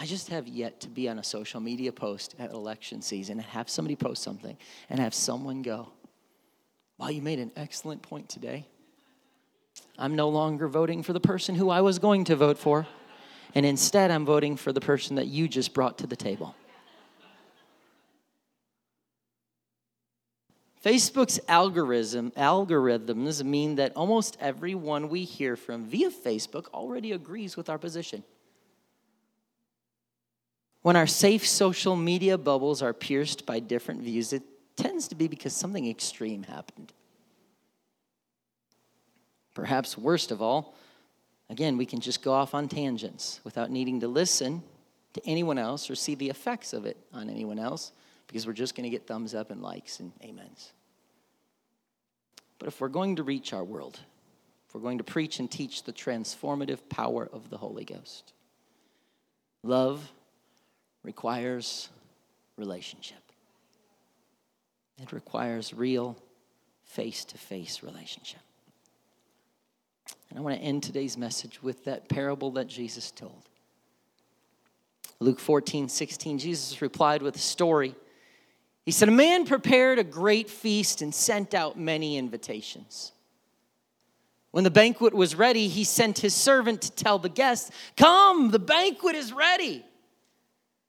I 0.00 0.06
just 0.06 0.28
have 0.28 0.46
yet 0.46 0.80
to 0.80 0.88
be 0.88 1.08
on 1.08 1.18
a 1.18 1.24
social 1.24 1.60
media 1.60 1.90
post 1.90 2.36
at 2.38 2.52
election 2.52 3.02
season 3.02 3.38
and 3.38 3.46
have 3.48 3.68
somebody 3.68 3.96
post 3.96 4.22
something 4.22 4.56
and 4.88 5.00
have 5.00 5.12
someone 5.12 5.62
go, 5.62 5.88
Wow, 6.98 7.08
you 7.08 7.22
made 7.22 7.38
an 7.38 7.52
excellent 7.56 8.02
point 8.02 8.28
today. 8.28 8.66
I'm 9.98 10.16
no 10.16 10.28
longer 10.28 10.68
voting 10.68 11.02
for 11.02 11.12
the 11.12 11.20
person 11.20 11.54
who 11.54 11.70
I 11.70 11.80
was 11.80 11.98
going 11.98 12.24
to 12.24 12.36
vote 12.36 12.58
for, 12.58 12.86
and 13.54 13.64
instead 13.64 14.10
I'm 14.10 14.24
voting 14.24 14.56
for 14.56 14.72
the 14.72 14.80
person 14.80 15.16
that 15.16 15.26
you 15.26 15.48
just 15.48 15.74
brought 15.74 15.98
to 15.98 16.06
the 16.06 16.16
table. 16.16 16.56
Facebook's 20.84 21.38
algorithm, 21.48 22.32
algorithms 22.32 23.44
mean 23.44 23.76
that 23.76 23.92
almost 23.96 24.36
everyone 24.40 25.08
we 25.08 25.24
hear 25.24 25.56
from 25.56 25.84
via 25.84 26.10
Facebook 26.10 26.66
already 26.72 27.12
agrees 27.12 27.56
with 27.56 27.68
our 27.68 27.78
position. 27.78 28.22
When 30.88 30.96
our 30.96 31.06
safe 31.06 31.46
social 31.46 31.96
media 31.96 32.38
bubbles 32.38 32.80
are 32.80 32.94
pierced 32.94 33.44
by 33.44 33.60
different 33.60 34.00
views, 34.00 34.32
it 34.32 34.42
tends 34.74 35.06
to 35.08 35.14
be 35.14 35.28
because 35.28 35.52
something 35.52 35.86
extreme 35.86 36.44
happened. 36.44 36.94
Perhaps 39.52 39.98
worst 39.98 40.30
of 40.30 40.40
all, 40.40 40.74
again, 41.50 41.76
we 41.76 41.84
can 41.84 42.00
just 42.00 42.22
go 42.22 42.32
off 42.32 42.54
on 42.54 42.68
tangents 42.68 43.40
without 43.44 43.70
needing 43.70 44.00
to 44.00 44.08
listen 44.08 44.62
to 45.12 45.20
anyone 45.26 45.58
else 45.58 45.90
or 45.90 45.94
see 45.94 46.14
the 46.14 46.30
effects 46.30 46.72
of 46.72 46.86
it 46.86 46.96
on 47.12 47.28
anyone 47.28 47.58
else 47.58 47.92
because 48.26 48.46
we're 48.46 48.54
just 48.54 48.74
going 48.74 48.84
to 48.84 48.88
get 48.88 49.06
thumbs 49.06 49.34
up 49.34 49.50
and 49.50 49.60
likes 49.60 50.00
and 50.00 50.10
amens. 50.24 50.72
But 52.58 52.68
if 52.68 52.80
we're 52.80 52.88
going 52.88 53.16
to 53.16 53.22
reach 53.22 53.52
our 53.52 53.62
world, 53.62 54.00
if 54.66 54.74
we're 54.74 54.80
going 54.80 54.96
to 54.96 55.04
preach 55.04 55.38
and 55.38 55.50
teach 55.50 55.82
the 55.82 55.92
transformative 55.92 56.88
power 56.88 57.28
of 57.30 57.50
the 57.50 57.58
Holy 57.58 57.84
Ghost, 57.84 58.32
love, 59.62 60.12
requires 61.08 61.88
relationship. 62.58 63.22
It 65.00 65.10
requires 65.10 65.72
real 65.72 66.18
face 66.84 67.24
to 67.24 67.38
face 67.38 67.82
relationship. 67.82 68.42
And 70.28 70.38
I 70.38 70.42
want 70.42 70.56
to 70.56 70.62
end 70.62 70.82
today's 70.82 71.16
message 71.16 71.62
with 71.62 71.86
that 71.86 72.10
parable 72.10 72.50
that 72.50 72.68
Jesus 72.68 73.10
told. 73.10 73.48
Luke 75.18 75.40
14, 75.40 75.88
16, 75.88 76.40
Jesus 76.40 76.82
replied 76.82 77.22
with 77.22 77.36
a 77.36 77.38
story. 77.38 77.94
He 78.84 78.92
said, 78.92 79.08
A 79.08 79.12
man 79.12 79.46
prepared 79.46 79.98
a 79.98 80.04
great 80.04 80.50
feast 80.50 81.00
and 81.00 81.14
sent 81.14 81.54
out 81.54 81.78
many 81.78 82.18
invitations. 82.18 83.12
When 84.50 84.62
the 84.62 84.70
banquet 84.70 85.14
was 85.14 85.34
ready, 85.34 85.68
he 85.68 85.84
sent 85.84 86.18
his 86.18 86.34
servant 86.34 86.82
to 86.82 86.92
tell 86.92 87.18
the 87.18 87.30
guests, 87.30 87.70
Come, 87.96 88.50
the 88.50 88.58
banquet 88.58 89.14
is 89.14 89.32
ready. 89.32 89.86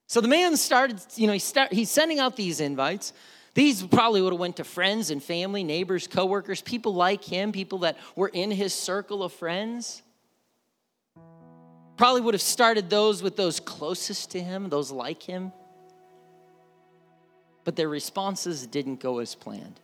So 0.10 0.22
the 0.22 0.28
man 0.28 0.58
started, 0.58 1.00
you 1.18 1.28
know, 1.28 1.34
he 1.34 1.40
start, 1.40 1.72
he's 1.72 1.92
sending 1.92 2.18
out 2.18 2.36
these 2.36 2.60
invites. 2.60 3.14
These 3.54 3.84
probably 3.84 4.24
would 4.24 4.34
have 4.34 4.40
went 4.40 4.58
to 4.58 4.64
friends 4.64 5.12
and 5.12 5.22
family, 5.22 5.64
neighbors, 5.64 6.08
coworkers, 6.08 6.64
people 6.64 6.96
like 6.96 7.24
him, 7.24 7.52
people 7.52 7.80
that 7.80 7.96
were 8.16 8.30
in 8.30 8.50
his 8.50 8.74
circle 8.74 9.22
of 9.22 9.32
friends. 9.32 10.02
Probably 11.96 12.22
would 12.22 12.34
have 12.34 12.42
started 12.42 12.90
those 12.90 13.22
with 13.22 13.36
those 13.36 13.60
closest 13.60 14.32
to 14.32 14.42
him, 14.42 14.70
those 14.70 14.90
like 14.90 15.22
him. 15.22 15.54
But 17.64 17.76
their 17.76 17.90
responses 17.90 18.66
didn't 18.66 19.02
go 19.02 19.20
as 19.20 19.36
planned. 19.36 19.80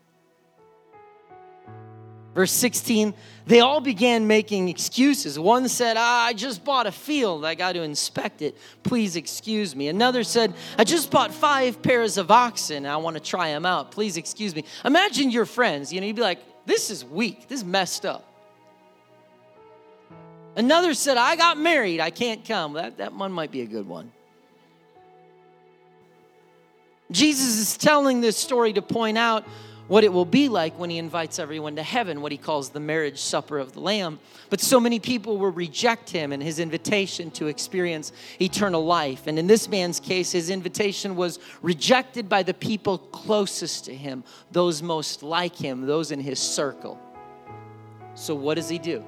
Verse 2.36 2.52
16, 2.52 3.14
they 3.48 3.62
all 3.62 3.80
began 3.80 4.28
making 4.28 4.68
excuses. 4.68 5.40
One 5.40 5.70
said, 5.70 5.96
ah, 5.98 6.26
I 6.26 6.34
just 6.34 6.66
bought 6.66 6.86
a 6.86 6.92
field. 6.92 7.46
I 7.46 7.56
got 7.56 7.74
to 7.74 7.82
inspect 7.82 8.42
it. 8.42 8.58
Please 8.84 9.16
excuse 9.16 9.74
me. 9.74 9.88
Another 9.88 10.22
said, 10.26 10.54
I 10.78 10.84
just 10.84 11.10
bought 11.10 11.34
five 11.34 11.82
pairs 11.82 12.18
of 12.18 12.30
oxen. 12.32 12.86
I 12.86 12.98
want 12.98 13.16
to 13.16 13.24
try 13.24 13.52
them 13.52 13.66
out. 13.66 13.92
Please 13.92 14.18
excuse 14.18 14.54
me. 14.54 14.66
Imagine 14.84 15.32
your 15.32 15.46
friends. 15.46 15.94
You 15.94 16.02
know, 16.02 16.08
you'd 16.08 16.18
be 16.18 16.22
like, 16.22 16.40
this 16.66 16.92
is 16.92 17.06
weak. 17.06 17.48
This 17.48 17.60
is 17.60 17.66
messed 17.66 18.06
up. 18.06 18.30
Another 20.58 20.94
said, 20.94 21.16
I 21.16 21.38
got 21.38 21.58
married. 21.58 22.02
I 22.02 22.10
can't 22.10 22.44
come. 22.44 22.74
That, 22.74 22.98
that 22.98 23.14
one 23.14 23.32
might 23.32 23.52
be 23.52 23.62
a 23.62 23.66
good 23.66 23.88
one. 23.88 24.12
Jesus 27.12 27.60
is 27.60 27.78
telling 27.78 28.20
this 28.20 28.36
story 28.36 28.74
to 28.74 28.82
point 28.82 29.18
out 29.18 29.48
what 29.88 30.04
it 30.04 30.12
will 30.12 30.26
be 30.26 30.50
like 30.50 30.78
when 30.80 30.90
he 30.90 30.98
invites 30.98 31.38
everyone 31.38 31.76
to 31.76 31.84
heaven, 31.84 32.22
what 32.22 32.32
he 32.32 32.38
calls 32.38 32.70
the 32.70 32.80
marriage 32.80 33.20
supper 33.20 33.58
of 33.58 33.74
the 33.74 33.80
Lamb. 33.80 34.20
But 34.50 34.60
so 34.60 34.80
many 34.80 35.00
people 35.00 35.38
will 35.38 35.52
reject 35.52 36.10
him 36.10 36.32
and 36.32 36.42
his 36.42 36.60
invitation 36.60 37.30
to 37.32 37.48
experience 37.48 38.12
eternal 38.42 38.84
life. 38.84 39.28
And 39.28 39.38
in 39.38 39.48
this 39.48 39.70
man's 39.70 40.00
case, 40.00 40.32
his 40.32 40.50
invitation 40.50 41.16
was 41.16 41.40
rejected 41.62 42.28
by 42.28 42.44
the 42.44 42.54
people 42.54 42.98
closest 42.98 43.86
to 43.86 43.96
him, 43.96 44.24
those 44.52 44.82
most 44.82 45.22
like 45.22 45.56
him, 45.56 45.86
those 45.86 46.12
in 46.12 46.20
his 46.20 46.40
circle. 46.40 47.00
So, 48.16 48.34
what 48.34 48.56
does 48.56 48.70
he 48.70 48.80
do? 48.80 49.04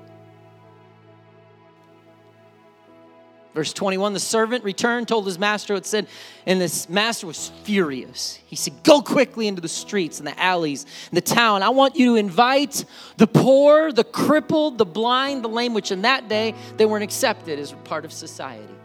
Verse 3.58 3.74
21 3.74 4.14
the 4.14 4.20
servant 4.20 4.64
returned, 4.64 5.08
told 5.08 5.26
his 5.26 5.40
master 5.40 5.74
what 5.74 5.84
said, 5.84 6.06
and 6.46 6.62
this 6.62 6.88
master 6.90 7.26
was 7.26 7.52
furious. 7.64 8.38
He 8.46 8.56
said, 8.56 8.84
Go 8.84 9.02
quickly 9.02 9.48
into 9.48 9.64
the 9.64 9.68
streets 9.68 10.20
and 10.20 10.28
the 10.28 10.40
alleys 10.40 10.84
in 11.12 11.16
the 11.16 11.22
town. 11.22 11.64
I 11.64 11.70
want 11.70 11.96
you 11.96 12.12
to 12.12 12.16
invite 12.18 12.86
the 13.18 13.26
poor, 13.26 13.92
the 13.92 14.04
crippled, 14.04 14.78
the 14.78 14.86
blind, 14.86 15.44
the 15.44 15.48
lame, 15.48 15.74
which 15.74 15.92
in 15.92 16.04
that 16.04 16.30
day 16.30 16.54
they 16.78 16.86
weren't 16.86 17.04
accepted 17.04 17.58
as 17.58 17.72
part 17.84 18.06
of 18.06 18.14
society. 18.14 18.76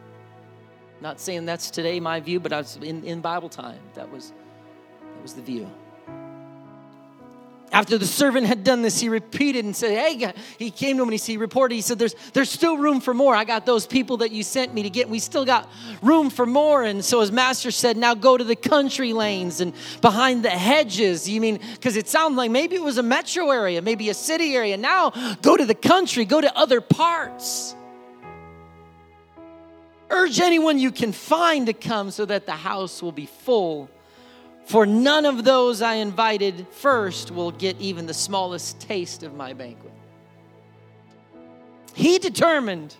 Not 1.03 1.21
saying 1.21 1.45
that's 1.45 1.71
today 1.71 2.01
my 2.01 2.21
view, 2.21 2.41
but 2.41 2.55
I 2.55 2.57
was 2.57 2.77
in, 2.77 3.05
in 3.05 3.21
Bible 3.21 3.51
time. 3.51 3.79
That 3.93 4.11
was, 4.11 4.33
that 5.03 5.23
was 5.23 5.35
the 5.35 5.43
view. 5.43 5.71
After 7.73 7.97
the 7.97 8.07
servant 8.07 8.47
had 8.47 8.65
done 8.65 8.83
this, 8.83 9.01
he 9.01 9.09
repeated 9.09 9.65
and 9.65 9.75
said, 9.75 9.93
Hey, 9.93 10.35
he 10.59 10.71
came 10.71 10.99
to 10.99 11.03
him 11.03 11.09
and 11.09 11.19
he 11.19 11.39
reported, 11.39 11.75
he 11.75 11.81
said, 11.81 11.99
there's, 11.99 12.15
there's 12.35 12.51
still 12.51 12.77
room 12.77 13.01
for 13.01 13.15
more. 13.15 13.35
I 13.35 13.45
got 13.45 13.65
those 13.65 13.87
people 13.87 14.19
that 14.19 14.31
you 14.31 14.43
sent 14.43 14.75
me 14.75 14.83
to 14.83 14.91
get. 14.91 15.09
We 15.09 15.19
still 15.19 15.47
got 15.47 15.71
room 16.03 16.29
for 16.29 16.45
more. 16.45 16.83
And 16.83 17.03
so 17.03 17.21
his 17.21 17.33
master 17.33 17.71
said, 17.71 17.97
Now 17.97 18.13
go 18.13 18.37
to 18.37 18.45
the 18.45 18.57
country 18.57 19.15
lanes 19.15 19.63
and 19.63 19.73
behind 20.03 20.45
the 20.45 20.51
hedges. 20.51 21.27
You 21.27 21.41
mean, 21.41 21.61
because 21.73 21.97
it 21.97 22.09
sounded 22.09 22.37
like 22.37 22.51
maybe 22.51 22.77
it 22.77 22.83
was 22.83 22.99
a 22.99 23.03
metro 23.03 23.51
area, 23.51 23.81
maybe 23.81 24.11
a 24.11 24.15
city 24.15 24.55
area. 24.55 24.77
Now 24.77 25.11
go 25.41 25.57
to 25.57 25.65
the 25.65 25.75
country, 25.75 26.27
go 26.27 26.43
to 26.43 26.55
other 26.55 26.83
parts. 26.83 27.75
Urge 30.11 30.41
anyone 30.41 30.79
you 30.79 30.93
can 30.93 31.11
find 31.13 31.67
to 31.69 31.73
come 31.73 32.11
so 32.11 32.27
that 32.27 32.45
the 32.45 32.53
house 32.53 33.01
will 33.01 33.13
be 33.13 33.25
full 33.25 33.89
for 34.73 34.87
none 34.87 35.27
of 35.27 35.45
those 35.45 35.83
I 35.83 35.97
invited 35.97 36.67
first 36.71 37.31
will 37.31 37.51
get 37.51 37.79
even 37.79 38.07
the 38.07 38.15
smallest 38.15 38.81
taste 38.81 39.23
of 39.23 39.35
my 39.35 39.53
banquet. 39.53 39.93
He 41.93 42.19
determined 42.19 42.97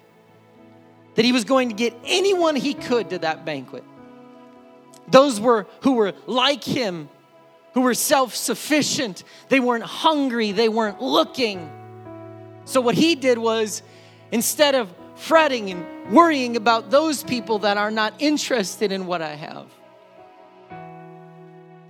that 1.15 1.25
he 1.25 1.33
was 1.33 1.45
going 1.45 1.71
to 1.71 1.75
get 1.75 1.95
anyone 2.05 2.57
he 2.57 2.75
could 2.75 3.09
to 3.09 3.21
that 3.21 3.47
banquet. 3.47 3.85
Those 5.09 5.41
were 5.41 5.67
who 5.81 5.95
were 5.95 6.13
like 6.27 6.63
him, 6.63 7.09
who 7.73 7.81
were 7.81 7.95
self-sufficient. 7.95 9.25
They 9.49 9.59
weren't 9.59 9.85
hungry, 9.85 10.53
they 10.53 10.69
weren't 10.69 11.01
looking. 11.01 11.73
So 12.67 12.83
what 12.83 12.97
he 12.97 13.15
did 13.15 13.39
was 13.39 13.83
instead 14.31 14.75
of 14.75 14.95
fretting 15.15 15.71
and 15.71 16.13
worrying 16.13 16.57
about 16.57 16.91
those 16.91 17.25
people 17.25 17.61
that 17.61 17.79
are 17.79 17.91
not 17.91 18.13
interested 18.19 18.93
in 18.93 19.07
what 19.07 19.23
I 19.23 19.37
have, 19.37 19.69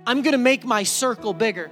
I'm 0.05 0.21
gonna 0.21 0.37
make 0.37 0.65
my 0.65 0.83
circle 0.83 1.33
bigger. 1.33 1.71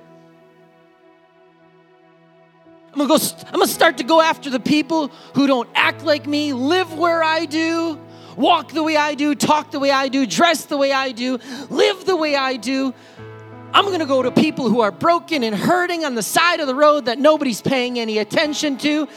I'm 2.94 2.98
gonna 2.98 3.20
go, 3.20 3.26
I'm 3.48 3.54
gonna 3.54 3.68
start 3.68 3.98
to 3.98 4.04
go 4.04 4.22
after 4.22 4.50
the 4.50 4.60
people 4.60 5.10
who 5.34 5.48
don't 5.48 5.70
act 5.76 6.04
like 6.04 6.28
me, 6.28 6.54
live 6.54 6.94
where 6.94 7.24
I 7.24 7.46
do, 7.46 8.00
walk 8.36 8.74
the 8.74 8.84
way 8.84 8.98
I 8.98 9.16
do, 9.16 9.34
talk 9.34 9.72
the 9.72 9.80
way 9.80 9.92
I 9.92 10.10
do, 10.10 10.26
dress 10.26 10.66
the 10.66 10.78
way 10.78 10.92
I 10.92 11.12
do, 11.12 11.40
live 11.70 12.06
the 12.06 12.16
way 12.16 12.36
I 12.36 12.58
do. 12.58 12.94
I'm 13.74 13.86
gonna 13.86 14.06
go 14.06 14.22
to 14.22 14.32
people 14.32 14.70
who 14.70 14.82
are 14.82 14.92
broken 14.92 15.44
and 15.44 15.56
hurting 15.56 16.04
on 16.04 16.16
the 16.16 16.24
side 16.24 16.60
of 16.60 16.68
the 16.68 16.76
road 16.76 17.06
that 17.06 17.18
nobody's 17.18 17.62
paying 17.62 17.98
any 17.98 18.18
attention 18.18 18.78
to. 18.80 19.08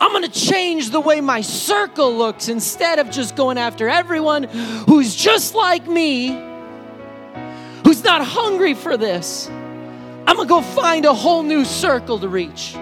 I'm 0.00 0.12
gonna 0.12 0.28
change 0.28 0.90
the 0.90 1.00
way 1.00 1.20
my 1.20 1.40
circle 1.40 2.16
looks 2.16 2.48
instead 2.48 3.00
of 3.00 3.10
just 3.10 3.34
going 3.34 3.58
after 3.58 3.88
everyone 3.88 4.44
who's 4.44 5.16
just 5.16 5.56
like 5.56 5.88
me 5.88 6.53
who's 7.84 8.02
not 8.02 8.24
hungry 8.24 8.74
for 8.74 8.96
this. 8.96 9.48
I'm 10.26 10.36
gonna 10.36 10.48
go 10.48 10.62
find 10.62 11.04
a 11.04 11.14
whole 11.14 11.42
new 11.42 11.64
circle 11.64 12.18
to 12.18 12.28
reach. 12.28 12.74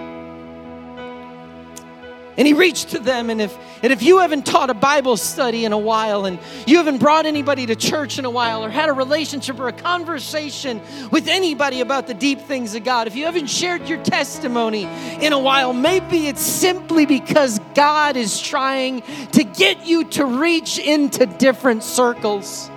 And 2.35 2.47
he 2.47 2.53
reached 2.53 2.89
to 2.89 2.99
them. 2.99 3.29
And 3.29 3.41
if, 3.41 3.55
and 3.83 3.93
if 3.93 4.01
you 4.01 4.19
haven't 4.19 4.45
taught 4.45 4.69
a 4.69 4.73
Bible 4.73 5.17
study 5.17 5.65
in 5.65 5.73
a 5.73 5.77
while, 5.77 6.25
and 6.25 6.39
you 6.65 6.77
haven't 6.77 6.97
brought 6.97 7.25
anybody 7.25 7.65
to 7.67 7.75
church 7.75 8.17
in 8.17 8.25
a 8.25 8.29
while, 8.29 8.63
or 8.63 8.69
had 8.69 8.89
a 8.89 8.93
relationship 8.93 9.59
or 9.59 9.67
a 9.67 9.73
conversation 9.73 10.81
with 11.11 11.27
anybody 11.27 11.81
about 11.81 12.07
the 12.07 12.13
deep 12.13 12.41
things 12.41 12.73
of 12.73 12.83
God, 12.83 13.07
if 13.07 13.15
you 13.15 13.25
haven't 13.25 13.47
shared 13.47 13.87
your 13.87 14.01
testimony 14.03 14.85
in 15.21 15.33
a 15.33 15.39
while, 15.39 15.73
maybe 15.73 16.27
it's 16.27 16.41
simply 16.41 17.05
because 17.05 17.59
God 17.75 18.17
is 18.17 18.41
trying 18.41 19.03
to 19.33 19.43
get 19.43 19.85
you 19.85 20.05
to 20.05 20.25
reach 20.25 20.79
into 20.79 21.25
different 21.25 21.83
circles. 21.83 22.71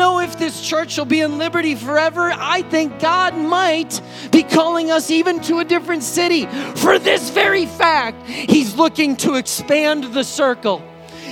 Know 0.00 0.20
if 0.20 0.38
this 0.38 0.66
church 0.66 0.96
will 0.96 1.04
be 1.04 1.20
in 1.20 1.36
liberty 1.36 1.74
forever. 1.74 2.32
I 2.34 2.62
think 2.62 3.00
God 3.00 3.36
might 3.36 4.00
be 4.32 4.42
calling 4.42 4.90
us 4.90 5.10
even 5.10 5.40
to 5.40 5.58
a 5.58 5.64
different 5.64 6.02
city. 6.02 6.46
For 6.76 6.98
this 6.98 7.28
very 7.28 7.66
fact, 7.66 8.26
He's 8.26 8.74
looking 8.76 9.14
to 9.16 9.34
expand 9.34 10.04
the 10.14 10.24
circle. 10.24 10.82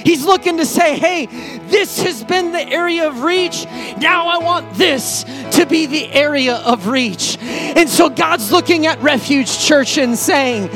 He's 0.05 0.27
looking 0.27 0.59
to 0.59 0.66
say, 0.66 0.99
hey, 0.99 1.58
this 1.71 2.01
has 2.03 2.25
been 2.25 2.53
the 2.53 2.61
area 2.61 3.09
of 3.09 3.23
reach. 3.23 3.66
Now 3.99 4.29
I 4.29 4.39
want 4.39 4.75
this 4.75 5.25
to 5.53 5.66
be 5.66 5.87
the 5.87 6.12
area 6.12 6.57
of 6.57 6.87
reach. 6.89 7.39
And 7.41 7.89
so 7.89 8.09
God's 8.09 8.51
looking 8.51 8.87
at 8.87 9.01
Refuge 9.01 9.59
Church 9.59 9.99
and 9.99 10.16
saying, 10.19 10.69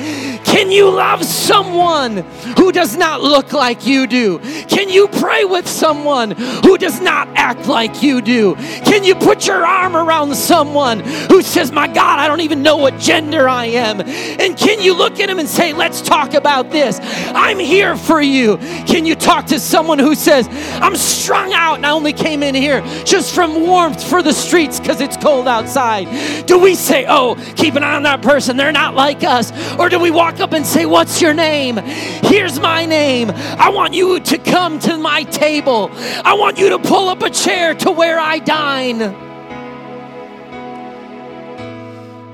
can 0.53 0.70
you 0.70 0.90
love 0.90 1.24
someone 1.24 2.18
who 2.59 2.72
does 2.72 2.95
not 2.95 3.22
look 3.22 3.55
like 3.55 3.86
you 3.86 4.07
do? 4.07 4.38
Can 4.68 4.90
you 4.90 5.09
pray 5.09 5.47
with 5.47 5.66
someone 5.66 6.32
who 6.32 6.76
does 6.76 7.01
not 7.01 7.26
act 7.36 7.68
like 7.68 8.03
you 8.03 8.20
do? 8.20 8.57
Can 8.84 9.03
you 9.03 9.14
put 9.14 9.47
your 9.47 9.64
arm 9.64 9.97
around 9.97 10.34
someone 10.34 11.01
who 11.01 11.40
says, 11.40 11.72
My 11.72 11.86
God, 11.86 12.18
I 12.18 12.28
don't 12.28 12.43
even 12.43 12.62
know 12.62 12.76
what 12.76 12.99
gender 12.99 13.49
I 13.49 13.64
am? 13.64 14.03
And 14.03 14.55
can 14.55 14.82
you 14.82 14.95
look 14.95 15.20
at 15.20 15.30
him 15.30 15.38
and 15.38 15.49
say, 15.49 15.72
Let's 15.72 16.03
talk 16.03 16.34
about 16.34 16.70
this? 16.70 16.99
I'm 17.01 17.59
here 17.59 17.97
for 17.97 18.20
you. 18.20 18.59
Can 18.86 19.07
you 19.07 19.14
talk 19.14 19.47
to 19.47 19.59
someone 19.59 19.99
who 19.99 20.14
says, 20.14 20.49
I'm 20.83 20.97
strung 20.97 21.53
out 21.53 21.76
and 21.76 21.87
I 21.87 21.91
only 21.93 22.12
came 22.12 22.43
in 22.43 22.55
here 22.55 22.80
just 23.05 23.35
from 23.35 23.62
warmth 23.62 24.03
for 24.03 24.22
the 24.22 24.33
streets 24.33 24.80
because 24.80 25.01
it's 25.01 25.16
cold 25.16 25.47
outside? 25.47 26.47
Do 26.47 26.59
we 26.59 26.74
say, 26.74 27.07
Oh, 27.09 27.37
keep 27.57 27.76
an 27.76 27.85
eye 27.85 27.95
on 27.95 28.03
that 28.03 28.20
person, 28.20 28.57
they're 28.57 28.72
not 28.72 28.95
like 28.95 29.22
us? 29.22 29.53
Or 29.78 29.89
do 29.89 29.99
we 29.99 30.11
walk 30.11 30.41
up 30.41 30.53
and 30.53 30.66
say, 30.66 30.85
What's 30.85 31.22
your 31.22 31.35
name? 31.35 31.76
Here's 31.76 32.59
my 32.59 32.85
name. 32.85 33.30
I 33.30 33.68
want 33.70 33.95
you 33.95 34.20
to 34.20 34.39
come 34.39 34.78
to 34.80 34.99
my 34.99 35.22
table. 35.22 35.91
I 36.24 36.35
want 36.35 36.59
you 36.59 36.70
to 36.70 36.78
pull 36.78 37.09
up 37.09 37.22
a 37.22 37.30
chair 37.30 37.74
to 37.76 37.93
where 37.93 38.18
I 38.18 38.39
dine. 38.41 39.32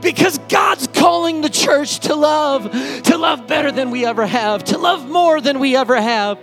Because 0.01 0.39
God's 0.49 0.87
calling 0.87 1.41
the 1.41 1.49
church 1.49 2.01
to 2.01 2.15
love, 2.15 2.71
to 3.03 3.17
love 3.17 3.47
better 3.47 3.73
than 3.73 3.91
we 3.91 4.07
ever 4.07 4.27
have, 4.27 4.65
to 4.65 4.79
love 4.79 5.09
more 5.09 5.41
than 5.41 5.59
we 5.59 5.77
ever 5.77 6.01
have. 6.01 6.39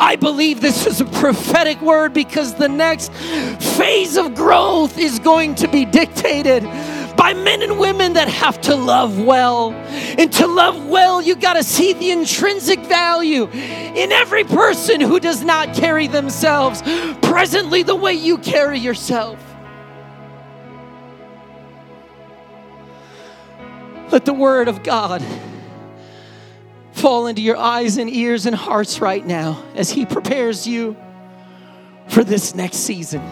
I 0.00 0.16
believe 0.16 0.60
this 0.60 0.86
is 0.86 1.00
a 1.00 1.04
prophetic 1.04 1.80
word 1.80 2.14
because 2.14 2.54
the 2.54 2.68
next 2.68 3.12
phase 3.76 4.16
of 4.16 4.34
growth 4.34 4.98
is 4.98 5.18
going 5.18 5.54
to 5.56 5.68
be 5.68 5.84
dictated 5.84 6.64
by 7.16 7.32
men 7.34 7.62
and 7.62 7.78
women 7.78 8.14
that 8.14 8.28
have 8.28 8.60
to 8.62 8.74
love 8.74 9.20
well. 9.20 9.72
And 9.72 10.32
to 10.34 10.46
love 10.46 10.86
well, 10.86 11.22
you 11.22 11.36
got 11.36 11.54
to 11.54 11.62
see 11.62 11.92
the 11.92 12.10
intrinsic 12.10 12.80
value 12.80 13.48
in 13.50 14.12
every 14.12 14.44
person 14.44 15.00
who 15.00 15.20
does 15.20 15.42
not 15.42 15.74
carry 15.74 16.06
themselves 16.06 16.82
presently 17.22 17.82
the 17.82 17.94
way 17.94 18.14
you 18.14 18.38
carry 18.38 18.78
yourself. 18.78 19.38
Let 24.10 24.24
the 24.24 24.34
word 24.34 24.68
of 24.68 24.82
God 24.82 25.24
fall 26.92 27.26
into 27.26 27.42
your 27.42 27.56
eyes 27.56 27.96
and 27.96 28.08
ears 28.08 28.46
and 28.46 28.54
hearts 28.54 29.00
right 29.00 29.24
now 29.24 29.62
as 29.74 29.90
He 29.90 30.06
prepares 30.06 30.66
you 30.66 30.96
for 32.08 32.22
this 32.22 32.54
next 32.54 32.78
season 32.78 33.22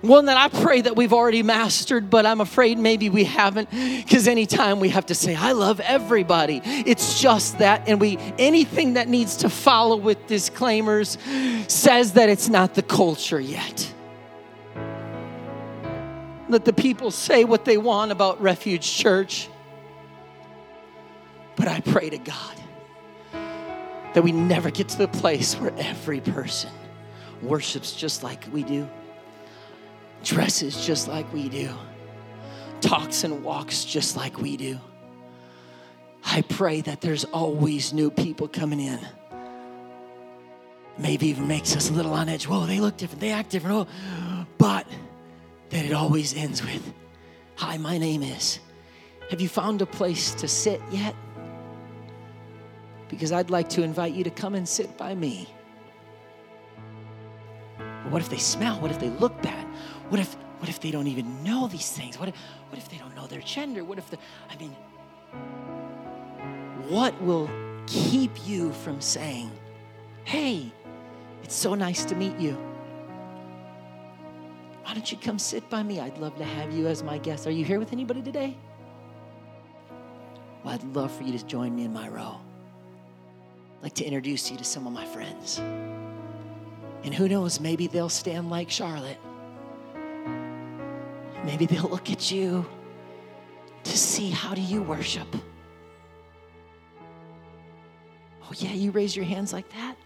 one 0.00 0.26
that 0.26 0.36
I 0.36 0.48
pray 0.62 0.80
that 0.80 0.96
we've 0.96 1.12
already 1.12 1.42
mastered, 1.42 2.10
but 2.10 2.26
I'm 2.26 2.40
afraid 2.40 2.78
maybe 2.78 3.08
we 3.08 3.24
haven't 3.24 3.70
because 3.70 4.28
anytime 4.28 4.80
we 4.80 4.90
have 4.90 5.06
to 5.06 5.14
say, 5.14 5.34
I 5.34 5.52
love 5.52 5.80
everybody, 5.80 6.60
it's 6.64 7.20
just 7.20 7.58
that. 7.58 7.88
And 7.88 8.00
we 8.00 8.18
anything 8.38 8.94
that 8.94 9.08
needs 9.08 9.38
to 9.38 9.48
follow 9.48 9.96
with 9.96 10.26
disclaimers 10.26 11.18
says 11.66 12.12
that 12.12 12.28
it's 12.28 12.48
not 12.48 12.74
the 12.74 12.82
culture 12.82 13.40
yet. 13.40 13.92
Let 16.48 16.64
the 16.64 16.72
people 16.72 17.10
say 17.10 17.44
what 17.44 17.64
they 17.64 17.76
want 17.76 18.12
about 18.12 18.40
Refuge 18.40 18.90
Church. 18.90 19.48
But 21.56 21.68
I 21.68 21.80
pray 21.80 22.10
to 22.10 22.18
God 22.18 22.56
that 24.14 24.22
we 24.22 24.32
never 24.32 24.70
get 24.70 24.88
to 24.90 24.98
the 24.98 25.08
place 25.08 25.54
where 25.54 25.72
every 25.76 26.20
person 26.20 26.70
worships 27.42 27.94
just 27.94 28.22
like 28.22 28.44
we 28.52 28.62
do 28.62 28.88
dresses 30.22 30.84
just 30.84 31.08
like 31.08 31.30
we 31.32 31.48
do, 31.48 31.70
talks 32.80 33.24
and 33.24 33.42
walks 33.42 33.84
just 33.84 34.16
like 34.16 34.38
we 34.38 34.56
do. 34.56 34.78
I 36.24 36.42
pray 36.42 36.80
that 36.82 37.00
there's 37.00 37.24
always 37.24 37.92
new 37.92 38.10
people 38.10 38.48
coming 38.48 38.80
in. 38.80 38.98
Maybe 40.98 41.28
even 41.28 41.46
makes 41.46 41.76
us 41.76 41.90
a 41.90 41.92
little 41.92 42.12
on 42.12 42.28
edge. 42.28 42.46
Whoa, 42.48 42.66
they 42.66 42.80
look 42.80 42.96
different, 42.96 43.20
they 43.20 43.30
act 43.30 43.50
different. 43.50 43.88
Oh, 43.88 44.46
but 44.58 44.86
that 45.70 45.84
it 45.84 45.92
always 45.92 46.34
ends 46.34 46.62
with, 46.62 46.92
Hi, 47.56 47.76
my 47.76 47.98
name 47.98 48.22
is. 48.22 48.60
Have 49.30 49.40
you 49.40 49.48
found 49.48 49.82
a 49.82 49.86
place 49.86 50.32
to 50.34 50.48
sit 50.48 50.80
yet? 50.90 51.14
because 53.08 53.32
I'd 53.32 53.50
like 53.50 53.68
to 53.70 53.82
invite 53.82 54.12
you 54.14 54.24
to 54.24 54.30
come 54.30 54.54
and 54.54 54.68
sit 54.68 54.96
by 54.96 55.14
me. 55.14 55.48
But 57.78 58.12
what 58.12 58.22
if 58.22 58.28
they 58.28 58.38
smell? 58.38 58.80
What 58.80 58.90
if 58.90 58.98
they 58.98 59.10
look 59.10 59.40
bad? 59.42 59.66
What 60.08 60.20
if 60.20 60.36
what 60.58 60.68
if 60.68 60.80
they 60.80 60.90
don't 60.90 61.06
even 61.06 61.44
know 61.44 61.68
these 61.68 61.90
things? 61.90 62.18
What 62.18 62.28
if, 62.28 62.34
what 62.68 62.78
if 62.78 62.88
they 62.88 62.98
don't 62.98 63.14
know 63.14 63.28
their 63.28 63.40
gender? 63.40 63.84
What 63.84 63.98
if 63.98 64.10
the 64.10 64.18
I 64.50 64.56
mean 64.56 64.74
what 66.88 67.20
will 67.22 67.48
keep 67.86 68.30
you 68.46 68.72
from 68.72 69.00
saying, 69.00 69.50
"Hey, 70.24 70.72
it's 71.42 71.54
so 71.54 71.74
nice 71.74 72.04
to 72.06 72.14
meet 72.14 72.38
you. 72.38 72.56
Why 74.88 74.94
don't 74.94 75.12
you 75.12 75.18
come 75.18 75.38
sit 75.38 75.68
by 75.68 75.82
me? 75.82 76.00
I'd 76.00 76.16
love 76.16 76.34
to 76.36 76.44
have 76.44 76.72
you 76.72 76.86
as 76.86 77.02
my 77.02 77.18
guest. 77.18 77.46
Are 77.46 77.50
you 77.50 77.62
here 77.62 77.78
with 77.78 77.92
anybody 77.92 78.22
today? 78.22 78.56
Well, 80.64 80.72
I'd 80.72 80.82
love 80.96 81.12
for 81.14 81.24
you 81.24 81.36
to 81.36 81.44
join 81.44 81.76
me 81.76 81.84
in 81.84 81.92
my 81.92 82.08
row. 82.08 82.36
I'd 83.76 83.82
like 83.82 83.94
to 83.96 84.04
introduce 84.06 84.50
you 84.50 84.56
to 84.56 84.64
some 84.64 84.86
of 84.86 84.94
my 84.94 85.04
friends. 85.04 85.58
And 87.04 87.12
who 87.12 87.28
knows, 87.28 87.60
maybe 87.60 87.86
they'll 87.86 88.08
stand 88.08 88.48
like 88.48 88.70
Charlotte. 88.70 89.18
Maybe 91.44 91.66
they'll 91.66 91.90
look 91.90 92.10
at 92.10 92.30
you 92.30 92.64
to 93.84 93.98
see 93.98 94.30
how 94.30 94.54
do 94.54 94.62
you 94.62 94.80
worship. 94.80 95.28
Oh, 98.42 98.54
yeah, 98.56 98.72
you 98.72 98.90
raise 98.90 99.14
your 99.14 99.26
hands 99.26 99.52
like 99.52 99.68
that? 99.68 99.96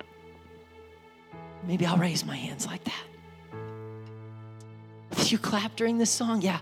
Maybe 1.69 1.87
I'll 1.87 1.99
raise 1.99 2.27
my 2.27 2.35
hands 2.35 2.67
like 2.67 2.83
that. 2.83 3.12
You 5.17 5.39
clap 5.39 5.77
during 5.77 5.99
this 5.99 6.11
song? 6.11 6.43
Yeah. 6.43 6.59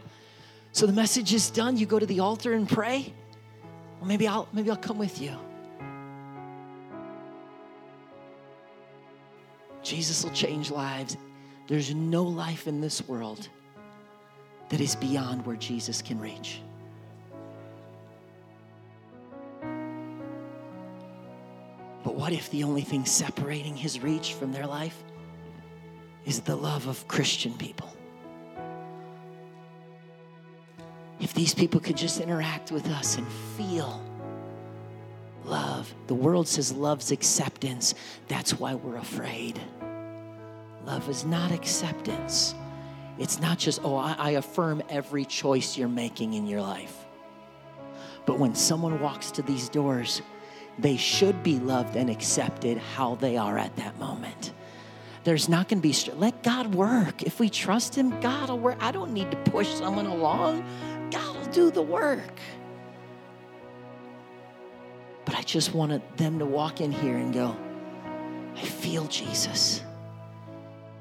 So 0.72 0.86
the 0.86 0.92
message 0.92 1.34
is 1.34 1.51
done. 1.51 1.76
You 1.76 1.86
go 1.86 1.98
to 1.98 2.07
the 2.07 2.20
altar 2.20 2.53
and 2.53 2.68
pray. 2.68 3.12
Well, 3.98 4.09
maybe 4.09 4.28
I'll 4.28 4.48
maybe 4.53 4.70
I'll 4.70 4.76
come 4.76 4.98
with 4.98 5.20
you. 5.20 5.36
Jesus 9.82 10.22
will 10.24 10.32
change 10.32 10.70
lives. 10.70 11.16
There's 11.66 11.94
no 11.94 12.22
life 12.22 12.66
in 12.66 12.80
this 12.80 13.07
world 13.09 13.48
that 14.68 14.80
is 14.80 14.94
beyond 14.94 15.44
where 15.44 15.57
Jesus 15.57 16.03
can 16.03 16.20
reach. 16.20 16.61
But 22.03 22.14
what 22.14 22.32
if 22.32 22.51
the 22.51 22.64
only 22.64 22.82
thing 22.82 23.05
separating 23.05 23.76
his 23.76 24.01
reach 24.01 24.34
from 24.34 24.53
their 24.53 24.66
life 24.66 25.03
is 26.24 26.40
the 26.40 26.57
love 26.57 26.86
of 26.86 27.07
Christian 27.09 27.53
people? 27.55 27.92
If 31.31 31.35
these 31.35 31.55
people 31.55 31.78
could 31.78 31.97
just 31.97 32.20
interact 32.20 32.72
with 32.72 32.89
us 32.89 33.16
and 33.16 33.24
feel 33.57 34.03
love, 35.45 35.95
the 36.09 36.14
world 36.14 36.49
says 36.49 36.72
love's 36.72 37.12
acceptance. 37.12 37.95
That's 38.26 38.59
why 38.59 38.74
we're 38.74 38.97
afraid. 38.97 39.61
Love 40.85 41.09
is 41.09 41.24
not 41.24 41.53
acceptance. 41.53 42.57
It's 43.16 43.41
not 43.41 43.61
just, 43.61 43.81
oh, 43.85 43.95
I, 43.95 44.16
I 44.18 44.31
affirm 44.31 44.83
every 44.89 45.24
choice 45.24 45.78
you're 45.78 45.87
making 45.87 46.35
in 46.35 46.49
your 46.49 46.62
life. 46.62 47.07
But 48.26 48.41
when 48.41 48.57
someone 48.57 48.99
walks 48.99 49.31
to 49.31 49.43
these 49.43 49.68
doors, 49.68 50.22
they 50.81 50.97
should 50.97 51.45
be 51.45 51.61
loved 51.61 51.95
and 51.95 52.11
accepted 52.11 52.78
how 52.78 53.14
they 53.14 53.37
are 53.37 53.57
at 53.57 53.76
that 53.76 53.97
moment. 54.01 54.53
There's 55.22 55.49
not 55.49 55.68
going 55.68 55.83
to 55.83 55.89
be, 55.89 55.95
let 56.16 56.43
God 56.43 56.74
work. 56.74 57.22
If 57.22 57.39
we 57.39 57.51
trust 57.51 57.95
Him, 57.95 58.18
God 58.20 58.49
will 58.49 58.59
work. 58.59 58.78
I 58.81 58.91
don't 58.91 59.12
need 59.12 59.31
to 59.31 59.37
push 59.51 59.68
someone 59.68 60.07
along, 60.07 60.64
do 61.53 61.70
the 61.70 61.82
work. 61.82 62.40
But 65.24 65.36
I 65.36 65.42
just 65.42 65.74
wanted 65.74 66.03
them 66.16 66.38
to 66.38 66.46
walk 66.46 66.80
in 66.80 66.92
here 66.92 67.16
and 67.16 67.32
go, 67.32 67.57
I 68.57 68.62
feel 68.62 69.07
Jesus, 69.07 69.82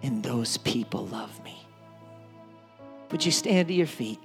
and 0.04 0.22
those 0.22 0.58
people 0.58 1.08
love 1.08 1.44
me. 1.44 1.66
Would 3.12 3.26
you 3.26 3.32
stand 3.32 3.70
to 3.70 3.74
your 3.74 3.88
feet? 3.88 4.20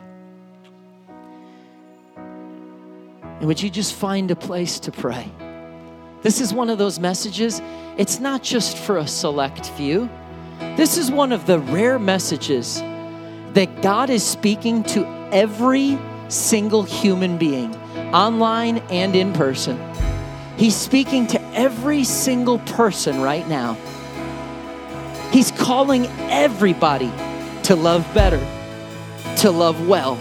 And 2.16 3.46
would 3.46 3.62
you 3.62 3.70
just 3.70 3.94
find 3.94 4.30
a 4.30 4.36
place 4.36 4.78
to 4.80 4.92
pray? 4.92 5.30
This 6.22 6.40
is 6.40 6.54
one 6.54 6.70
of 6.70 6.78
those 6.78 6.98
messages, 6.98 7.60
it's 7.96 8.18
not 8.18 8.42
just 8.42 8.78
for 8.78 8.98
a 8.98 9.06
select 9.06 9.66
few. 9.70 10.08
This 10.76 10.96
is 10.96 11.10
one 11.10 11.32
of 11.32 11.46
the 11.46 11.58
rare 11.58 11.98
messages 11.98 12.80
that 13.54 13.82
God 13.82 14.10
is 14.10 14.22
speaking 14.22 14.82
to 14.84 15.06
every 15.32 15.98
single 16.28 16.82
human 16.82 17.38
being, 17.38 17.74
online 18.14 18.78
and 18.90 19.14
in 19.14 19.32
person. 19.32 19.80
He's 20.56 20.76
speaking 20.76 21.26
to 21.28 21.40
every 21.52 22.04
single 22.04 22.58
person 22.60 23.20
right 23.20 23.46
now. 23.48 23.74
He's 25.30 25.50
calling 25.50 26.06
everybody 26.30 27.12
to 27.64 27.74
love 27.74 28.06
better, 28.14 28.38
to 29.38 29.50
love 29.50 29.88
well, 29.88 30.16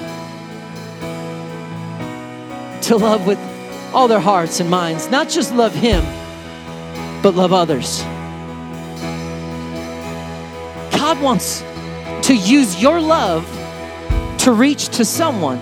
to 2.82 2.98
love 2.98 3.28
with 3.28 3.40
all 3.94 4.08
their 4.08 4.20
hearts 4.20 4.60
and 4.60 4.70
minds, 4.70 5.10
not 5.10 5.30
just 5.30 5.54
love 5.54 5.74
Him, 5.74 6.04
but 7.22 7.36
love 7.36 7.54
others. 7.54 8.02
God 10.92 11.22
wants 11.22 11.64
to 12.28 12.34
use 12.34 12.82
your 12.82 13.00
love 13.00 13.46
to 14.40 14.52
reach 14.52 14.90
to 14.90 15.06
someone. 15.06 15.60